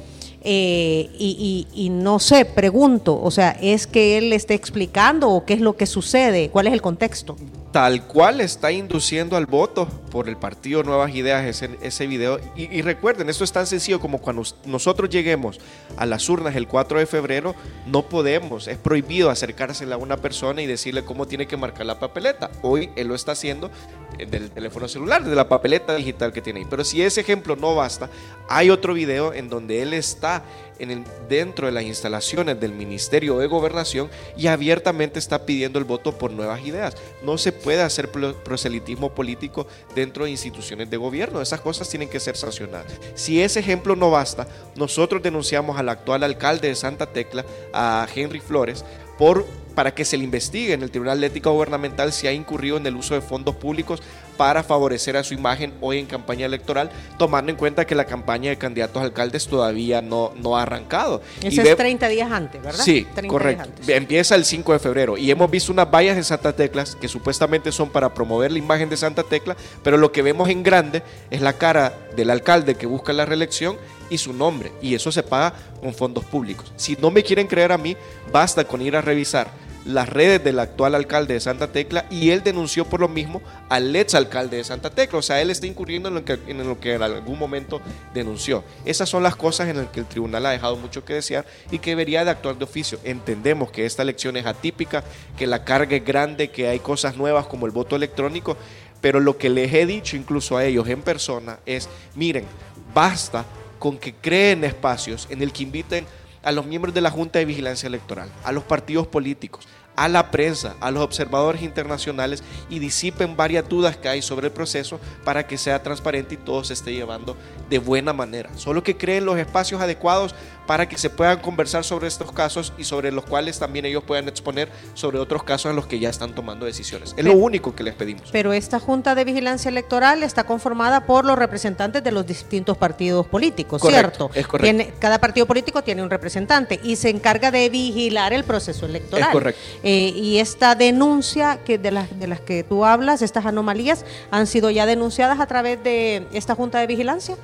eh, 0.43 1.09
y, 1.17 1.89
no 1.91 2.19
sé, 2.19 2.45
pregunto, 2.45 3.19
o 3.21 3.31
sea, 3.31 3.51
¿es 3.61 3.87
que 3.87 4.17
él 4.17 4.33
esté 4.33 4.53
explicando 4.53 5.29
o 5.29 5.45
qué 5.45 5.53
es 5.53 5.61
lo 5.61 5.75
que 5.75 5.85
sucede? 5.85 6.49
¿Cuál 6.49 6.67
es 6.67 6.73
el 6.73 6.81
contexto? 6.81 7.35
Tal 7.71 8.07
cual 8.07 8.41
está 8.41 8.71
induciendo 8.71 9.35
al 9.35 9.45
voto 9.45 9.87
por 10.09 10.29
el 10.29 10.37
partido 10.37 10.83
Nuevas 10.83 11.13
Ideas 11.13 11.45
ese, 11.45 11.77
ese 11.81 12.07
video. 12.07 12.39
Y, 12.55 12.81
recuerden, 12.81 13.29
esto 13.29 13.43
es 13.43 13.51
tan 13.51 13.67
sencillo 13.67 13.99
como 13.99 14.19
cuando 14.19 14.43
nosotros 14.65 15.09
lleguemos 15.09 15.59
a 15.97 16.05
las 16.05 16.27
urnas 16.29 16.55
el 16.55 16.67
4 16.67 16.99
de 16.99 17.05
febrero, 17.05 17.53
no 17.85 18.03
podemos, 18.03 18.67
es 18.67 18.77
prohibido 18.77 19.29
acercársela 19.29 19.95
a 19.95 19.97
una 19.97 20.17
persona 20.17 20.61
y 20.61 20.65
decirle 20.65 21.03
cómo 21.03 21.27
tiene 21.27 21.45
que 21.45 21.57
marcar 21.57 21.85
la 21.85 21.99
papeleta. 21.99 22.49
Hoy 22.61 22.89
él 22.95 23.07
lo 23.07 23.15
está 23.15 23.33
haciendo 23.33 23.69
del 24.17 24.51
teléfono 24.51 24.87
celular, 24.87 25.23
de 25.23 25.35
la 25.35 25.47
papeleta 25.47 25.95
digital 25.95 26.33
que 26.33 26.41
tiene 26.41 26.59
ahí. 26.59 26.67
Pero 26.69 26.83
si 26.83 27.01
ese 27.01 27.21
ejemplo 27.21 27.55
no 27.55 27.75
basta, 27.75 28.09
hay 28.49 28.69
otro 28.69 28.93
video 28.93 29.33
en 29.33 29.49
donde 29.49 29.81
él 29.81 29.93
está 29.93 30.43
en 30.79 30.91
el, 30.91 31.03
dentro 31.27 31.67
de 31.67 31.73
las 31.73 31.83
instalaciones 31.83 32.59
del 32.59 32.73
Ministerio 32.73 33.37
de 33.37 33.47
Gobernación 33.47 34.09
y 34.35 34.47
abiertamente 34.47 35.19
está 35.19 35.45
pidiendo 35.45 35.79
el 35.79 35.85
voto 35.85 36.17
por 36.17 36.31
nuevas 36.31 36.65
ideas. 36.65 36.95
No 37.23 37.37
se 37.37 37.51
puede 37.51 37.81
hacer 37.81 38.09
proselitismo 38.09 39.13
político 39.13 39.67
dentro 39.95 40.25
de 40.25 40.31
instituciones 40.31 40.89
de 40.89 40.97
gobierno. 40.97 41.41
Esas 41.41 41.61
cosas 41.61 41.89
tienen 41.89 42.09
que 42.09 42.19
ser 42.19 42.37
sancionadas. 42.37 42.91
Si 43.15 43.41
ese 43.41 43.59
ejemplo 43.59 43.95
no 43.95 44.11
basta, 44.11 44.47
nosotros 44.75 45.21
denunciamos 45.21 45.77
al 45.77 45.89
actual 45.89 46.23
alcalde 46.23 46.67
de 46.67 46.75
Santa 46.75 47.07
Tecla, 47.07 47.45
a 47.73 48.07
Henry 48.13 48.39
Flores, 48.39 48.83
por 49.17 49.45
para 49.77 49.93
que 49.93 50.05
se 50.05 50.17
le 50.17 50.23
investigue 50.23 50.73
en 50.73 50.81
el 50.81 50.89
Tribunal 50.89 51.21
de 51.21 51.27
Ética 51.27 51.51
Gubernamental 51.51 52.11
si 52.11 52.25
ha 52.25 52.33
incurrido 52.33 52.77
en 52.77 52.87
el 52.87 52.95
uso 52.95 53.13
de 53.13 53.21
fondos 53.21 53.55
públicos 53.55 54.01
para 54.35 54.63
favorecer 54.63 55.15
a 55.17 55.23
su 55.23 55.35
imagen 55.35 55.71
hoy 55.81 55.99
en 55.99 56.07
campaña 56.07 56.47
electoral, 56.47 56.89
tomando 57.19 57.51
en 57.51 57.57
cuenta 57.57 57.85
que 57.85 57.93
la 57.93 58.05
campaña 58.05 58.49
de 58.49 58.57
candidatos 58.57 58.99
a 58.99 59.05
alcaldes 59.05 59.45
todavía 59.47 60.01
no, 60.01 60.33
no 60.41 60.57
ha 60.57 60.63
arrancado. 60.63 61.21
Ese 61.43 61.61
es 61.61 61.77
30 61.77 62.07
días 62.07 62.31
antes, 62.31 62.59
¿verdad? 62.59 62.83
Sí, 62.83 63.05
correcto. 63.27 63.69
Empieza 63.87 64.33
el 64.33 64.45
5 64.45 64.73
de 64.73 64.79
febrero 64.79 65.15
y 65.15 65.29
hemos 65.29 65.49
visto 65.51 65.71
unas 65.71 65.91
vallas 65.91 66.17
en 66.17 66.23
Santa 66.23 66.53
Teclas 66.53 66.95
que 66.95 67.07
supuestamente 67.07 67.71
son 67.71 67.91
para 67.91 68.11
promover 68.15 68.51
la 68.51 68.57
imagen 68.57 68.89
de 68.89 68.97
Santa 68.97 69.21
Tecla, 69.21 69.55
pero 69.83 69.97
lo 69.97 70.11
que 70.11 70.23
vemos 70.23 70.49
en 70.49 70.63
grande 70.63 71.03
es 71.29 71.41
la 71.41 71.53
cara 71.53 71.93
del 72.15 72.31
alcalde 72.31 72.73
que 72.73 72.87
busca 72.87 73.13
la 73.13 73.27
reelección 73.27 73.77
y 74.09 74.17
su 74.17 74.33
nombre, 74.33 74.71
y 74.81 74.95
eso 74.95 75.11
se 75.11 75.23
paga 75.23 75.53
con 75.81 75.93
fondos 75.93 76.25
públicos. 76.25 76.71
Si 76.75 76.97
no 77.01 77.11
me 77.11 77.23
quieren 77.23 77.47
creer 77.47 77.71
a 77.71 77.77
mí, 77.77 77.95
basta 78.31 78.63
con 78.63 78.81
ir 78.81 78.95
a 78.95 79.01
revisar 79.01 79.51
las 79.87 80.09
redes 80.09 80.43
del 80.43 80.59
actual 80.59 80.95
alcalde 80.95 81.33
de 81.33 81.39
Santa 81.39 81.71
Tecla 81.71 82.05
y 82.11 82.31
él 82.31 82.43
denunció 82.43 82.85
por 82.85 82.99
lo 82.99 83.07
mismo 83.07 83.41
al 83.69 83.95
ex 83.95 84.15
alcalde 84.15 84.57
de 84.57 84.63
Santa 84.63 84.89
Tecla. 84.89 85.19
O 85.19 85.21
sea, 85.21 85.41
él 85.41 85.49
está 85.49 85.65
incurriendo 85.65 86.09
en 86.09 86.15
lo 86.15 86.25
que 86.25 86.39
en, 86.47 86.67
lo 86.67 86.79
que 86.79 86.93
en 86.93 87.01
algún 87.01 87.39
momento 87.39 87.81
denunció. 88.13 88.63
Esas 88.85 89.09
son 89.09 89.23
las 89.23 89.35
cosas 89.35 89.69
en 89.69 89.77
las 89.77 89.87
que 89.87 90.01
el 90.01 90.05
tribunal 90.05 90.45
ha 90.45 90.51
dejado 90.51 90.75
mucho 90.75 91.05
que 91.05 91.13
desear 91.13 91.45
y 91.71 91.79
que 91.79 91.91
debería 91.91 92.25
de 92.25 92.31
actuar 92.31 92.57
de 92.57 92.65
oficio. 92.65 92.99
Entendemos 93.03 93.71
que 93.71 93.85
esta 93.85 94.03
elección 94.03 94.35
es 94.35 94.45
atípica, 94.45 95.03
que 95.37 95.47
la 95.47 95.63
carga 95.63 95.95
es 95.95 96.05
grande, 96.05 96.49
que 96.49 96.67
hay 96.67 96.79
cosas 96.79 97.15
nuevas 97.15 97.47
como 97.47 97.65
el 97.65 97.71
voto 97.71 97.95
electrónico, 97.95 98.57
pero 98.99 99.19
lo 99.19 99.37
que 99.37 99.49
les 99.49 99.73
he 99.73 99.85
dicho 99.85 100.17
incluso 100.17 100.57
a 100.57 100.65
ellos 100.65 100.87
en 100.89 101.01
persona 101.01 101.59
es, 101.65 101.87
miren, 102.13 102.45
basta 102.93 103.45
con 103.79 103.97
que 103.97 104.13
creen 104.13 104.63
espacios 104.63 105.27
en 105.29 105.41
el 105.41 105.51
que 105.51 105.63
inviten 105.63 106.05
a 106.43 106.51
los 106.51 106.65
miembros 106.65 106.93
de 106.93 107.01
la 107.01 107.11
Junta 107.11 107.39
de 107.39 107.45
Vigilancia 107.45 107.87
Electoral, 107.87 108.29
a 108.43 108.51
los 108.51 108.63
partidos 108.63 109.07
políticos, 109.07 109.67
a 109.97 110.07
la 110.07 110.29
prensa, 110.29 110.75
a 110.79 110.91
los 110.91 111.03
observadores 111.03 111.63
internacionales 111.63 112.43
y 112.69 112.79
disipen 112.79 113.35
varias 113.35 113.67
dudas 113.67 113.97
que 113.97 114.07
hay 114.07 114.21
sobre 114.21 114.47
el 114.47 114.53
proceso 114.53 114.99
para 115.25 115.47
que 115.47 115.57
sea 115.57 115.81
transparente 115.81 116.35
y 116.35 116.37
todo 116.37 116.63
se 116.63 116.73
esté 116.73 116.93
llevando 116.93 117.35
de 117.69 117.79
buena 117.79 118.13
manera. 118.13 118.49
Solo 118.55 118.83
que 118.83 118.95
creen 118.95 119.25
los 119.25 119.39
espacios 119.39 119.81
adecuados 119.81 120.35
para 120.67 120.87
que 120.87 120.97
se 120.97 121.09
puedan 121.09 121.39
conversar 121.39 121.83
sobre 121.83 122.07
estos 122.07 122.31
casos 122.31 122.73
y 122.77 122.83
sobre 122.83 123.11
los 123.11 123.25
cuales 123.25 123.57
también 123.57 123.85
ellos 123.85 124.03
puedan 124.03 124.27
exponer 124.27 124.69
sobre 124.93 125.17
otros 125.17 125.43
casos 125.43 125.69
en 125.69 125.75
los 125.77 125.87
que 125.87 125.97
ya 125.97 126.09
están 126.09 126.35
tomando 126.35 126.65
decisiones. 126.65 127.15
Es 127.17 127.25
lo 127.25 127.33
único 127.33 127.73
que 127.73 127.83
les 127.83 127.95
pedimos. 127.95 128.29
Pero 128.31 128.53
esta 128.53 128.79
Junta 128.79 129.15
de 129.15 129.23
Vigilancia 129.23 129.69
Electoral 129.69 130.23
está 130.23 130.43
conformada 130.43 131.05
por 131.05 131.25
los 131.25 131.39
representantes 131.39 132.03
de 132.03 132.11
los 132.11 132.27
distintos 132.27 132.77
partidos 132.77 133.25
políticos, 133.27 133.81
¿cierto? 133.81 134.29
Es 134.33 134.45
correcto. 134.45 134.93
cada 134.99 135.19
partido 135.19 135.45
político 135.45 135.83
tiene 135.83 136.03
un 136.03 136.09
representante 136.09 136.79
y 136.83 136.97
se 136.97 137.09
encarga 137.09 137.49
de 137.49 137.69
vigilar 137.69 138.33
el 138.33 138.43
proceso 138.43 138.85
electoral. 138.85 139.29
Es 139.29 139.33
correcto. 139.33 139.61
Eh, 139.83 140.11
y 140.15 140.39
esta 140.39 140.75
denuncia 140.75 141.59
que 141.63 141.77
de, 141.77 141.91
las, 141.91 142.19
de 142.19 142.27
las 142.27 142.41
que 142.41 142.63
tú 142.63 142.83
hablas, 142.83 143.21
estas 143.21 143.45
anomalías, 143.45 144.03
han 144.31 144.47
sido 144.47 144.69
ya 144.69 144.85
denunciadas 144.85 145.39
a 145.39 145.47
través 145.47 145.81
de 145.81 146.27
esta 146.33 146.55
Junta 146.55 146.79
de 146.79 146.87
Vigilancia. 146.87 147.37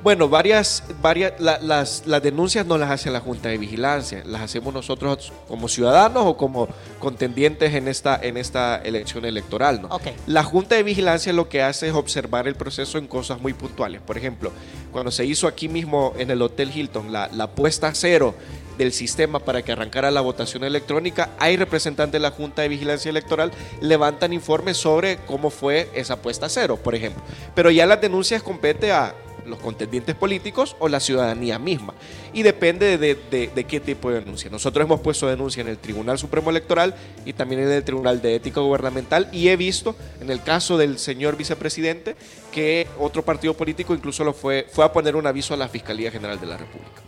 Bueno, 0.00 0.28
varias, 0.28 0.84
varias 1.02 1.32
las, 1.40 2.06
las, 2.06 2.22
denuncias 2.22 2.64
no 2.64 2.78
las 2.78 2.90
hace 2.90 3.10
la 3.10 3.18
Junta 3.18 3.48
de 3.48 3.58
Vigilancia, 3.58 4.22
las 4.24 4.42
hacemos 4.42 4.72
nosotros 4.72 5.32
como 5.48 5.68
ciudadanos 5.68 6.22
o 6.24 6.36
como 6.36 6.68
contendientes 7.00 7.74
en 7.74 7.88
esta, 7.88 8.18
en 8.22 8.36
esta 8.36 8.76
elección 8.76 9.24
electoral. 9.24 9.82
¿no? 9.82 10.00
La 10.26 10.44
Junta 10.44 10.76
de 10.76 10.84
Vigilancia 10.84 11.32
lo 11.32 11.48
que 11.48 11.62
hace 11.62 11.88
es 11.88 11.94
observar 11.94 12.46
el 12.46 12.54
proceso 12.54 12.96
en 12.98 13.08
cosas 13.08 13.40
muy 13.40 13.54
puntuales. 13.54 14.00
Por 14.00 14.16
ejemplo, 14.16 14.52
cuando 14.92 15.10
se 15.10 15.24
hizo 15.26 15.48
aquí 15.48 15.68
mismo 15.68 16.14
en 16.16 16.30
el 16.30 16.42
Hotel 16.42 16.70
Hilton 16.72 17.12
la, 17.12 17.28
la 17.32 17.48
puesta 17.48 17.88
a 17.88 17.94
cero 17.94 18.36
del 18.78 18.92
sistema 18.92 19.40
para 19.40 19.62
que 19.62 19.72
arrancara 19.72 20.12
la 20.12 20.20
votación 20.20 20.62
electrónica, 20.62 21.30
hay 21.40 21.56
representantes 21.56 22.12
de 22.12 22.20
la 22.20 22.30
Junta 22.30 22.62
de 22.62 22.68
Vigilancia 22.68 23.10
Electoral, 23.10 23.50
levantan 23.80 24.32
informes 24.32 24.76
sobre 24.76 25.16
cómo 25.26 25.50
fue 25.50 25.90
esa 25.94 26.22
puesta 26.22 26.46
a 26.46 26.48
cero, 26.48 26.78
por 26.82 26.94
ejemplo. 26.94 27.20
Pero 27.56 27.72
ya 27.72 27.84
las 27.84 28.00
denuncias 28.00 28.44
compete 28.44 28.92
a 28.92 29.16
los 29.48 29.58
contendientes 29.58 30.14
políticos 30.14 30.76
o 30.78 30.88
la 30.88 31.00
ciudadanía 31.00 31.58
misma. 31.58 31.94
Y 32.32 32.42
depende 32.42 32.98
de, 32.98 33.64
qué 33.64 33.80
tipo 33.80 34.10
de 34.10 34.20
denuncia. 34.20 34.50
Nosotros 34.50 34.84
hemos 34.84 35.00
puesto 35.00 35.26
denuncia 35.26 35.60
en 35.60 35.68
el 35.68 35.78
Tribunal 35.78 36.18
Supremo 36.18 36.50
Electoral 36.50 36.94
y 37.24 37.32
también 37.32 37.62
en 37.62 37.70
el 37.70 37.84
Tribunal 37.84 38.20
de 38.22 38.34
Ética 38.34 38.60
Gubernamental 38.60 39.28
y 39.32 39.48
he 39.48 39.56
visto 39.56 39.96
en 40.20 40.30
el 40.30 40.42
caso 40.42 40.78
del 40.78 40.98
señor 40.98 41.36
vicepresidente 41.36 42.16
que 42.52 42.86
otro 42.98 43.24
partido 43.24 43.54
político 43.54 43.94
incluso 43.94 44.24
lo 44.24 44.32
fue, 44.32 44.66
fue 44.70 44.84
a 44.84 44.92
poner 44.92 45.16
un 45.16 45.26
aviso 45.26 45.54
a 45.54 45.56
la 45.56 45.68
Fiscalía 45.68 46.10
General 46.10 46.38
de 46.40 46.46
la 46.46 46.56
República. 46.56 47.02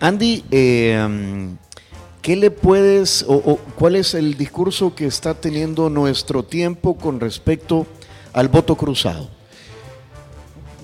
Andy, 0.00 0.44
eh, 0.50 1.48
¿qué 2.20 2.36
le 2.36 2.50
puedes 2.50 3.24
o 3.28 3.58
cuál 3.76 3.96
es 3.96 4.14
el 4.14 4.36
discurso 4.36 4.94
que 4.94 5.06
está 5.06 5.34
teniendo 5.34 5.88
nuestro 5.88 6.42
tiempo 6.42 6.96
con 6.96 7.20
respecto 7.20 7.86
al 8.32 8.48
voto 8.48 8.76
cruzado? 8.76 9.41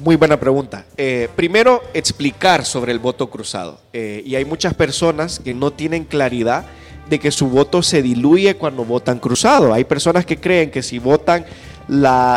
Muy 0.01 0.15
buena 0.15 0.39
pregunta. 0.39 0.85
Eh, 0.97 1.29
primero, 1.35 1.83
explicar 1.93 2.65
sobre 2.65 2.93
el 2.93 3.01
voto 3.01 3.29
cruzado. 3.29 3.81
Eh, 3.93 4.23
y 4.25 4.37
hay 4.37 4.45
muchas 4.45 4.75
personas 4.75 5.41
que 5.41 5.55
no 5.55 5.73
tienen 5.73 6.05
claridad 6.05 6.67
de 7.11 7.19
que 7.19 7.33
su 7.33 7.49
voto 7.49 7.83
se 7.83 8.01
diluye 8.01 8.55
cuando 8.55 8.85
votan 8.85 9.19
cruzado. 9.19 9.75
Hay 9.75 9.83
personas 9.85 10.25
que 10.25 10.37
creen 10.37 10.71
que 10.71 10.85
si 10.85 11.01
votan 11.01 11.45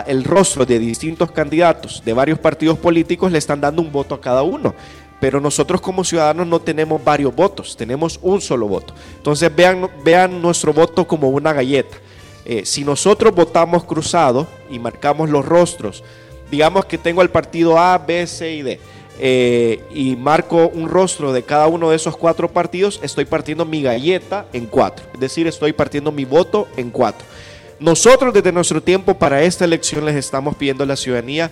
el 0.07 0.24
rostro 0.24 0.66
de 0.66 0.80
distintos 0.80 1.32
candidatos 1.32 2.01
de 2.03 2.14
varios 2.14 2.39
partidos 2.39 2.80
políticos, 2.80 3.32
le 3.32 3.38
están 3.38 3.62
dando 3.62 3.82
un 3.82 3.91
voto 3.91 4.16
a 4.16 4.22
cada 4.22 4.41
uno. 4.41 4.74
Pero 5.20 5.39
nosotros 5.39 5.82
como 5.82 6.03
ciudadanos 6.03 6.47
no 6.47 6.62
tenemos 6.62 7.03
varios 7.03 7.36
votos, 7.36 7.78
tenemos 7.78 8.18
un 8.24 8.41
solo 8.41 8.68
voto. 8.68 8.95
Entonces 9.18 9.55
vean, 9.55 9.88
vean 10.03 10.41
nuestro 10.41 10.74
voto 10.74 11.05
como 11.05 11.30
una 11.30 11.53
galleta. 11.53 11.97
Eh, 12.43 12.66
si 12.66 12.84
nosotros 12.84 13.36
votamos 13.36 13.84
cruzado 13.84 14.47
y 14.72 14.80
marcamos 14.80 15.30
los 15.30 15.45
rostros 15.45 16.03
digamos 16.52 16.86
que 16.86 16.97
tengo 16.97 17.22
el 17.22 17.30
partido 17.30 17.80
A, 17.80 17.97
B, 17.97 18.28
C 18.28 18.54
y 18.54 18.62
D. 18.62 18.80
Eh, 19.24 19.84
y 19.93 20.16
marco 20.16 20.70
un 20.74 20.89
rostro 20.89 21.32
de 21.32 21.43
cada 21.43 21.68
uno 21.68 21.89
de 21.91 21.95
esos 21.95 22.18
cuatro 22.18 22.52
partidos, 22.52 22.99
estoy 23.04 23.26
partiendo 23.26 23.66
mi 23.66 23.82
galleta 23.82 24.45
en 24.52 24.66
cuatro. 24.66 25.06
Es 25.14 25.20
decir, 25.20 25.47
estoy 25.47 25.74
partiendo 25.74 26.12
mi 26.12 26.26
voto 26.26 26.68
en 26.76 26.89
cuatro. 26.89 27.26
Nosotros 27.80 28.34
desde 28.34 28.52
nuestro 28.52 28.82
tiempo 28.82 29.16
para 29.16 29.43
esta 29.43 29.66
elección 29.66 30.06
les 30.06 30.16
estamos 30.16 30.56
pidiendo 30.56 30.84
a 30.84 30.88
la 30.88 30.95
ciudadanía 30.95 31.52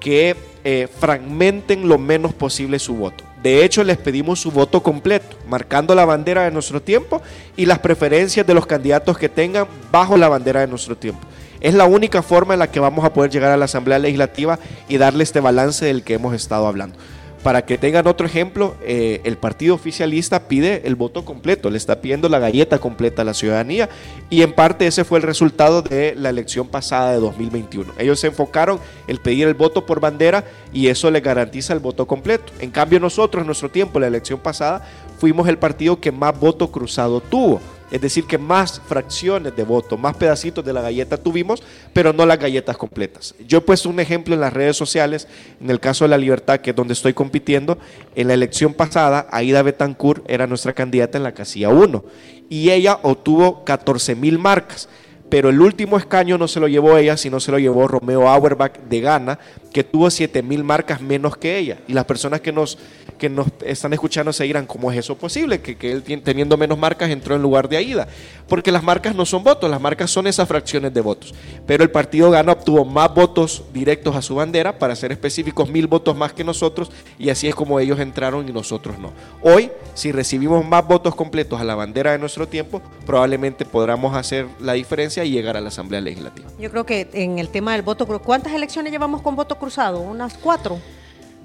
que 0.00 0.36
eh, 0.64 0.88
fragmenten 1.00 1.88
lo 1.88 1.98
menos 1.98 2.34
posible 2.34 2.78
su 2.78 2.94
voto. 2.94 3.24
De 3.42 3.64
hecho, 3.64 3.84
les 3.84 3.98
pedimos 3.98 4.40
su 4.40 4.50
voto 4.50 4.82
completo, 4.82 5.36
marcando 5.48 5.94
la 5.94 6.04
bandera 6.04 6.44
de 6.44 6.50
nuestro 6.50 6.80
tiempo 6.80 7.22
y 7.56 7.66
las 7.66 7.78
preferencias 7.78 8.46
de 8.46 8.54
los 8.54 8.66
candidatos 8.66 9.18
que 9.18 9.28
tengan 9.28 9.66
bajo 9.92 10.16
la 10.16 10.28
bandera 10.28 10.60
de 10.60 10.66
nuestro 10.66 10.96
tiempo. 10.96 11.26
Es 11.64 11.72
la 11.72 11.86
única 11.86 12.22
forma 12.22 12.52
en 12.52 12.60
la 12.60 12.70
que 12.70 12.78
vamos 12.78 13.06
a 13.06 13.14
poder 13.14 13.30
llegar 13.30 13.50
a 13.50 13.56
la 13.56 13.64
Asamblea 13.64 13.98
Legislativa 13.98 14.58
y 14.86 14.98
darle 14.98 15.24
este 15.24 15.40
balance 15.40 15.86
del 15.86 16.02
que 16.02 16.12
hemos 16.12 16.34
estado 16.34 16.66
hablando. 16.66 16.98
Para 17.42 17.64
que 17.64 17.78
tengan 17.78 18.06
otro 18.06 18.26
ejemplo, 18.26 18.74
eh, 18.82 19.22
el 19.24 19.38
partido 19.38 19.74
oficialista 19.74 20.46
pide 20.46 20.82
el 20.84 20.94
voto 20.94 21.24
completo, 21.24 21.70
le 21.70 21.78
está 21.78 22.02
pidiendo 22.02 22.28
la 22.28 22.38
galleta 22.38 22.78
completa 22.78 23.22
a 23.22 23.24
la 23.24 23.32
ciudadanía 23.32 23.88
y 24.28 24.42
en 24.42 24.52
parte 24.52 24.86
ese 24.86 25.04
fue 25.04 25.18
el 25.18 25.22
resultado 25.22 25.80
de 25.80 26.14
la 26.18 26.28
elección 26.28 26.68
pasada 26.68 27.12
de 27.12 27.20
2021. 27.20 27.94
Ellos 27.98 28.20
se 28.20 28.26
enfocaron 28.26 28.78
en 29.06 29.16
pedir 29.16 29.48
el 29.48 29.54
voto 29.54 29.86
por 29.86 30.00
bandera 30.00 30.44
y 30.70 30.88
eso 30.88 31.10
le 31.10 31.20
garantiza 31.20 31.72
el 31.72 31.80
voto 31.80 32.06
completo. 32.06 32.52
En 32.60 32.70
cambio 32.70 33.00
nosotros 33.00 33.40
en 33.40 33.46
nuestro 33.46 33.70
tiempo, 33.70 33.98
la 33.98 34.08
elección 34.08 34.38
pasada, 34.38 34.86
fuimos 35.18 35.48
el 35.48 35.56
partido 35.56 35.98
que 35.98 36.12
más 36.12 36.38
voto 36.38 36.70
cruzado 36.70 37.22
tuvo. 37.22 37.62
Es 37.94 38.00
decir, 38.00 38.24
que 38.24 38.38
más 38.38 38.82
fracciones 38.88 39.54
de 39.54 39.62
voto, 39.62 39.96
más 39.96 40.16
pedacitos 40.16 40.64
de 40.64 40.72
la 40.72 40.80
galleta 40.80 41.16
tuvimos, 41.16 41.62
pero 41.92 42.12
no 42.12 42.26
las 42.26 42.40
galletas 42.40 42.76
completas. 42.76 43.36
Yo 43.46 43.58
he 43.58 43.60
puesto 43.60 43.88
un 43.88 44.00
ejemplo 44.00 44.34
en 44.34 44.40
las 44.40 44.52
redes 44.52 44.76
sociales, 44.76 45.28
en 45.60 45.70
el 45.70 45.78
caso 45.78 46.04
de 46.04 46.08
la 46.08 46.18
libertad, 46.18 46.58
que 46.58 46.70
es 46.70 46.76
donde 46.76 46.94
estoy 46.94 47.14
compitiendo. 47.14 47.78
En 48.16 48.26
la 48.26 48.34
elección 48.34 48.74
pasada, 48.74 49.28
Aida 49.30 49.62
Betancourt 49.62 50.28
era 50.28 50.48
nuestra 50.48 50.72
candidata 50.72 51.18
en 51.18 51.22
la 51.22 51.34
casilla 51.34 51.68
1 51.68 52.04
y 52.50 52.70
ella 52.70 52.98
obtuvo 53.00 53.64
14 53.64 54.16
mil 54.16 54.40
marcas 54.40 54.88
pero 55.34 55.48
el 55.48 55.60
último 55.60 55.96
escaño 55.96 56.38
no 56.38 56.46
se 56.46 56.60
lo 56.60 56.68
llevó 56.68 56.96
ella, 56.96 57.16
sino 57.16 57.40
se 57.40 57.50
lo 57.50 57.58
llevó 57.58 57.88
Romeo 57.88 58.28
Auerbach 58.28 58.78
de 58.78 59.00
Ghana, 59.00 59.38
que 59.74 59.82
tuvo 59.82 60.08
7000 60.08 60.62
marcas 60.62 61.00
menos 61.00 61.36
que 61.36 61.58
ella. 61.58 61.78
Y 61.88 61.94
las 61.94 62.04
personas 62.04 62.40
que 62.40 62.52
nos, 62.52 62.78
que 63.18 63.28
nos 63.28 63.48
están 63.66 63.92
escuchando 63.92 64.32
se 64.32 64.44
dirán, 64.44 64.66
¿cómo 64.66 64.92
es 64.92 64.98
eso 64.98 65.18
posible? 65.18 65.60
Que, 65.60 65.76
que 65.76 65.90
él 65.90 66.04
teniendo 66.22 66.56
menos 66.56 66.78
marcas 66.78 67.10
entró 67.10 67.34
en 67.34 67.42
lugar 67.42 67.68
de 67.68 67.78
Aida. 67.78 68.06
Porque 68.46 68.70
las 68.70 68.84
marcas 68.84 69.16
no 69.16 69.26
son 69.26 69.42
votos, 69.42 69.68
las 69.68 69.80
marcas 69.80 70.12
son 70.12 70.28
esas 70.28 70.46
fracciones 70.46 70.94
de 70.94 71.00
votos. 71.00 71.34
Pero 71.66 71.82
el 71.82 71.90
partido 71.90 72.30
Ghana 72.30 72.52
obtuvo 72.52 72.84
más 72.84 73.12
votos 73.12 73.64
directos 73.72 74.14
a 74.14 74.22
su 74.22 74.36
bandera, 74.36 74.78
para 74.78 74.94
ser 74.94 75.10
específicos, 75.10 75.68
mil 75.68 75.88
votos 75.88 76.16
más 76.16 76.32
que 76.32 76.44
nosotros, 76.44 76.92
y 77.18 77.30
así 77.30 77.48
es 77.48 77.54
como 77.56 77.80
ellos 77.80 77.98
entraron 77.98 78.48
y 78.48 78.52
nosotros 78.52 78.96
no. 79.00 79.12
Hoy, 79.42 79.72
si 79.94 80.12
recibimos 80.12 80.64
más 80.64 80.86
votos 80.86 81.16
completos 81.16 81.60
a 81.60 81.64
la 81.64 81.74
bandera 81.74 82.12
de 82.12 82.18
nuestro 82.18 82.46
tiempo, 82.46 82.80
probablemente 83.04 83.64
podamos 83.64 84.14
hacer 84.14 84.46
la 84.60 84.74
diferencia 84.74 85.24
y 85.24 85.32
llegar 85.32 85.56
a 85.56 85.60
la 85.60 85.68
Asamblea 85.68 86.00
Legislativa. 86.00 86.48
Yo 86.60 86.70
creo 86.70 86.86
que 86.86 87.08
en 87.12 87.40
el 87.40 87.48
tema 87.48 87.72
del 87.72 87.82
voto, 87.82 88.06
¿cuántas 88.20 88.52
elecciones 88.52 88.92
llevamos 88.92 89.20
con 89.20 89.34
voto 89.34 89.58
cruzado? 89.64 90.00
Unas 90.00 90.34
cuatro. 90.34 90.78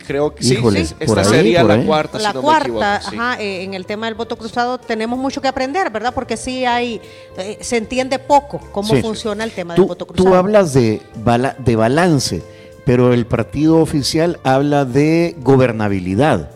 Creo 0.06 0.34
que 0.34 0.44
sí, 0.44 0.54
Híjole, 0.56 0.86
sí, 0.86 0.94
por 0.96 1.20
esta 1.20 1.22
ahí, 1.22 1.28
sería 1.38 1.64
la 1.64 1.76
ahí. 1.76 1.86
cuarta, 1.86 2.18
La 2.18 2.30
si 2.30 2.36
no 2.36 2.42
me 2.42 2.46
cuarta, 2.46 2.96
equivoco, 2.96 3.10
sí. 3.12 3.16
ajá, 3.18 3.42
eh, 3.42 3.64
en 3.64 3.74
el 3.76 3.86
tema 3.86 4.08
del 4.08 4.16
voto 4.16 4.38
cruzado 4.38 4.78
tenemos 4.80 5.20
mucho 5.20 5.40
que 5.40 5.48
aprender, 5.48 5.92
¿verdad? 5.92 6.14
Porque 6.16 6.36
sí 6.36 6.66
hay, 6.66 7.00
eh, 7.38 7.60
se 7.62 7.78
entiende 7.78 8.18
poco 8.18 8.60
cómo 8.72 8.96
Sí. 8.96 9.02
funciona 9.02 9.44
el 9.44 9.52
tema 9.52 9.76
Tú, 9.76 9.84
del 9.84 9.90
voto 9.90 10.08
cruzado. 10.08 10.30
tú 10.30 10.36
hablas 10.36 10.74
de, 10.74 11.02
bala- 11.24 11.56
de 11.60 11.76
balance, 11.76 12.42
pero 12.86 13.14
el 13.14 13.28
partido 13.28 13.78
oficial 13.78 14.40
habla 14.44 14.84
de 14.86 15.36
gobernabilidad. 15.42 16.50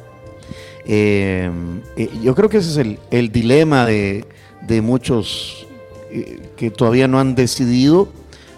Eh, 0.85 1.51
eh, 1.95 2.09
yo 2.23 2.33
creo 2.35 2.49
que 2.49 2.57
ese 2.57 2.69
es 2.71 2.77
el, 2.77 2.99
el 3.11 3.31
dilema 3.31 3.85
de, 3.85 4.25
de 4.61 4.81
muchos 4.81 5.67
eh, 6.11 6.39
que 6.57 6.71
todavía 6.71 7.07
no 7.07 7.19
han 7.19 7.35
decidido 7.35 8.09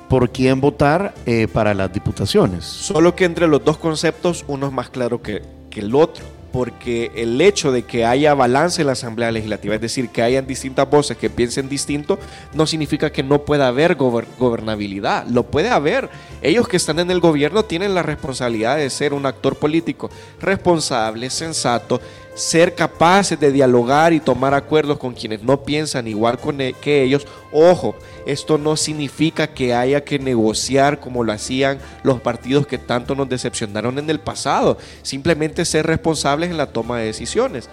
por 0.10 0.30
quién 0.30 0.62
votar 0.62 1.14
eh, 1.26 1.47
para 1.51 1.74
las 1.74 1.91
diputaciones. 1.91 2.64
Solo 2.66 3.16
que 3.16 3.26
entre 3.26 3.47
los 3.47 3.64
dos 3.64 3.78
conceptos 3.78 4.45
uno 4.47 4.68
es 4.68 4.74
más 4.74 4.89
claro 4.89 5.22
que, 5.22 5.41
que 5.70 5.80
el 5.82 5.95
otro, 5.95 6.24
porque 6.53 7.12
el 7.16 7.41
hecho 7.41 7.74
de 7.74 7.84
que 7.84 8.06
haya 8.06 8.34
balance 8.34 8.82
en 8.82 8.88
la 8.88 8.93
Asamblea 8.93 9.30
Legislativa, 9.30 9.76
es 9.76 9.82
decir, 9.82 10.08
que 10.08 10.22
hayan 10.22 10.47
distintas 10.47 10.89
voces 10.89 11.18
que 11.18 11.30
piensen 11.30 11.68
distinto, 11.68 12.18
no 12.53 12.66
significa 12.66 13.12
que 13.12 13.24
no 13.24 13.41
pueda 13.41 13.68
haber 13.68 13.97
gober- 13.97 14.26
gobernabilidad, 14.39 15.28
lo 15.28 15.43
puede 15.43 15.70
haber. 15.70 16.10
Ellos 16.41 16.68
que 16.70 16.78
están 16.78 16.99
en 16.99 17.12
el 17.12 17.20
gobierno 17.20 17.66
tienen 17.66 17.93
la 17.93 18.03
responsabilidad 18.03 18.78
de 18.78 18.89
ser 18.89 19.14
un 19.14 19.26
actor 19.26 19.58
político 19.58 20.10
responsable, 20.39 21.30
sensato, 21.30 21.99
ser 22.36 22.76
capaces 22.76 23.40
de 23.40 23.52
dialogar 23.52 24.14
y 24.14 24.20
tomar 24.20 24.54
acuerdos 24.54 25.00
con 25.00 25.14
quienes 25.14 25.42
no 25.42 25.64
piensan 25.64 26.08
igual 26.08 26.38
e- 26.60 26.74
que 26.74 27.02
ellos. 27.02 27.26
Ojo, 27.52 27.96
esto 28.26 28.58
no 28.58 28.76
significa 28.76 29.48
que 29.48 29.74
haya 29.74 30.04
que 30.04 30.20
negociar 30.20 31.00
como 31.00 31.24
lo 31.24 31.32
hacían 31.32 31.80
los 32.04 32.20
partidos 32.22 32.68
que 32.68 32.78
tanto 32.78 33.16
nos 33.16 33.30
decepcionaron 33.30 33.98
en 33.98 34.10
el 34.10 34.20
pasado. 34.20 34.78
Simplemente 35.02 35.64
ser 35.66 35.88
responsables 35.88 36.52
en 36.52 36.58
la 36.58 36.68
toma 36.68 37.00
de 37.00 37.06
decisiones. 37.06 37.70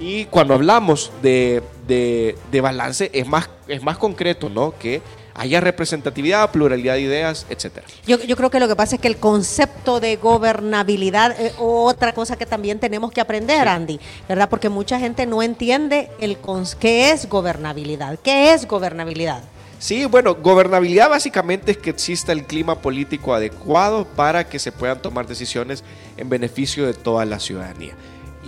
Y 0.00 0.24
cuando 0.26 0.54
hablamos 0.54 1.12
de, 1.22 1.62
de- 1.86 2.36
de 2.50 2.60
balance 2.60 3.10
es 3.12 3.26
más, 3.26 3.50
es 3.66 3.82
más 3.82 3.98
concreto, 3.98 4.48
¿no? 4.48 4.72
Que 4.78 5.02
haya 5.38 5.60
representatividad, 5.60 6.50
pluralidad 6.50 6.94
de 6.94 7.00
ideas, 7.02 7.46
etcétera. 7.48 7.86
Yo, 8.06 8.18
yo 8.22 8.36
creo 8.36 8.50
que 8.50 8.60
lo 8.60 8.68
que 8.68 8.76
pasa 8.76 8.96
es 8.96 9.00
que 9.00 9.08
el 9.08 9.16
concepto 9.16 10.00
de 10.00 10.16
gobernabilidad 10.16 11.40
es 11.40 11.54
otra 11.58 12.12
cosa 12.12 12.36
que 12.36 12.44
también 12.44 12.78
tenemos 12.78 13.12
que 13.12 13.20
aprender, 13.20 13.68
Andy, 13.68 13.98
¿verdad? 14.28 14.48
Porque 14.48 14.68
mucha 14.68 14.98
gente 14.98 15.26
no 15.26 15.42
entiende 15.42 16.10
el 16.20 16.40
cons- 16.42 16.74
qué 16.74 17.10
es 17.12 17.28
gobernabilidad. 17.28 18.18
¿Qué 18.22 18.52
es 18.52 18.66
gobernabilidad? 18.66 19.42
Sí, 19.78 20.06
bueno, 20.06 20.34
gobernabilidad 20.34 21.08
básicamente 21.08 21.70
es 21.70 21.78
que 21.78 21.90
exista 21.90 22.32
el 22.32 22.44
clima 22.44 22.80
político 22.80 23.32
adecuado 23.32 24.04
para 24.06 24.42
que 24.48 24.58
se 24.58 24.72
puedan 24.72 25.00
tomar 25.00 25.28
decisiones 25.28 25.84
en 26.16 26.28
beneficio 26.28 26.84
de 26.84 26.94
toda 26.94 27.24
la 27.24 27.38
ciudadanía. 27.38 27.94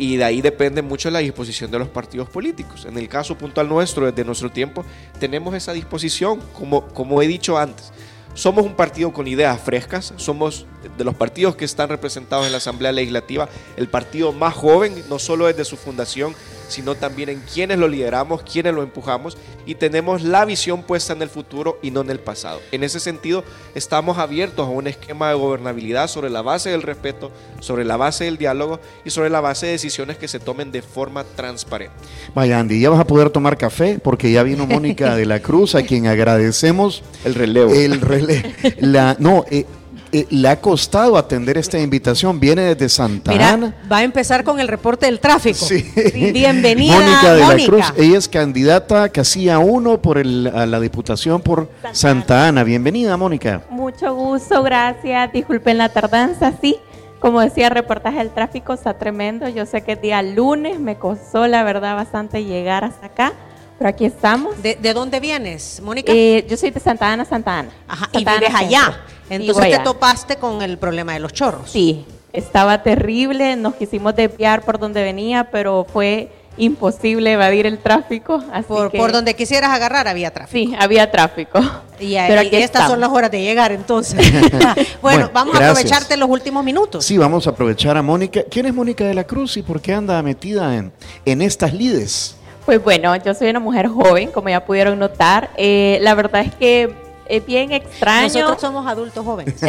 Y 0.01 0.17
de 0.17 0.25
ahí 0.25 0.41
depende 0.41 0.81
mucho 0.81 1.11
la 1.11 1.19
disposición 1.19 1.71
de 1.71 1.79
los 1.79 1.89
partidos 1.89 2.27
políticos. 2.31 2.87
En 2.87 2.97
el 2.97 3.07
caso 3.07 3.37
puntual 3.37 3.69
nuestro, 3.69 4.07
desde 4.07 4.25
nuestro 4.25 4.51
tiempo, 4.51 4.83
tenemos 5.19 5.55
esa 5.55 5.75
disposición, 5.75 6.41
como, 6.55 6.89
como 6.89 7.21
he 7.21 7.27
dicho 7.27 7.59
antes. 7.59 7.93
Somos 8.33 8.65
un 8.65 8.75
partido 8.75 9.13
con 9.13 9.29
ideas 9.29 9.61
frescas, 9.61 10.15
somos 10.17 10.65
de 10.97 11.05
los 11.05 11.15
partidos 11.15 11.57
que 11.57 11.65
están 11.65 11.89
representados 11.89 12.47
en 12.47 12.53
la 12.53 12.59
Asamblea 12.59 12.93
Legislativa, 12.93 13.49
el 13.77 13.89
partido 13.89 14.33
más 14.33 14.55
joven, 14.55 14.95
no 15.09 15.19
solo 15.19 15.47
desde 15.47 15.65
su 15.65 15.77
fundación, 15.77 16.35
sino 16.69 16.95
también 16.95 17.29
en 17.31 17.41
quienes 17.53 17.79
lo 17.79 17.89
lideramos, 17.89 18.43
quienes 18.43 18.73
lo 18.73 18.83
empujamos 18.85 19.37
y 19.67 19.75
tenemos 19.75 20.23
la 20.23 20.45
visión 20.45 20.85
puesta 20.85 21.13
en 21.13 21.21
el 21.23 21.29
futuro 21.29 21.79
y 21.83 21.91
no 21.91 22.01
en 22.03 22.11
el 22.11 22.21
pasado. 22.21 22.61
En 22.71 22.85
ese 22.85 23.01
sentido, 23.01 23.43
estamos 23.75 24.19
abiertos 24.19 24.67
a 24.69 24.71
un 24.71 24.87
esquema 24.87 25.29
de 25.31 25.35
gobernabilidad 25.35 26.07
sobre 26.07 26.31
la 26.31 26.43
base 26.43 26.71
del 26.71 26.83
respeto, 26.83 27.33
sobre 27.59 27.85
la 27.85 27.97
base 27.97 28.25
del 28.25 28.39
diálogo 28.39 28.79
y 29.05 29.11
sobre 29.11 29.31
la 29.31 29.41
base 29.41 29.67
de 29.67 29.73
decisiones 29.73 30.17
que 30.17 30.29
se 30.29 30.39
tomen 30.39 30.71
de 30.71 30.81
forma 30.83 31.25
transparente. 31.25 31.95
Vaya 32.37 32.61
Andy, 32.61 32.81
ya 32.81 32.91
vas 32.91 33.01
a 33.01 33.07
poder 33.07 33.31
tomar 33.31 33.59
café 33.59 33.99
porque 34.03 34.31
ya 34.31 34.45
vino 34.45 34.65
Mónica 34.67 35.17
de 35.17 35.27
la 35.27 35.41
Cruz, 35.41 35.75
a 35.75 35.83
quien 35.83 36.07
agradecemos 36.07 37.03
El 37.25 37.35
relevo. 37.35 37.73
el 37.75 38.01
rele- 38.01 38.55
la, 38.79 39.17
no, 39.19 39.45
eh, 39.51 39.67
eh, 40.13 40.27
le 40.31 40.49
ha 40.49 40.61
costado 40.61 41.17
atender 41.17 41.57
esta 41.59 41.79
invitación. 41.79 42.41
Viene 42.41 42.63
desde 42.63 42.89
Santa 42.89 43.33
Mira, 43.33 43.51
Ana. 43.53 43.75
va 43.91 43.99
a 43.99 44.03
empezar 44.03 44.45
con 44.45 44.59
el 44.61 44.69
reporte 44.69 45.07
del 45.07 45.21
tráfico. 45.21 45.65
Sí. 45.65 45.85
Bienvenida, 46.33 46.95
Mónica 46.99 47.35
de 47.35 47.41
la. 47.41 47.65
Cruz. 47.67 47.93
Ella 47.97 48.19
es 48.19 48.29
candidata 48.29 49.09
casilla 49.09 49.59
1 49.59 50.03
por 50.03 50.19
el, 50.19 50.51
a 50.55 50.67
la 50.67 50.81
Diputación 50.81 51.41
por 51.41 51.69
Santa, 51.83 51.95
Santa 51.95 52.49
Ana. 52.49 52.65
Bienvenida, 52.65 53.17
Mónica. 53.17 53.63
Mucho 53.71 54.15
gusto, 54.15 54.63
gracias. 54.63 55.33
Disculpen 55.33 55.79
la 55.79 55.89
tardanza, 55.89 56.53
sí. 56.61 56.77
Como 57.21 57.41
decía, 57.41 57.67
el 57.69 57.75
reportaje 57.75 58.19
del 58.19 58.31
tráfico 58.31 58.73
está 58.73 58.95
tremendo. 58.95 59.49
Yo 59.49 59.67
sé 59.67 59.83
que 59.83 59.93
el 59.93 60.01
día 60.01 60.23
lunes 60.23 60.81
me 60.81 60.97
costó, 60.97 61.47
la 61.47 61.63
verdad, 61.63 61.95
bastante 61.95 62.45
llegar 62.45 62.83
hasta 62.83 63.07
acá, 63.07 63.33
pero 63.79 63.91
aquí 63.91 64.07
estamos. 64.07 64.61
¿De, 64.63 64.75
de 64.77 64.95
dónde 64.95 65.21
vienes, 65.21 65.83
Mónica? 65.85 66.11
Eh, 66.15 66.47
yo 66.49 66.57
soy 66.57 66.71
de 66.71 66.81
Santa 66.81 67.13
Ana, 67.13 67.27
Santa 67.27 67.59
Ana. 67.59 67.69
Ajá, 67.87 68.09
y 68.13 68.23
Ana 68.23 68.35
vives 68.39 68.55
allá. 68.55 68.85
Centro. 68.85 69.20
Entonces 69.31 69.71
te 69.71 69.79
topaste 69.79 70.37
con 70.37 70.61
el 70.63 70.77
problema 70.79 71.13
de 71.15 71.21
los 71.21 71.33
chorros. 71.33 71.71
Sí, 71.71 72.05
estaba 72.33 72.83
terrible. 72.83 73.57
Nos 73.57 73.75
quisimos 73.75 74.15
desviar 74.15 74.63
por 74.63 74.79
donde 74.79 75.03
venía, 75.03 75.49
pero 75.51 75.87
fue 75.91 76.31
imposible 76.57 77.33
evadir 77.33 77.65
el 77.67 77.79
tráfico. 77.79 78.43
Así 78.53 78.65
Por, 78.69 78.91
que- 78.91 78.99
por 78.99 79.13
donde 79.13 79.35
quisieras 79.35 79.71
agarrar 79.71 80.09
había 80.09 80.31
tráfico. 80.33 80.71
Sí, 80.73 80.77
había 80.79 81.11
tráfico. 81.11 81.59
Y, 81.99 82.17
pero 82.17 82.43
y 82.43 82.47
aquí 82.49 82.57
estas 82.57 82.89
son 82.89 83.01
las 83.01 83.11
horas 83.11 83.31
de 83.31 83.41
llegar 83.41 83.73
entonces. 83.73 84.21
bueno, 84.53 84.75
Bueno, 85.01 85.31
vamos 85.33 85.55
a 85.61 85.71
aprovecharte 85.71 86.17
los 86.17 86.29
últimos 86.29 86.65
minutos. 86.65 87.05
Sí, 87.05 87.17
vamos 87.19 87.47
a 87.47 87.51
aprovechar 87.51 87.97
a 87.97 88.03
Mónica. 88.03 88.43
¿Quién 88.51 88.67
es 88.67 88.75
Mónica 88.75 89.05
de 89.05 89.15
la 89.15 89.25
Cruz 89.25 89.57
y 89.57 89.63
por 89.63 89.81
qué 89.81 89.95
anda 89.95 90.21
metida 90.23 90.77
en, 90.77 90.93
en 91.25 91.41
estas 91.43 91.73
lides? 91.73 92.37
Pues 92.67 92.83
bueno, 92.83 93.17
yo 93.17 93.33
soy 93.35 93.49
una 93.51 93.61
mujer 93.61 93.89
joven, 93.89 94.31
como 94.31 94.49
ya 94.51 94.65
pudieron 94.65 94.99
notar. 94.99 95.51
Eh, 95.57 95.99
la 96.03 96.15
verdad 96.15 96.43
es 96.43 96.55
que 96.55 96.95
es 97.31 97.47
bien 97.47 97.73
extraño. 97.73 98.25
Nosotros 98.29 98.61
somos 98.61 98.87
adultos 98.87 99.25
jóvenes. 99.25 99.55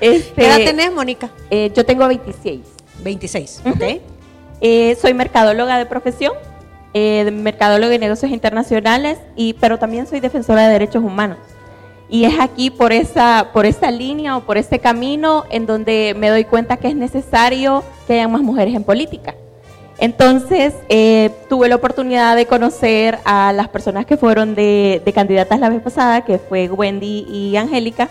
Este, 0.00 0.32
¿Qué 0.34 0.46
edad 0.46 0.56
tenés, 0.58 0.92
Mónica? 0.92 1.30
eh, 1.48 1.72
yo 1.74 1.86
tengo 1.86 2.06
26. 2.06 2.60
26, 3.02 3.62
Ujú. 3.64 3.74
¿ok? 3.74 4.00
Eh, 4.60 4.96
soy 5.00 5.14
mercadóloga 5.14 5.78
de 5.78 5.86
profesión, 5.86 6.34
eh, 6.92 7.30
mercadóloga 7.30 7.90
de 7.90 7.98
negocios 7.98 8.30
internacionales, 8.30 9.18
y, 9.36 9.54
pero 9.54 9.78
también 9.78 10.06
soy 10.06 10.20
defensora 10.20 10.66
de 10.66 10.72
derechos 10.72 11.02
humanos. 11.02 11.38
Y 12.08 12.24
es 12.24 12.38
aquí 12.38 12.70
por 12.70 12.92
esa, 12.92 13.50
por 13.52 13.64
esta 13.64 13.90
línea 13.90 14.36
o 14.36 14.40
por 14.42 14.58
este 14.58 14.80
camino 14.80 15.44
en 15.50 15.66
donde 15.66 16.14
me 16.16 16.28
doy 16.28 16.44
cuenta 16.44 16.76
que 16.76 16.88
es 16.88 16.96
necesario 16.96 17.82
que 18.06 18.14
haya 18.14 18.28
más 18.28 18.42
mujeres 18.42 18.74
en 18.74 18.84
política. 18.84 19.34
Entonces, 19.98 20.74
eh, 20.88 21.30
tuve 21.48 21.68
la 21.68 21.76
oportunidad 21.76 22.36
de 22.36 22.46
conocer 22.46 23.18
a 23.24 23.52
las 23.52 23.68
personas 23.68 24.04
que 24.04 24.16
fueron 24.16 24.54
de, 24.54 25.00
candidatas 25.14 25.58
la 25.58 25.70
vez 25.70 25.80
pasada, 25.80 26.24
que 26.24 26.38
fue 26.38 26.68
Wendy 26.68 27.26
y 27.28 27.56
Angélica. 27.56 28.10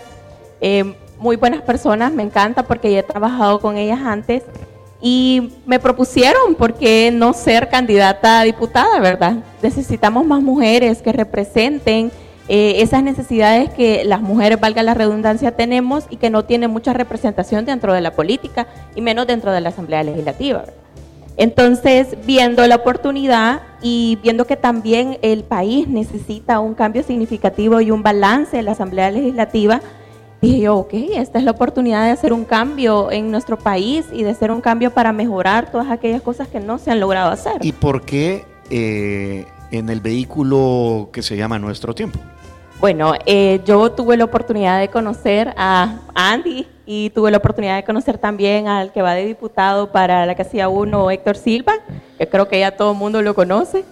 Eh, 0.60 0.94
muy 1.18 1.36
buenas 1.36 1.62
personas, 1.62 2.12
me 2.12 2.22
encanta 2.22 2.64
porque 2.64 2.92
ya 2.92 3.00
he 3.00 3.02
trabajado 3.02 3.60
con 3.60 3.76
ellas 3.76 4.00
antes. 4.04 4.42
Y 5.00 5.52
me 5.66 5.78
propusieron, 5.78 6.54
¿por 6.56 6.74
qué 6.74 7.10
no 7.12 7.32
ser 7.34 7.68
candidata 7.68 8.40
a 8.40 8.44
diputada, 8.44 8.98
verdad? 8.98 9.36
Necesitamos 9.62 10.26
más 10.26 10.42
mujeres 10.42 11.02
que 11.02 11.12
representen 11.12 12.10
eh, 12.48 12.76
esas 12.78 13.02
necesidades 13.02 13.70
que 13.70 14.04
las 14.04 14.20
mujeres, 14.22 14.58
valga 14.58 14.82
la 14.82 14.94
redundancia, 14.94 15.52
tenemos 15.52 16.04
y 16.10 16.16
que 16.16 16.30
no 16.30 16.44
tienen 16.44 16.70
mucha 16.70 16.92
representación 16.92 17.64
dentro 17.64 17.92
de 17.92 18.00
la 18.00 18.12
política 18.12 18.66
y 18.94 19.02
menos 19.02 19.26
dentro 19.26 19.52
de 19.52 19.60
la 19.60 19.68
Asamblea 19.68 20.02
Legislativa. 20.02 20.60
¿verdad? 20.60 20.85
Entonces, 21.36 22.16
viendo 22.24 22.66
la 22.66 22.76
oportunidad 22.76 23.60
y 23.82 24.18
viendo 24.22 24.46
que 24.46 24.56
también 24.56 25.18
el 25.20 25.44
país 25.44 25.86
necesita 25.86 26.60
un 26.60 26.74
cambio 26.74 27.02
significativo 27.02 27.80
y 27.80 27.90
un 27.90 28.02
balance 28.02 28.58
en 28.58 28.64
la 28.64 28.72
Asamblea 28.72 29.10
Legislativa, 29.10 29.82
dije 30.40 30.60
yo, 30.60 30.76
ok, 30.76 30.94
esta 31.14 31.38
es 31.38 31.44
la 31.44 31.50
oportunidad 31.50 32.04
de 32.04 32.10
hacer 32.10 32.32
un 32.32 32.44
cambio 32.44 33.10
en 33.10 33.30
nuestro 33.30 33.58
país 33.58 34.06
y 34.12 34.22
de 34.22 34.30
hacer 34.30 34.50
un 34.50 34.62
cambio 34.62 34.92
para 34.92 35.12
mejorar 35.12 35.70
todas 35.70 35.90
aquellas 35.90 36.22
cosas 36.22 36.48
que 36.48 36.58
no 36.58 36.78
se 36.78 36.90
han 36.90 37.00
logrado 37.00 37.30
hacer. 37.30 37.58
¿Y 37.60 37.72
por 37.72 38.02
qué 38.02 38.44
eh, 38.70 39.44
en 39.70 39.90
el 39.90 40.00
vehículo 40.00 41.10
que 41.12 41.22
se 41.22 41.36
llama 41.36 41.58
Nuestro 41.58 41.94
Tiempo? 41.94 42.18
Bueno, 42.80 43.12
eh, 43.26 43.60
yo 43.66 43.92
tuve 43.92 44.16
la 44.16 44.24
oportunidad 44.24 44.80
de 44.80 44.88
conocer 44.88 45.54
a 45.56 46.00
Andy 46.14 46.66
y 46.86 47.10
tuve 47.10 47.30
la 47.32 47.38
oportunidad 47.38 47.76
de 47.76 47.84
conocer 47.84 48.16
también 48.16 48.68
al 48.68 48.92
que 48.92 49.02
va 49.02 49.14
de 49.14 49.26
diputado 49.26 49.90
para 49.90 50.24
la 50.24 50.36
casilla 50.36 50.68
1, 50.68 51.10
Héctor 51.10 51.36
Silva, 51.36 51.74
que 52.16 52.28
creo 52.28 52.48
que 52.48 52.60
ya 52.60 52.70
todo 52.70 52.92
el 52.92 52.98
mundo 52.98 53.20
lo 53.20 53.34
conoce. 53.34 53.84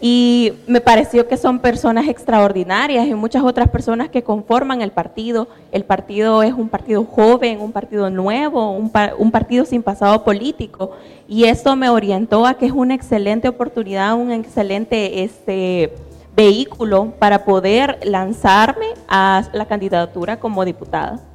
Y 0.00 0.52
me 0.68 0.80
pareció 0.80 1.26
que 1.26 1.36
son 1.36 1.58
personas 1.58 2.06
extraordinarias 2.06 3.06
y 3.06 3.14
muchas 3.14 3.42
otras 3.42 3.68
personas 3.68 4.08
que 4.08 4.22
conforman 4.22 4.80
el 4.80 4.92
partido. 4.92 5.48
El 5.72 5.84
partido 5.84 6.44
es 6.44 6.52
un 6.52 6.68
partido 6.68 7.04
joven, 7.04 7.60
un 7.60 7.72
partido 7.72 8.08
nuevo, 8.08 8.70
un, 8.70 8.92
un 9.18 9.30
partido 9.32 9.64
sin 9.64 9.82
pasado 9.82 10.22
político. 10.22 10.92
Y 11.26 11.44
eso 11.44 11.74
me 11.74 11.88
orientó 11.88 12.46
a 12.46 12.54
que 12.54 12.66
es 12.66 12.72
una 12.72 12.94
excelente 12.94 13.48
oportunidad, 13.48 14.14
un 14.14 14.30
excelente 14.30 15.24
este, 15.24 15.92
vehículo 16.36 17.14
para 17.18 17.44
poder 17.44 17.98
lanzarme 18.04 18.86
a 19.08 19.42
la 19.52 19.66
candidatura 19.66 20.38
como 20.38 20.64
diputada. 20.64 21.27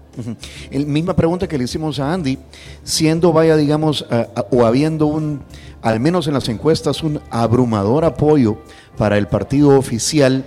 El 0.72 0.86
misma 0.86 1.16
pregunta 1.16 1.47
que 1.47 1.57
le 1.57 1.64
hicimos 1.66 1.99
a 1.99 2.14
Andy, 2.14 2.38
siendo, 2.84 3.32
vaya, 3.34 3.55
digamos, 3.55 4.05
a- 4.09 4.28
a- 4.36 4.45
o 4.51 4.66
habiendo 4.66 5.07
un, 5.07 5.41
al 5.82 5.99
menos 5.99 6.28
en 6.28 6.34
las 6.34 6.47
encuestas, 6.49 7.03
un 7.03 7.20
abrumador 7.30 8.05
apoyo 8.05 8.57
para 8.97 9.18
el 9.18 9.28
partido 9.28 9.78
oficial, 9.78 10.45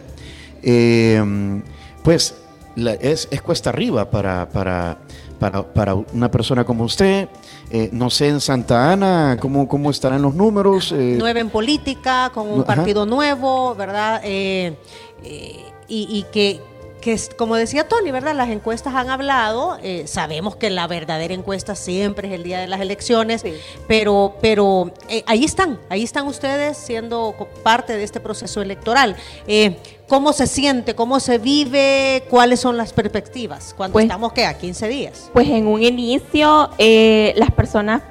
eh, 0.62 1.62
pues 2.02 2.34
la- 2.76 2.94
es, 2.94 3.28
es 3.30 3.42
cuesta 3.42 3.70
arriba 3.70 4.10
para, 4.10 4.48
para, 4.48 4.98
para, 5.38 5.62
para 5.74 5.94
una 5.94 6.30
persona 6.30 6.64
como 6.64 6.84
usted. 6.84 7.28
Eh, 7.70 7.88
no 7.92 8.10
sé, 8.10 8.28
en 8.28 8.40
Santa 8.40 8.92
Ana, 8.92 9.36
¿cómo, 9.40 9.66
cómo 9.66 9.90
estarán 9.90 10.22
los 10.22 10.34
números? 10.34 10.92
Eh, 10.92 11.16
nueva 11.18 11.40
en 11.40 11.50
política, 11.50 12.30
con 12.32 12.46
un 12.48 12.60
Ajá. 12.60 12.76
partido 12.76 13.04
nuevo, 13.06 13.74
¿verdad? 13.74 14.20
Eh, 14.22 14.76
eh, 15.24 15.64
y, 15.88 16.06
y 16.18 16.26
que, 16.32 16.60
que 17.06 17.16
como 17.36 17.54
decía 17.54 17.86
Tony, 17.86 18.10
¿verdad? 18.10 18.34
Las 18.34 18.48
encuestas 18.48 18.94
han 18.96 19.10
hablado, 19.10 19.78
eh, 19.80 20.08
sabemos 20.08 20.56
que 20.56 20.70
la 20.70 20.88
verdadera 20.88 21.32
encuesta 21.34 21.76
siempre 21.76 22.26
es 22.26 22.34
el 22.34 22.42
día 22.42 22.58
de 22.58 22.66
las 22.66 22.80
elecciones, 22.80 23.42
Sí. 23.42 23.54
pero, 23.86 24.34
pero 24.42 24.90
eh, 25.08 25.22
ahí 25.28 25.44
están, 25.44 25.78
ahí 25.88 26.02
están 26.02 26.26
ustedes 26.26 26.76
siendo 26.76 27.34
parte 27.62 27.96
de 27.96 28.02
este 28.02 28.18
proceso 28.18 28.60
electoral. 28.60 29.14
Eh, 29.46 29.76
¿Cómo 30.08 30.32
se 30.32 30.48
siente? 30.48 30.94
¿Cómo 30.96 31.20
se 31.20 31.38
vive? 31.38 32.24
¿Cuáles 32.28 32.58
son 32.58 32.76
las 32.76 32.92
perspectivas? 32.92 33.72
Cuando 33.76 33.92
Pues- 33.92 34.04
estamos, 34.06 34.32
¿qué? 34.32 34.44
A 34.44 34.58
15 34.58 34.88
días. 34.88 35.30
Pues 35.32 35.48
en 35.48 35.68
un 35.68 35.82
inicio 35.84 36.70
eh, 36.78 37.34
las 37.36 37.52
personas 37.52 38.02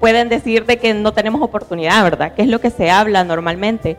pueden 0.00 0.30
decir 0.30 0.64
de 0.64 0.78
que 0.78 0.94
no 0.94 1.12
tenemos 1.12 1.42
oportunidad, 1.42 2.02
¿verdad? 2.02 2.32
Que 2.34 2.40
es 2.40 2.48
lo 2.48 2.58
que 2.62 2.70
se 2.70 2.90
habla 2.90 3.22
normalmente. 3.24 3.98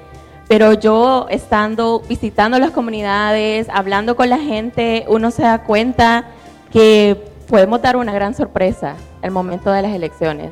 Pero 0.49 0.73
yo 0.73 1.27
estando 1.29 2.01
visitando 2.09 2.57
las 2.57 2.71
comunidades, 2.71 3.67
hablando 3.71 4.15
con 4.15 4.29
la 4.29 4.39
gente, 4.39 5.05
uno 5.07 5.29
se 5.29 5.43
da 5.43 5.59
cuenta 5.59 6.25
que 6.71 7.15
podemos 7.47 7.79
dar 7.83 7.95
una 7.97 8.13
gran 8.13 8.33
sorpresa 8.33 8.95
al 9.21 9.29
momento 9.29 9.71
de 9.71 9.83
las 9.83 9.93
elecciones. 9.93 10.51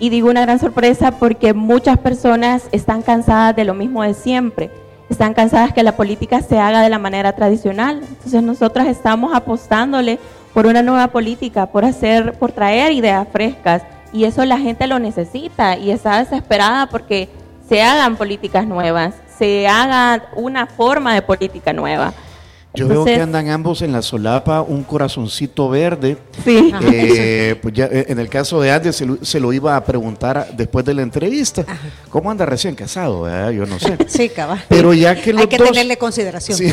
Y 0.00 0.10
digo 0.10 0.28
una 0.28 0.42
gran 0.42 0.58
sorpresa 0.58 1.12
porque 1.12 1.54
muchas 1.54 1.96
personas 1.96 2.68
están 2.72 3.02
cansadas 3.02 3.54
de 3.54 3.64
lo 3.64 3.72
mismo 3.72 4.02
de 4.02 4.14
siempre. 4.14 4.68
Están 5.08 5.32
cansadas 5.32 5.72
que 5.72 5.84
la 5.84 5.96
política 5.96 6.42
se 6.42 6.58
haga 6.58 6.82
de 6.82 6.88
la 6.88 6.98
manera 6.98 7.36
tradicional. 7.36 8.02
Entonces 8.02 8.42
nosotras 8.42 8.88
estamos 8.88 9.32
apostándole 9.32 10.18
por 10.54 10.66
una 10.66 10.82
nueva 10.82 11.06
política, 11.06 11.66
por 11.66 11.84
hacer, 11.84 12.32
por 12.32 12.50
traer 12.50 12.90
ideas 12.90 13.28
frescas. 13.30 13.82
Y 14.12 14.24
eso 14.24 14.44
la 14.44 14.58
gente 14.58 14.88
lo 14.88 14.98
necesita 14.98 15.76
y 15.76 15.92
está 15.92 16.18
desesperada 16.18 16.88
porque 16.88 17.28
se 17.68 17.82
hagan 17.82 18.16
políticas 18.16 18.66
nuevas, 18.66 19.14
se 19.38 19.66
haga 19.66 20.30
una 20.36 20.66
forma 20.66 21.14
de 21.14 21.22
política 21.22 21.72
nueva. 21.72 22.12
Yo 22.74 22.86
veo 22.86 23.06
que 23.06 23.12
Entonces, 23.12 23.22
andan 23.36 23.48
ambos 23.48 23.80
en 23.80 23.90
la 23.90 24.02
solapa, 24.02 24.60
un 24.60 24.82
corazoncito 24.84 25.70
verde. 25.70 26.18
Sí. 26.44 26.74
Eh, 26.92 27.56
pues 27.62 27.72
ya, 27.72 27.86
eh, 27.86 28.04
en 28.08 28.18
el 28.18 28.28
caso 28.28 28.60
de 28.60 28.70
Andy 28.70 28.92
se 28.92 29.06
lo, 29.06 29.16
se 29.24 29.40
lo 29.40 29.50
iba 29.54 29.74
a 29.76 29.82
preguntar 29.82 30.48
después 30.54 30.84
de 30.84 30.92
la 30.92 31.00
entrevista. 31.00 31.64
¿Cómo 32.10 32.30
anda 32.30 32.44
recién 32.44 32.74
casado? 32.74 33.22
verdad? 33.22 33.50
Yo 33.52 33.64
no 33.64 33.78
sé. 33.78 33.96
Sí, 34.08 34.28
cabal. 34.28 34.62
Pero 34.68 34.92
ya 34.92 35.14
que 35.14 35.32
los 35.32 35.40
Hay 35.42 35.48
que 35.48 35.56
dos, 35.56 35.70
tenerle 35.70 35.96
consideración. 35.96 36.58
Sí. 36.58 36.66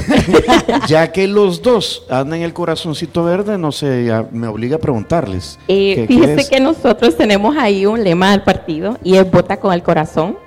ya 0.89 1.09
que 1.09 1.25
los 1.25 1.61
dos 1.61 2.03
andan 2.09 2.39
en 2.39 2.45
el 2.45 2.53
corazoncito 2.53 3.23
verde, 3.23 3.57
no 3.57 3.71
sé, 3.71 4.03
ya 4.03 4.25
me 4.29 4.47
obliga 4.47 4.75
a 4.75 4.79
preguntarles. 4.79 5.57
Eh, 5.69 5.93
¿Qué- 5.95 6.07
qué 6.07 6.13
fíjese 6.15 6.41
es? 6.41 6.49
que 6.49 6.59
nosotros 6.59 7.15
tenemos 7.15 7.55
ahí 7.55 7.85
un 7.85 8.03
lema 8.03 8.31
del 8.31 8.41
partido 8.43 8.97
y 9.05 9.15
es 9.15 9.31
vota 9.31 9.55
con 9.55 9.71
el 9.73 9.81
corazón. 9.81 10.37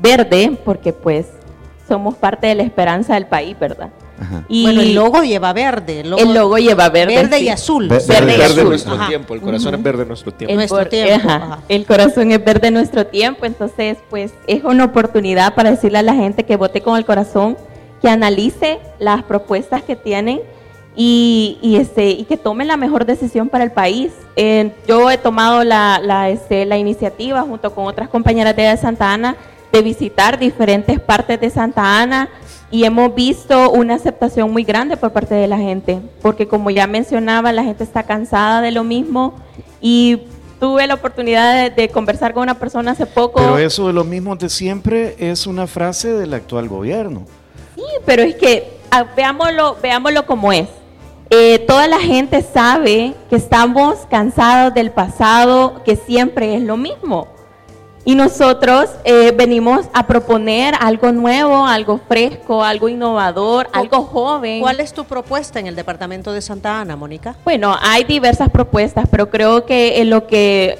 Verde, 0.00 0.58
porque 0.64 0.94
pues 0.94 1.26
somos 1.88 2.14
parte 2.14 2.46
de 2.46 2.54
la 2.54 2.62
esperanza 2.62 3.14
del 3.14 3.26
país, 3.26 3.56
¿verdad? 3.58 3.90
Ajá. 4.20 4.44
Y 4.48 4.62
bueno, 4.62 4.82
el 4.82 4.94
logo 4.94 5.22
lleva 5.22 5.52
verde. 5.52 6.00
El 6.00 6.10
logo, 6.10 6.22
el 6.22 6.34
logo 6.34 6.58
lleva 6.58 6.88
verde. 6.90 7.16
verde 7.16 7.40
y 7.40 7.48
azul. 7.48 7.88
Ve- 7.88 7.98
Verde 8.06 8.36
y 8.38 8.40
azul. 8.42 8.68
nuestro 8.68 8.94
Ajá. 8.94 9.08
tiempo, 9.08 9.34
el 9.34 9.40
corazón 9.40 9.74
es 9.74 9.82
verde 9.82 10.06
nuestro 10.06 10.32
tiempo. 10.32 10.50
El, 10.52 10.56
Nuestro 10.58 10.78
por- 10.78 10.88
tiempo, 10.88 11.14
ajá, 11.28 11.34
ajá. 11.36 11.58
el 11.68 11.86
corazón 11.86 12.30
es 12.30 12.44
verde 12.44 12.70
nuestro 12.70 13.06
tiempo, 13.06 13.46
entonces 13.46 13.96
pues 14.10 14.32
es 14.46 14.62
una 14.62 14.84
oportunidad 14.84 15.54
para 15.54 15.70
decirle 15.72 15.98
a 15.98 16.02
la 16.02 16.14
gente 16.14 16.44
que 16.44 16.56
vote 16.56 16.82
con 16.82 16.96
el 16.96 17.04
corazón, 17.04 17.56
que 18.00 18.08
analice 18.08 18.78
las 19.00 19.22
propuestas 19.24 19.82
que 19.82 19.96
tienen 19.96 20.40
y, 20.94 21.58
y, 21.62 21.76
este, 21.76 22.10
y 22.10 22.24
que 22.24 22.36
tome 22.36 22.64
la 22.64 22.76
mejor 22.76 23.06
decisión 23.06 23.48
para 23.48 23.64
el 23.64 23.72
país. 23.72 24.12
Eh, 24.36 24.70
yo 24.86 25.10
he 25.10 25.18
tomado 25.18 25.64
la, 25.64 26.00
la, 26.02 26.28
este, 26.30 26.64
la 26.66 26.76
iniciativa 26.78 27.42
junto 27.42 27.74
con 27.74 27.86
otras 27.86 28.08
compañeras 28.08 28.54
de 28.54 28.76
Santa 28.76 29.12
Ana 29.12 29.36
de 29.72 29.82
visitar 29.82 30.38
diferentes 30.38 31.00
partes 31.00 31.40
de 31.40 31.50
Santa 31.50 32.00
Ana 32.00 32.28
y 32.70 32.84
hemos 32.84 33.14
visto 33.14 33.70
una 33.70 33.94
aceptación 33.94 34.50
muy 34.52 34.64
grande 34.64 34.96
por 34.96 35.12
parte 35.12 35.34
de 35.34 35.46
la 35.46 35.58
gente, 35.58 36.00
porque 36.20 36.46
como 36.46 36.70
ya 36.70 36.86
mencionaba, 36.86 37.52
la 37.52 37.64
gente 37.64 37.84
está 37.84 38.02
cansada 38.02 38.60
de 38.60 38.70
lo 38.70 38.84
mismo 38.84 39.34
y 39.80 40.22
tuve 40.60 40.86
la 40.86 40.94
oportunidad 40.94 41.54
de, 41.54 41.70
de 41.70 41.88
conversar 41.88 42.32
con 42.32 42.44
una 42.44 42.58
persona 42.58 42.92
hace 42.92 43.04
poco. 43.04 43.40
Pero 43.40 43.58
eso 43.58 43.86
de 43.86 43.92
lo 43.92 44.04
mismo 44.04 44.36
de 44.36 44.48
siempre 44.48 45.16
es 45.18 45.46
una 45.46 45.66
frase 45.66 46.12
del 46.14 46.34
actual 46.34 46.68
gobierno. 46.68 47.26
Sí, 47.74 47.82
pero 48.06 48.22
es 48.22 48.36
que 48.36 48.78
ah, 48.90 49.04
veámoslo, 49.16 49.76
veámoslo 49.82 50.26
como 50.26 50.52
es. 50.52 50.68
Eh, 51.30 51.60
toda 51.60 51.88
la 51.88 51.98
gente 51.98 52.42
sabe 52.42 53.14
que 53.30 53.36
estamos 53.36 54.00
cansados 54.10 54.74
del 54.74 54.90
pasado, 54.90 55.82
que 55.82 55.96
siempre 55.96 56.56
es 56.56 56.62
lo 56.62 56.76
mismo. 56.76 57.26
Y 58.04 58.16
nosotros 58.16 58.90
eh, 59.04 59.32
venimos 59.36 59.86
a 59.92 60.06
proponer 60.08 60.74
algo 60.80 61.12
nuevo, 61.12 61.64
algo 61.64 62.00
fresco, 62.08 62.64
algo 62.64 62.88
innovador, 62.88 63.68
algo 63.72 64.02
joven. 64.02 64.60
¿Cuál 64.60 64.80
es 64.80 64.92
tu 64.92 65.04
propuesta 65.04 65.60
en 65.60 65.68
el 65.68 65.76
departamento 65.76 66.32
de 66.32 66.42
Santa 66.42 66.80
Ana, 66.80 66.96
Mónica? 66.96 67.36
Bueno, 67.44 67.76
hay 67.80 68.02
diversas 68.02 68.50
propuestas, 68.50 69.06
pero 69.08 69.30
creo 69.30 69.66
que 69.66 70.00
en 70.00 70.10
lo 70.10 70.26
que 70.26 70.78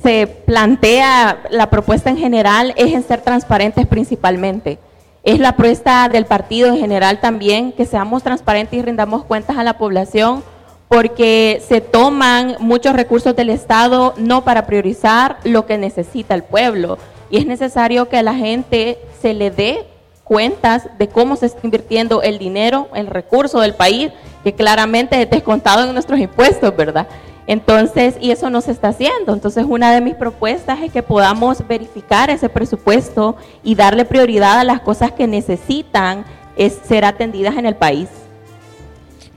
se 0.00 0.28
plantea 0.28 1.42
la 1.50 1.70
propuesta 1.70 2.08
en 2.08 2.16
general 2.16 2.72
es 2.76 2.92
en 2.92 3.02
ser 3.02 3.20
transparentes 3.22 3.86
principalmente. 3.86 4.78
Es 5.24 5.40
la 5.40 5.56
propuesta 5.56 6.08
del 6.08 6.24
partido 6.24 6.68
en 6.68 6.78
general 6.78 7.20
también, 7.20 7.72
que 7.72 7.84
seamos 7.84 8.22
transparentes 8.22 8.78
y 8.78 8.82
rindamos 8.82 9.24
cuentas 9.24 9.58
a 9.58 9.64
la 9.64 9.76
población, 9.76 10.42
porque 10.90 11.62
se 11.64 11.80
toman 11.80 12.56
muchos 12.58 12.94
recursos 12.94 13.36
del 13.36 13.48
Estado 13.48 14.12
no 14.16 14.42
para 14.42 14.66
priorizar 14.66 15.36
lo 15.44 15.64
que 15.64 15.78
necesita 15.78 16.34
el 16.34 16.42
pueblo. 16.42 16.98
Y 17.30 17.36
es 17.36 17.46
necesario 17.46 18.08
que 18.08 18.16
a 18.16 18.24
la 18.24 18.34
gente 18.34 18.98
se 19.22 19.32
le 19.32 19.52
dé 19.52 19.86
cuentas 20.24 20.88
de 20.98 21.08
cómo 21.08 21.36
se 21.36 21.46
está 21.46 21.60
invirtiendo 21.62 22.22
el 22.22 22.40
dinero, 22.40 22.88
el 22.92 23.06
recurso 23.06 23.60
del 23.60 23.74
país, 23.74 24.10
que 24.42 24.52
claramente 24.52 25.22
es 25.22 25.30
descontado 25.30 25.84
en 25.84 25.92
nuestros 25.92 26.18
impuestos, 26.18 26.76
¿verdad? 26.76 27.06
Entonces, 27.46 28.16
y 28.20 28.32
eso 28.32 28.50
no 28.50 28.60
se 28.60 28.72
está 28.72 28.88
haciendo. 28.88 29.32
Entonces, 29.32 29.64
una 29.68 29.92
de 29.92 30.00
mis 30.00 30.16
propuestas 30.16 30.80
es 30.82 30.92
que 30.92 31.04
podamos 31.04 31.64
verificar 31.68 32.30
ese 32.30 32.48
presupuesto 32.48 33.36
y 33.62 33.76
darle 33.76 34.04
prioridad 34.04 34.58
a 34.58 34.64
las 34.64 34.80
cosas 34.80 35.12
que 35.12 35.28
necesitan 35.28 36.24
es 36.56 36.80
ser 36.84 37.04
atendidas 37.04 37.56
en 37.56 37.66
el 37.66 37.76
país. 37.76 38.08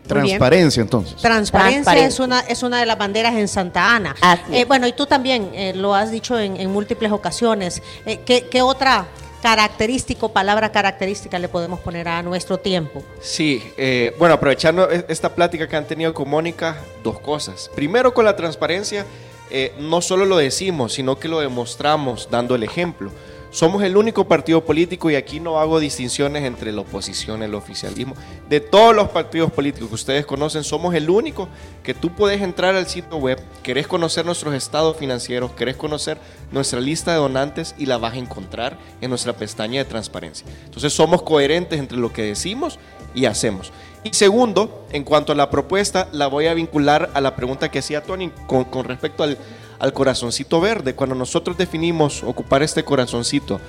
Transparencia, 0.08 0.82
entonces. 0.82 1.16
Transparencia, 1.16 1.84
Transparencia. 1.84 2.08
Es, 2.08 2.20
una, 2.20 2.40
es 2.42 2.64
una 2.64 2.80
de 2.80 2.86
las 2.86 2.98
banderas 2.98 3.36
en 3.36 3.48
Santa 3.48 3.96
Ana. 3.96 4.16
Eh, 4.52 4.66
bueno, 4.66 4.86
y 4.88 4.94
tú 4.94 5.06
también 5.06 5.52
eh, 5.54 5.74
lo 5.76 5.96
has 5.96 6.12
dicho 6.12 6.38
en, 6.40 6.58
en 6.58 6.72
múltiples 6.72 7.12
ocasiones. 7.12 7.82
Eh, 8.06 8.20
¿qué, 8.26 8.48
qué 8.50 8.62
otra 8.62 9.08
característico, 9.42 10.30
palabra 10.30 10.72
característica 10.72 11.38
le 11.38 11.50
podemos 11.50 11.80
poner 11.82 12.08
a 12.08 12.24
nuestro 12.24 12.58
tiempo? 12.60 13.04
Sí, 13.22 13.62
eh, 13.78 14.16
bueno, 14.18 14.36
aprovechando 14.36 14.90
e- 14.90 15.06
esta 15.10 15.36
plática 15.36 15.68
que 15.68 15.76
han 15.76 15.86
tenido 15.86 16.14
con 16.14 16.30
Mónica, 16.30 16.78
dos 17.04 17.20
cosas. 17.20 17.70
Primero, 17.76 18.14
con 18.14 18.24
la 18.24 18.36
transparencia, 18.36 19.06
eh, 19.52 19.74
no 19.80 20.02
solo 20.02 20.26
lo 20.26 20.38
decimos, 20.38 20.94
sino 20.94 21.20
que 21.20 21.28
lo 21.28 21.42
demostramos 21.42 22.30
dando 22.32 22.56
el 22.56 22.64
ejemplo. 22.64 23.12
Somos 23.54 23.84
el 23.84 23.96
único 23.98 24.28
partido 24.28 24.66
político 24.66 25.12
y 25.12 25.16
aquí 25.16 25.40
no 25.40 25.60
hago 25.60 25.80
distinciones 25.80 26.44
entre 26.44 26.72
la 26.72 26.82
oposición 26.82 27.44
el 27.44 27.54
oficialismo. 27.54 28.16
De 28.50 28.60
todos 28.60 28.96
los 28.96 29.10
partidos 29.10 29.52
políticos 29.52 29.90
que 29.90 29.96
ustedes 29.96 30.26
conocen, 30.26 30.64
somos 30.64 30.96
el 30.96 31.08
único 31.08 31.48
que 31.84 31.94
tú 31.94 32.10
puedes 32.10 32.42
entrar 32.42 32.74
al 32.74 32.88
sitio 32.88 33.18
web, 33.18 33.40
querés 33.62 33.86
conocer 33.86 34.26
nuestros 34.26 34.56
estados 34.56 34.98
financieros, 34.98 35.52
querés 35.52 35.76
conocer 35.76 36.18
nuestra 36.52 36.80
lista 36.80 37.12
de 37.12 37.20
donantes 37.20 37.76
y 37.78 37.86
la 37.86 38.00
vas 38.00 38.16
a 38.16 38.18
encontrar 38.18 38.76
en 39.02 39.12
nuestra 39.12 39.34
pestaña 39.34 39.84
de 39.84 39.86
transparencia. 39.86 40.48
Entonces 40.66 40.92
somos 40.92 41.22
coherentes 41.22 41.78
entre 41.78 42.00
lo 42.00 42.12
que 42.12 42.24
decimos 42.24 42.80
y 43.14 43.26
hacemos. 43.26 43.72
Y 44.04 44.16
segundo, 44.16 44.88
en 44.92 45.04
cuanto 45.04 45.32
a 45.32 45.36
la 45.36 45.52
propuesta, 45.52 46.10
la 46.12 46.26
voy 46.26 46.48
a 46.48 46.56
vincular 46.56 47.12
a 47.14 47.22
la 47.22 47.36
pregunta 47.36 47.70
que 47.70 47.80
hacía 47.80 48.02
Tony 48.02 48.32
con, 48.48 48.64
con 48.64 48.86
respecto 48.86 49.22
al, 49.22 49.38
al 49.84 49.92
corazoncito 49.92 50.62
verde. 50.62 50.96
Cuando 50.96 51.14
nosotros 51.14 51.58
definimos 51.58 52.24
ocupar 52.24 52.64
este 52.64 52.86
corazoncito 52.86 53.60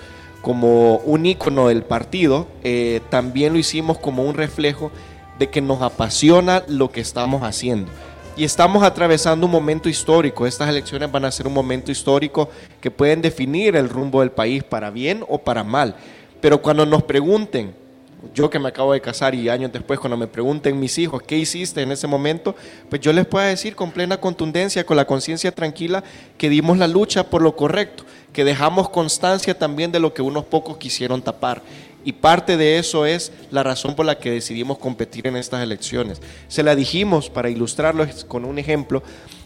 como 0.43 0.99
un 0.99 1.27
icono 1.27 1.67
del 1.67 1.83
partido, 1.83 2.47
eh, 2.63 3.01
también 3.11 3.53
lo 3.53 3.59
hicimos 3.59 3.99
como 3.99 4.23
un 4.23 4.35
reflejo 4.35 4.93
de 5.41 5.51
que 5.51 5.61
nos 5.61 5.83
apasiona 5.83 6.63
lo 6.69 6.93
que 6.93 7.01
estamos 7.01 7.43
haciendo. 7.43 7.91
Y 8.37 8.45
estamos 8.45 8.85
atravesando 8.85 9.47
un 9.47 9.51
momento 9.51 9.89
histórico. 9.89 10.47
Estas 10.47 10.69
elecciones 10.69 11.11
van 11.11 11.25
a 11.25 11.33
ser 11.33 11.49
un 11.49 11.55
momento 11.55 11.91
histórico 11.91 12.49
que 12.81 12.93
pueden 12.93 13.21
definir 13.21 13.75
el 13.75 13.89
rumbo 13.89 14.21
del 14.21 14.31
país 14.31 14.63
para 14.63 14.91
bien 14.91 15.25
o 15.29 15.39
para 15.39 15.65
mal. 15.65 15.97
Pero 16.41 16.63
cuando 16.63 16.87
nos 16.87 17.03
pregunten 17.03 17.75
yo 18.35 18.51
que 18.51 18.59
me 18.59 18.69
acabo 18.69 18.93
de 18.93 19.01
casar 19.01 19.35
y 19.35 19.49
años 19.49 19.73
después 19.73 20.01
cuando 20.01 20.17
me 20.17 20.27
pregunten 20.27 20.79
mis 20.79 20.99
hijos 20.99 21.23
qué 21.23 21.39
hiciste 21.39 21.83
en 21.83 21.93
ese 21.93 22.09
momento, 22.09 22.57
pues 22.91 23.01
yo 23.01 23.13
les 23.13 23.27
puedo 23.27 23.47
decir 23.47 23.77
con 23.77 23.93
plena 23.93 24.19
contundencia, 24.19 24.85
con 24.85 24.97
la 24.97 25.07
conciencia 25.07 25.53
tranquila, 25.53 26.03
que 26.37 26.49
dimos 26.49 26.77
la 26.77 26.89
lucha 26.89 27.31
por 27.31 27.43
lo 27.43 27.55
correcto, 27.55 28.05
que 28.33 28.45
dejamos 28.45 28.89
constancia 28.89 29.57
también 29.57 29.93
de 29.93 30.01
lo 30.01 30.13
que 30.13 30.21
unos 30.21 30.45
pocos 30.45 30.77
quisieron 30.77 31.23
tapar. 31.23 31.63
Y 32.05 32.13
parte 32.13 32.57
de 32.57 32.79
eso 32.79 33.07
es 33.07 33.33
la 33.51 33.63
razón 33.63 33.95
por 33.95 34.05
la 34.05 34.19
que 34.19 34.31
decidimos 34.31 34.79
competir 34.79 35.27
en 35.27 35.37
estas 35.37 35.63
elecciones. 35.63 36.21
Se 36.49 36.63
la 36.63 36.77
dijimos, 36.77 37.31
para 37.31 37.49
ilustrarlo 37.49 38.07
con 38.29 38.45
un 38.45 38.59
ejemplo, 38.59 39.03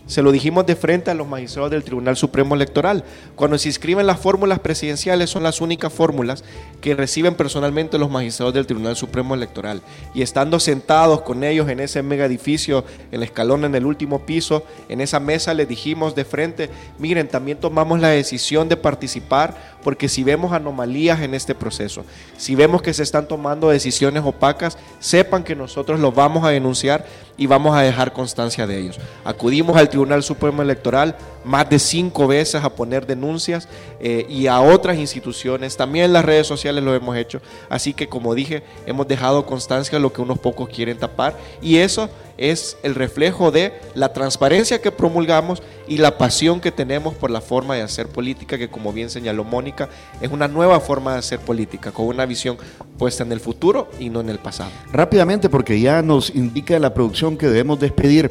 se 0.09 0.22
lo 0.22 0.32
dijimos 0.32 0.66
de 0.66 0.74
frente 0.74 1.11
a 1.11 1.14
los 1.14 1.28
magistrados 1.28 1.70
del 1.70 1.84
Tribunal 1.84 2.16
Supremo 2.16 2.54
Electoral. 2.54 3.04
Cuando 3.36 3.59
se 3.59 3.68
inscriben 3.68 4.06
las 4.06 4.18
fórmulas 4.18 4.59
presidenciales 4.59 5.28
son 5.28 5.42
las 5.42 5.61
únicas 5.61 5.92
fórmulas 5.92 6.42
que 6.80 6.94
reciben 6.94 7.34
personalmente 7.34 7.98
los 7.98 8.11
magistrados 8.11 8.54
del 8.54 8.66
Tribunal 8.66 8.96
Supremo 8.96 9.34
Electoral. 9.34 9.82
Y 10.14 10.22
estando 10.22 10.59
sentados 10.61 11.20
con 11.20 11.44
ellos 11.44 11.68
en 11.68 11.80
ese 11.80 12.02
mega 12.02 12.24
edificio, 12.24 12.84
el 13.12 13.22
escalón 13.22 13.66
en 13.66 13.74
el 13.74 13.84
último 13.84 14.24
piso, 14.24 14.64
en 14.88 15.02
esa 15.02 15.20
mesa 15.20 15.52
les 15.52 15.68
dijimos 15.68 16.14
de 16.14 16.24
frente, 16.24 16.70
miren, 16.98 17.28
también 17.28 17.59
tomamos 17.59 18.00
la 18.00 18.09
decisión 18.09 18.68
de 18.70 18.78
participar 18.78 19.78
porque 19.83 20.09
si 20.09 20.24
vemos 20.24 20.53
anomalías 20.53 21.20
en 21.20 21.35
este 21.35 21.55
proceso, 21.55 22.05
si 22.37 22.55
vemos 22.55 22.83
que 22.83 22.95
se 22.95 23.03
están 23.03 23.29
tomando 23.29 23.68
decisiones 23.68 24.22
opacas, 24.24 24.79
sepan 24.99 25.45
que 25.45 25.55
nosotros 25.55 26.01
los 26.01 26.14
vamos 26.14 26.45
a 26.45 26.51
denunciar 26.51 27.07
y 27.37 27.47
vamos 27.47 27.76
a 27.76 27.83
dejar 27.83 28.12
constancia 28.12 28.66
de 28.66 28.79
ellos. 28.79 28.99
Acudimos 29.24 29.76
al 29.76 29.89
Tribunal 29.89 30.22
Supremo 30.22 30.62
Electoral 30.62 31.16
más 31.45 31.70
de 31.70 31.79
cinco 31.79 32.26
veces 32.26 32.62
a 32.62 32.70
poner 32.70 33.07
denuncias 33.07 33.68
eh, 34.01 34.26
y 34.28 34.46
a 34.46 34.61
otras 34.61 34.99
instituciones, 34.99 35.76
también 35.76 36.07
en 36.07 36.12
las 36.12 36.24
redes 36.24 36.46
sociales 36.46 36.84
lo 36.84 36.94
hemos 36.94 37.16
hecho, 37.16 37.40
así 37.68 37.94
que 37.94 38.09
como 38.09 38.34
dije, 38.34 38.62
hemos 38.86 39.09
dejado 39.09 39.46
constancia 39.46 39.99
de 39.99 40.03
lo 40.03 40.12
que 40.12 40.20
unos 40.20 40.38
pocos 40.38 40.68
quieren 40.68 40.99
tapar 40.99 41.36
y 41.61 41.78
eso 41.78 42.09
es 42.38 42.76
el 42.82 42.94
reflejo 42.94 43.51
de 43.51 43.72
la 43.94 44.12
transparencia 44.12 44.80
que 44.80 44.92
promulgamos 44.92 45.62
y 45.88 45.99
la 45.99 46.16
pasión 46.16 46.61
que 46.61 46.70
tenemos 46.70 47.14
por 47.14 47.30
la 47.30 47.40
forma 47.40 47.74
de 47.74 47.82
hacer 47.82 48.07
política, 48.07 48.57
que 48.57 48.68
como 48.68 48.92
bien 48.92 49.11
señaló 49.11 49.44
Mónica, 49.44 49.88
es 50.20 50.30
una 50.30 50.46
nueva 50.49 50.80
forma 50.80 51.14
de 51.14 51.18
hacer 51.18 51.40
política, 51.40 51.90
con 51.90 52.07
una 52.07 52.24
visión 52.24 52.57
puesta 52.96 53.24
en 53.24 53.32
el 53.32 53.40
futuro 53.40 53.90
y 53.99 54.09
no 54.09 54.20
en 54.20 54.28
el 54.28 54.38
pasado. 54.38 54.70
Rápidamente, 54.92 55.49
porque 55.49 55.80
ya 55.80 56.01
nos 56.01 56.30
indica 56.30 56.78
la 56.78 56.94
producción 56.94 57.36
que 57.36 57.49
debemos 57.49 57.80
despedir. 57.80 58.30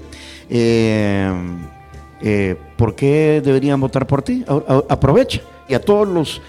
Eh, 0.50 1.30
eh, 2.22 2.56
¿Por 2.78 2.96
qué 2.96 3.42
deberían 3.44 3.80
votar 3.80 4.08
por 4.08 4.22
ti? 4.22 4.44
aprovecha. 4.90 5.42
Y 5.68 5.74
a 5.74 5.82
todos 5.82 6.08
los 6.08 6.42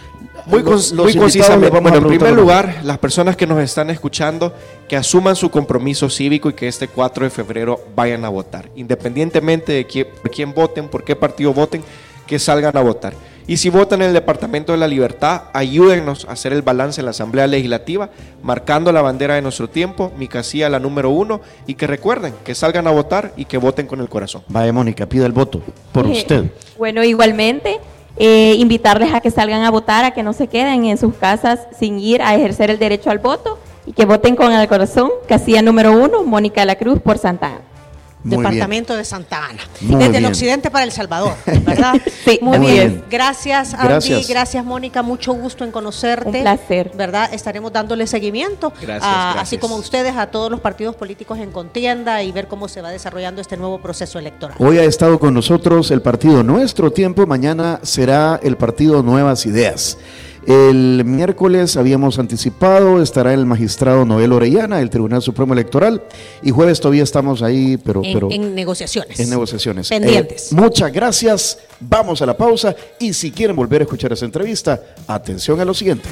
muy, 0.47 0.63
concisamente. 0.63 1.69
Bueno, 1.71 1.99
en 1.99 2.07
primer 2.07 2.33
lugar, 2.33 2.81
las 2.83 2.99
personas 2.99 3.37
que 3.37 3.47
nos 3.47 3.61
están 3.61 3.91
escuchando, 3.91 4.55
que 4.89 4.97
asuman 4.97 5.37
su 5.37 5.51
compromiso 5.51 6.09
cívico 6.09 6.49
y 6.49 6.55
que 6.55 6.69
este 6.69 6.89
4 6.89 7.25
de 7.25 7.31
febrero 7.31 7.81
vayan 7.95 8.25
a 8.25 8.29
votar. 8.29 8.71
Independientemente 8.77 9.73
de 9.73 9.87
quién, 9.87 10.07
por 10.23 10.31
quién 10.31 10.55
voten, 10.55 10.89
por 10.89 11.05
qué 11.05 11.17
partido 11.17 11.53
voten, 11.53 11.83
que 12.27 12.39
salgan 12.39 12.77
a 12.77 12.81
votar. 12.81 13.15
Y 13.47 13.57
si 13.57 13.71
votan 13.71 14.03
en 14.03 14.09
el 14.09 14.15
Departamento 14.15 14.73
de 14.73 14.79
la 14.79 14.87
Libertad, 14.87 15.45
ayúdennos 15.55 16.27
a 16.27 16.33
hacer 16.33 16.53
el 16.53 16.61
balance 16.61 17.01
en 17.01 17.07
la 17.07 17.13
Asamblea 17.13 17.47
Legislativa, 17.47 18.11
marcando 18.43 18.93
la 18.93 19.01
bandera 19.01 19.37
de 19.37 19.43
nuestro 19.43 19.71
tiempo, 19.71 20.13
mi 20.19 20.29
casilla 20.29 20.69
la 20.69 20.79
número 20.79 21.09
uno, 21.09 21.41
y 21.67 21.75
que 21.75 21.87
recuerden 21.87 22.35
que 22.45 22.55
salgan 22.55 22.87
a 22.87 22.91
votar 22.91 23.33
y 23.39 23.47
que 23.47 23.57
voten 23.57 23.87
con 23.87 24.01
el 24.01 24.09
corazón. 24.11 24.43
Vaya, 24.49 24.71
Mónica, 24.71 25.07
pida 25.07 25.25
el 25.25 25.33
voto 25.33 25.63
por 25.93 26.07
eh, 26.07 26.11
usted. 26.11 26.45
Bueno, 26.77 27.03
igualmente. 27.03 27.81
Eh, 28.21 28.55
invitarles 28.59 29.15
a 29.15 29.21
que 29.21 29.31
salgan 29.31 29.63
a 29.63 29.71
votar, 29.71 30.05
a 30.05 30.11
que 30.11 30.25
no 30.25 30.33
se 30.33 30.49
queden 30.49 30.85
en 30.87 30.99
sus 30.99 31.15
casas 31.15 31.69
sin 31.79 32.01
ir 32.01 32.21
a 32.21 32.35
ejercer 32.35 32.71
el 32.71 32.79
derecho 32.79 33.11
al 33.11 33.19
voto 33.19 33.59
y 33.87 33.93
que 33.93 34.07
voten 34.07 34.35
con 34.35 34.53
el 34.53 34.69
corazón. 34.69 35.11
Casilla 35.29 35.63
número 35.63 35.93
uno, 35.93 36.25
Mónica 36.25 36.65
la 36.65 36.77
Cruz 36.77 37.01
por 37.01 37.19
Santa 37.19 37.47
Ana 37.47 37.78
departamento 38.25 38.97
de 38.97 39.05
Santa 39.05 39.47
Ana. 39.47 39.63
Desde 39.81 40.19
el 40.19 40.27
occidente 40.27 40.71
para 40.71 40.85
El 40.85 40.93
Salvador, 40.93 41.35
¿verdad? 41.65 41.95
sí, 42.25 42.39
muy, 42.43 42.59
bien. 42.59 43.05
Gracias, 43.11 43.75
Andy. 43.75 44.25
Gracias. 44.25 44.65
Mónica. 44.65 45.03
Mucho 45.03 45.33
gusto 45.33 45.65
en 45.65 45.71
conocerte. 45.71 46.29
Un 46.29 46.43
placer. 46.43 46.93
¿Verdad? 46.95 47.33
Estaremos 47.33 47.73
dándole 47.73 48.07
seguimiento. 48.07 48.73
Gracias, 48.81 49.37
Así 49.37 49.59
como 49.59 49.77
ustedes, 49.77 50.17
a 50.17 50.27
todos 50.27 50.51
los 50.51 50.61
partidos 50.61 50.97
políticos 50.97 51.39
en 51.39 51.51
contienda 51.51 52.23
y 52.23 52.33
ver 52.33 52.49
cómo 52.49 52.69
se 52.69 52.83
va 52.83 52.91
desarrollando 52.91 53.41
este 53.41 53.57
nuevo 53.57 53.79
proceso 53.79 54.19
electoral. 54.19 54.57
Hoy 54.59 54.79
ha 54.79 54.85
estado 54.85 55.19
con 55.19 55.35
nosotros 55.35 55.91
el 55.91 56.03
partido 56.03 56.43
Nuestro 56.43 56.91
Tiempo. 56.91 57.27
Mañana 57.27 57.81
será 57.83 58.41
el 58.43 58.57
partido 58.57 59.03
Nuevas 59.03 59.47
Ideas. 59.47 59.99
El 60.47 61.05
miércoles 61.05 61.77
habíamos 61.77 62.19
anticipado, 62.19 63.03
estará 63.03 63.35
el 63.35 63.45
magistrado 63.45 64.05
Noel 64.05 64.33
Orellana, 64.33 64.79
del 64.79 64.91
Tribunal 64.91 65.23
Supremo 65.23 65.53
Electoral, 65.53 66.03
y 66.43 66.51
jueves 66.51 66.81
todavía 66.81 67.03
estamos 67.03 67.43
ahí, 67.43 67.77
pero... 67.77 68.03
En, 68.05 68.13
pero, 68.13 68.31
en 68.31 68.55
negociaciones. 68.55 69.19
En 69.21 69.31
negociaciones. 69.31 69.89
Pendientes. 69.89 70.53
Eh, 70.53 70.55
muchas 70.55 70.93
gracias, 70.93 71.59
vamos 71.81 72.23
a 72.23 72.27
la 72.27 72.37
pausa, 72.37 72.75
y 72.99 73.13
si 73.13 73.31
quieren 73.31 73.57
volver 73.57 73.83
a 73.83 73.85
escuchar 73.85 74.13
esa 74.13 74.25
entrevista, 74.25 74.81
atención 75.07 75.61
a 75.61 75.65
lo 75.65 75.75
siguiente. 75.75 76.09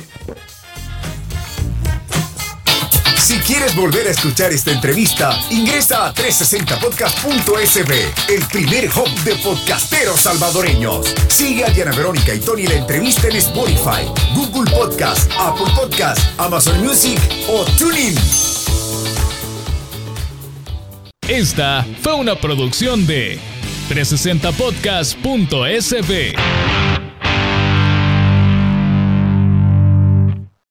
Quieres 3.56 3.74
volver 3.74 4.06
a 4.06 4.10
escuchar 4.10 4.52
esta 4.52 4.70
entrevista, 4.70 5.40
ingresa 5.50 6.06
a 6.06 6.12
360podcast.sb, 6.12 7.90
el 8.28 8.44
primer 8.48 8.90
hub 8.90 9.08
de 9.24 9.34
podcasteros 9.36 10.20
salvadoreños. 10.20 11.14
Sigue 11.28 11.64
a 11.64 11.70
Diana 11.70 11.92
Verónica 11.92 12.34
y 12.34 12.40
Tony 12.40 12.66
la 12.66 12.74
entrevista 12.74 13.28
en 13.28 13.36
Spotify, 13.36 14.04
Google 14.34 14.70
Podcast, 14.70 15.32
Apple 15.38 15.72
Podcast, 15.74 16.20
Amazon 16.38 16.84
Music 16.84 17.18
o 17.48 17.64
TuneIn. 17.78 18.14
Esta 21.26 21.86
fue 22.02 22.12
una 22.12 22.38
producción 22.38 23.06
de 23.06 23.40
360podcast.sb. 23.88 26.36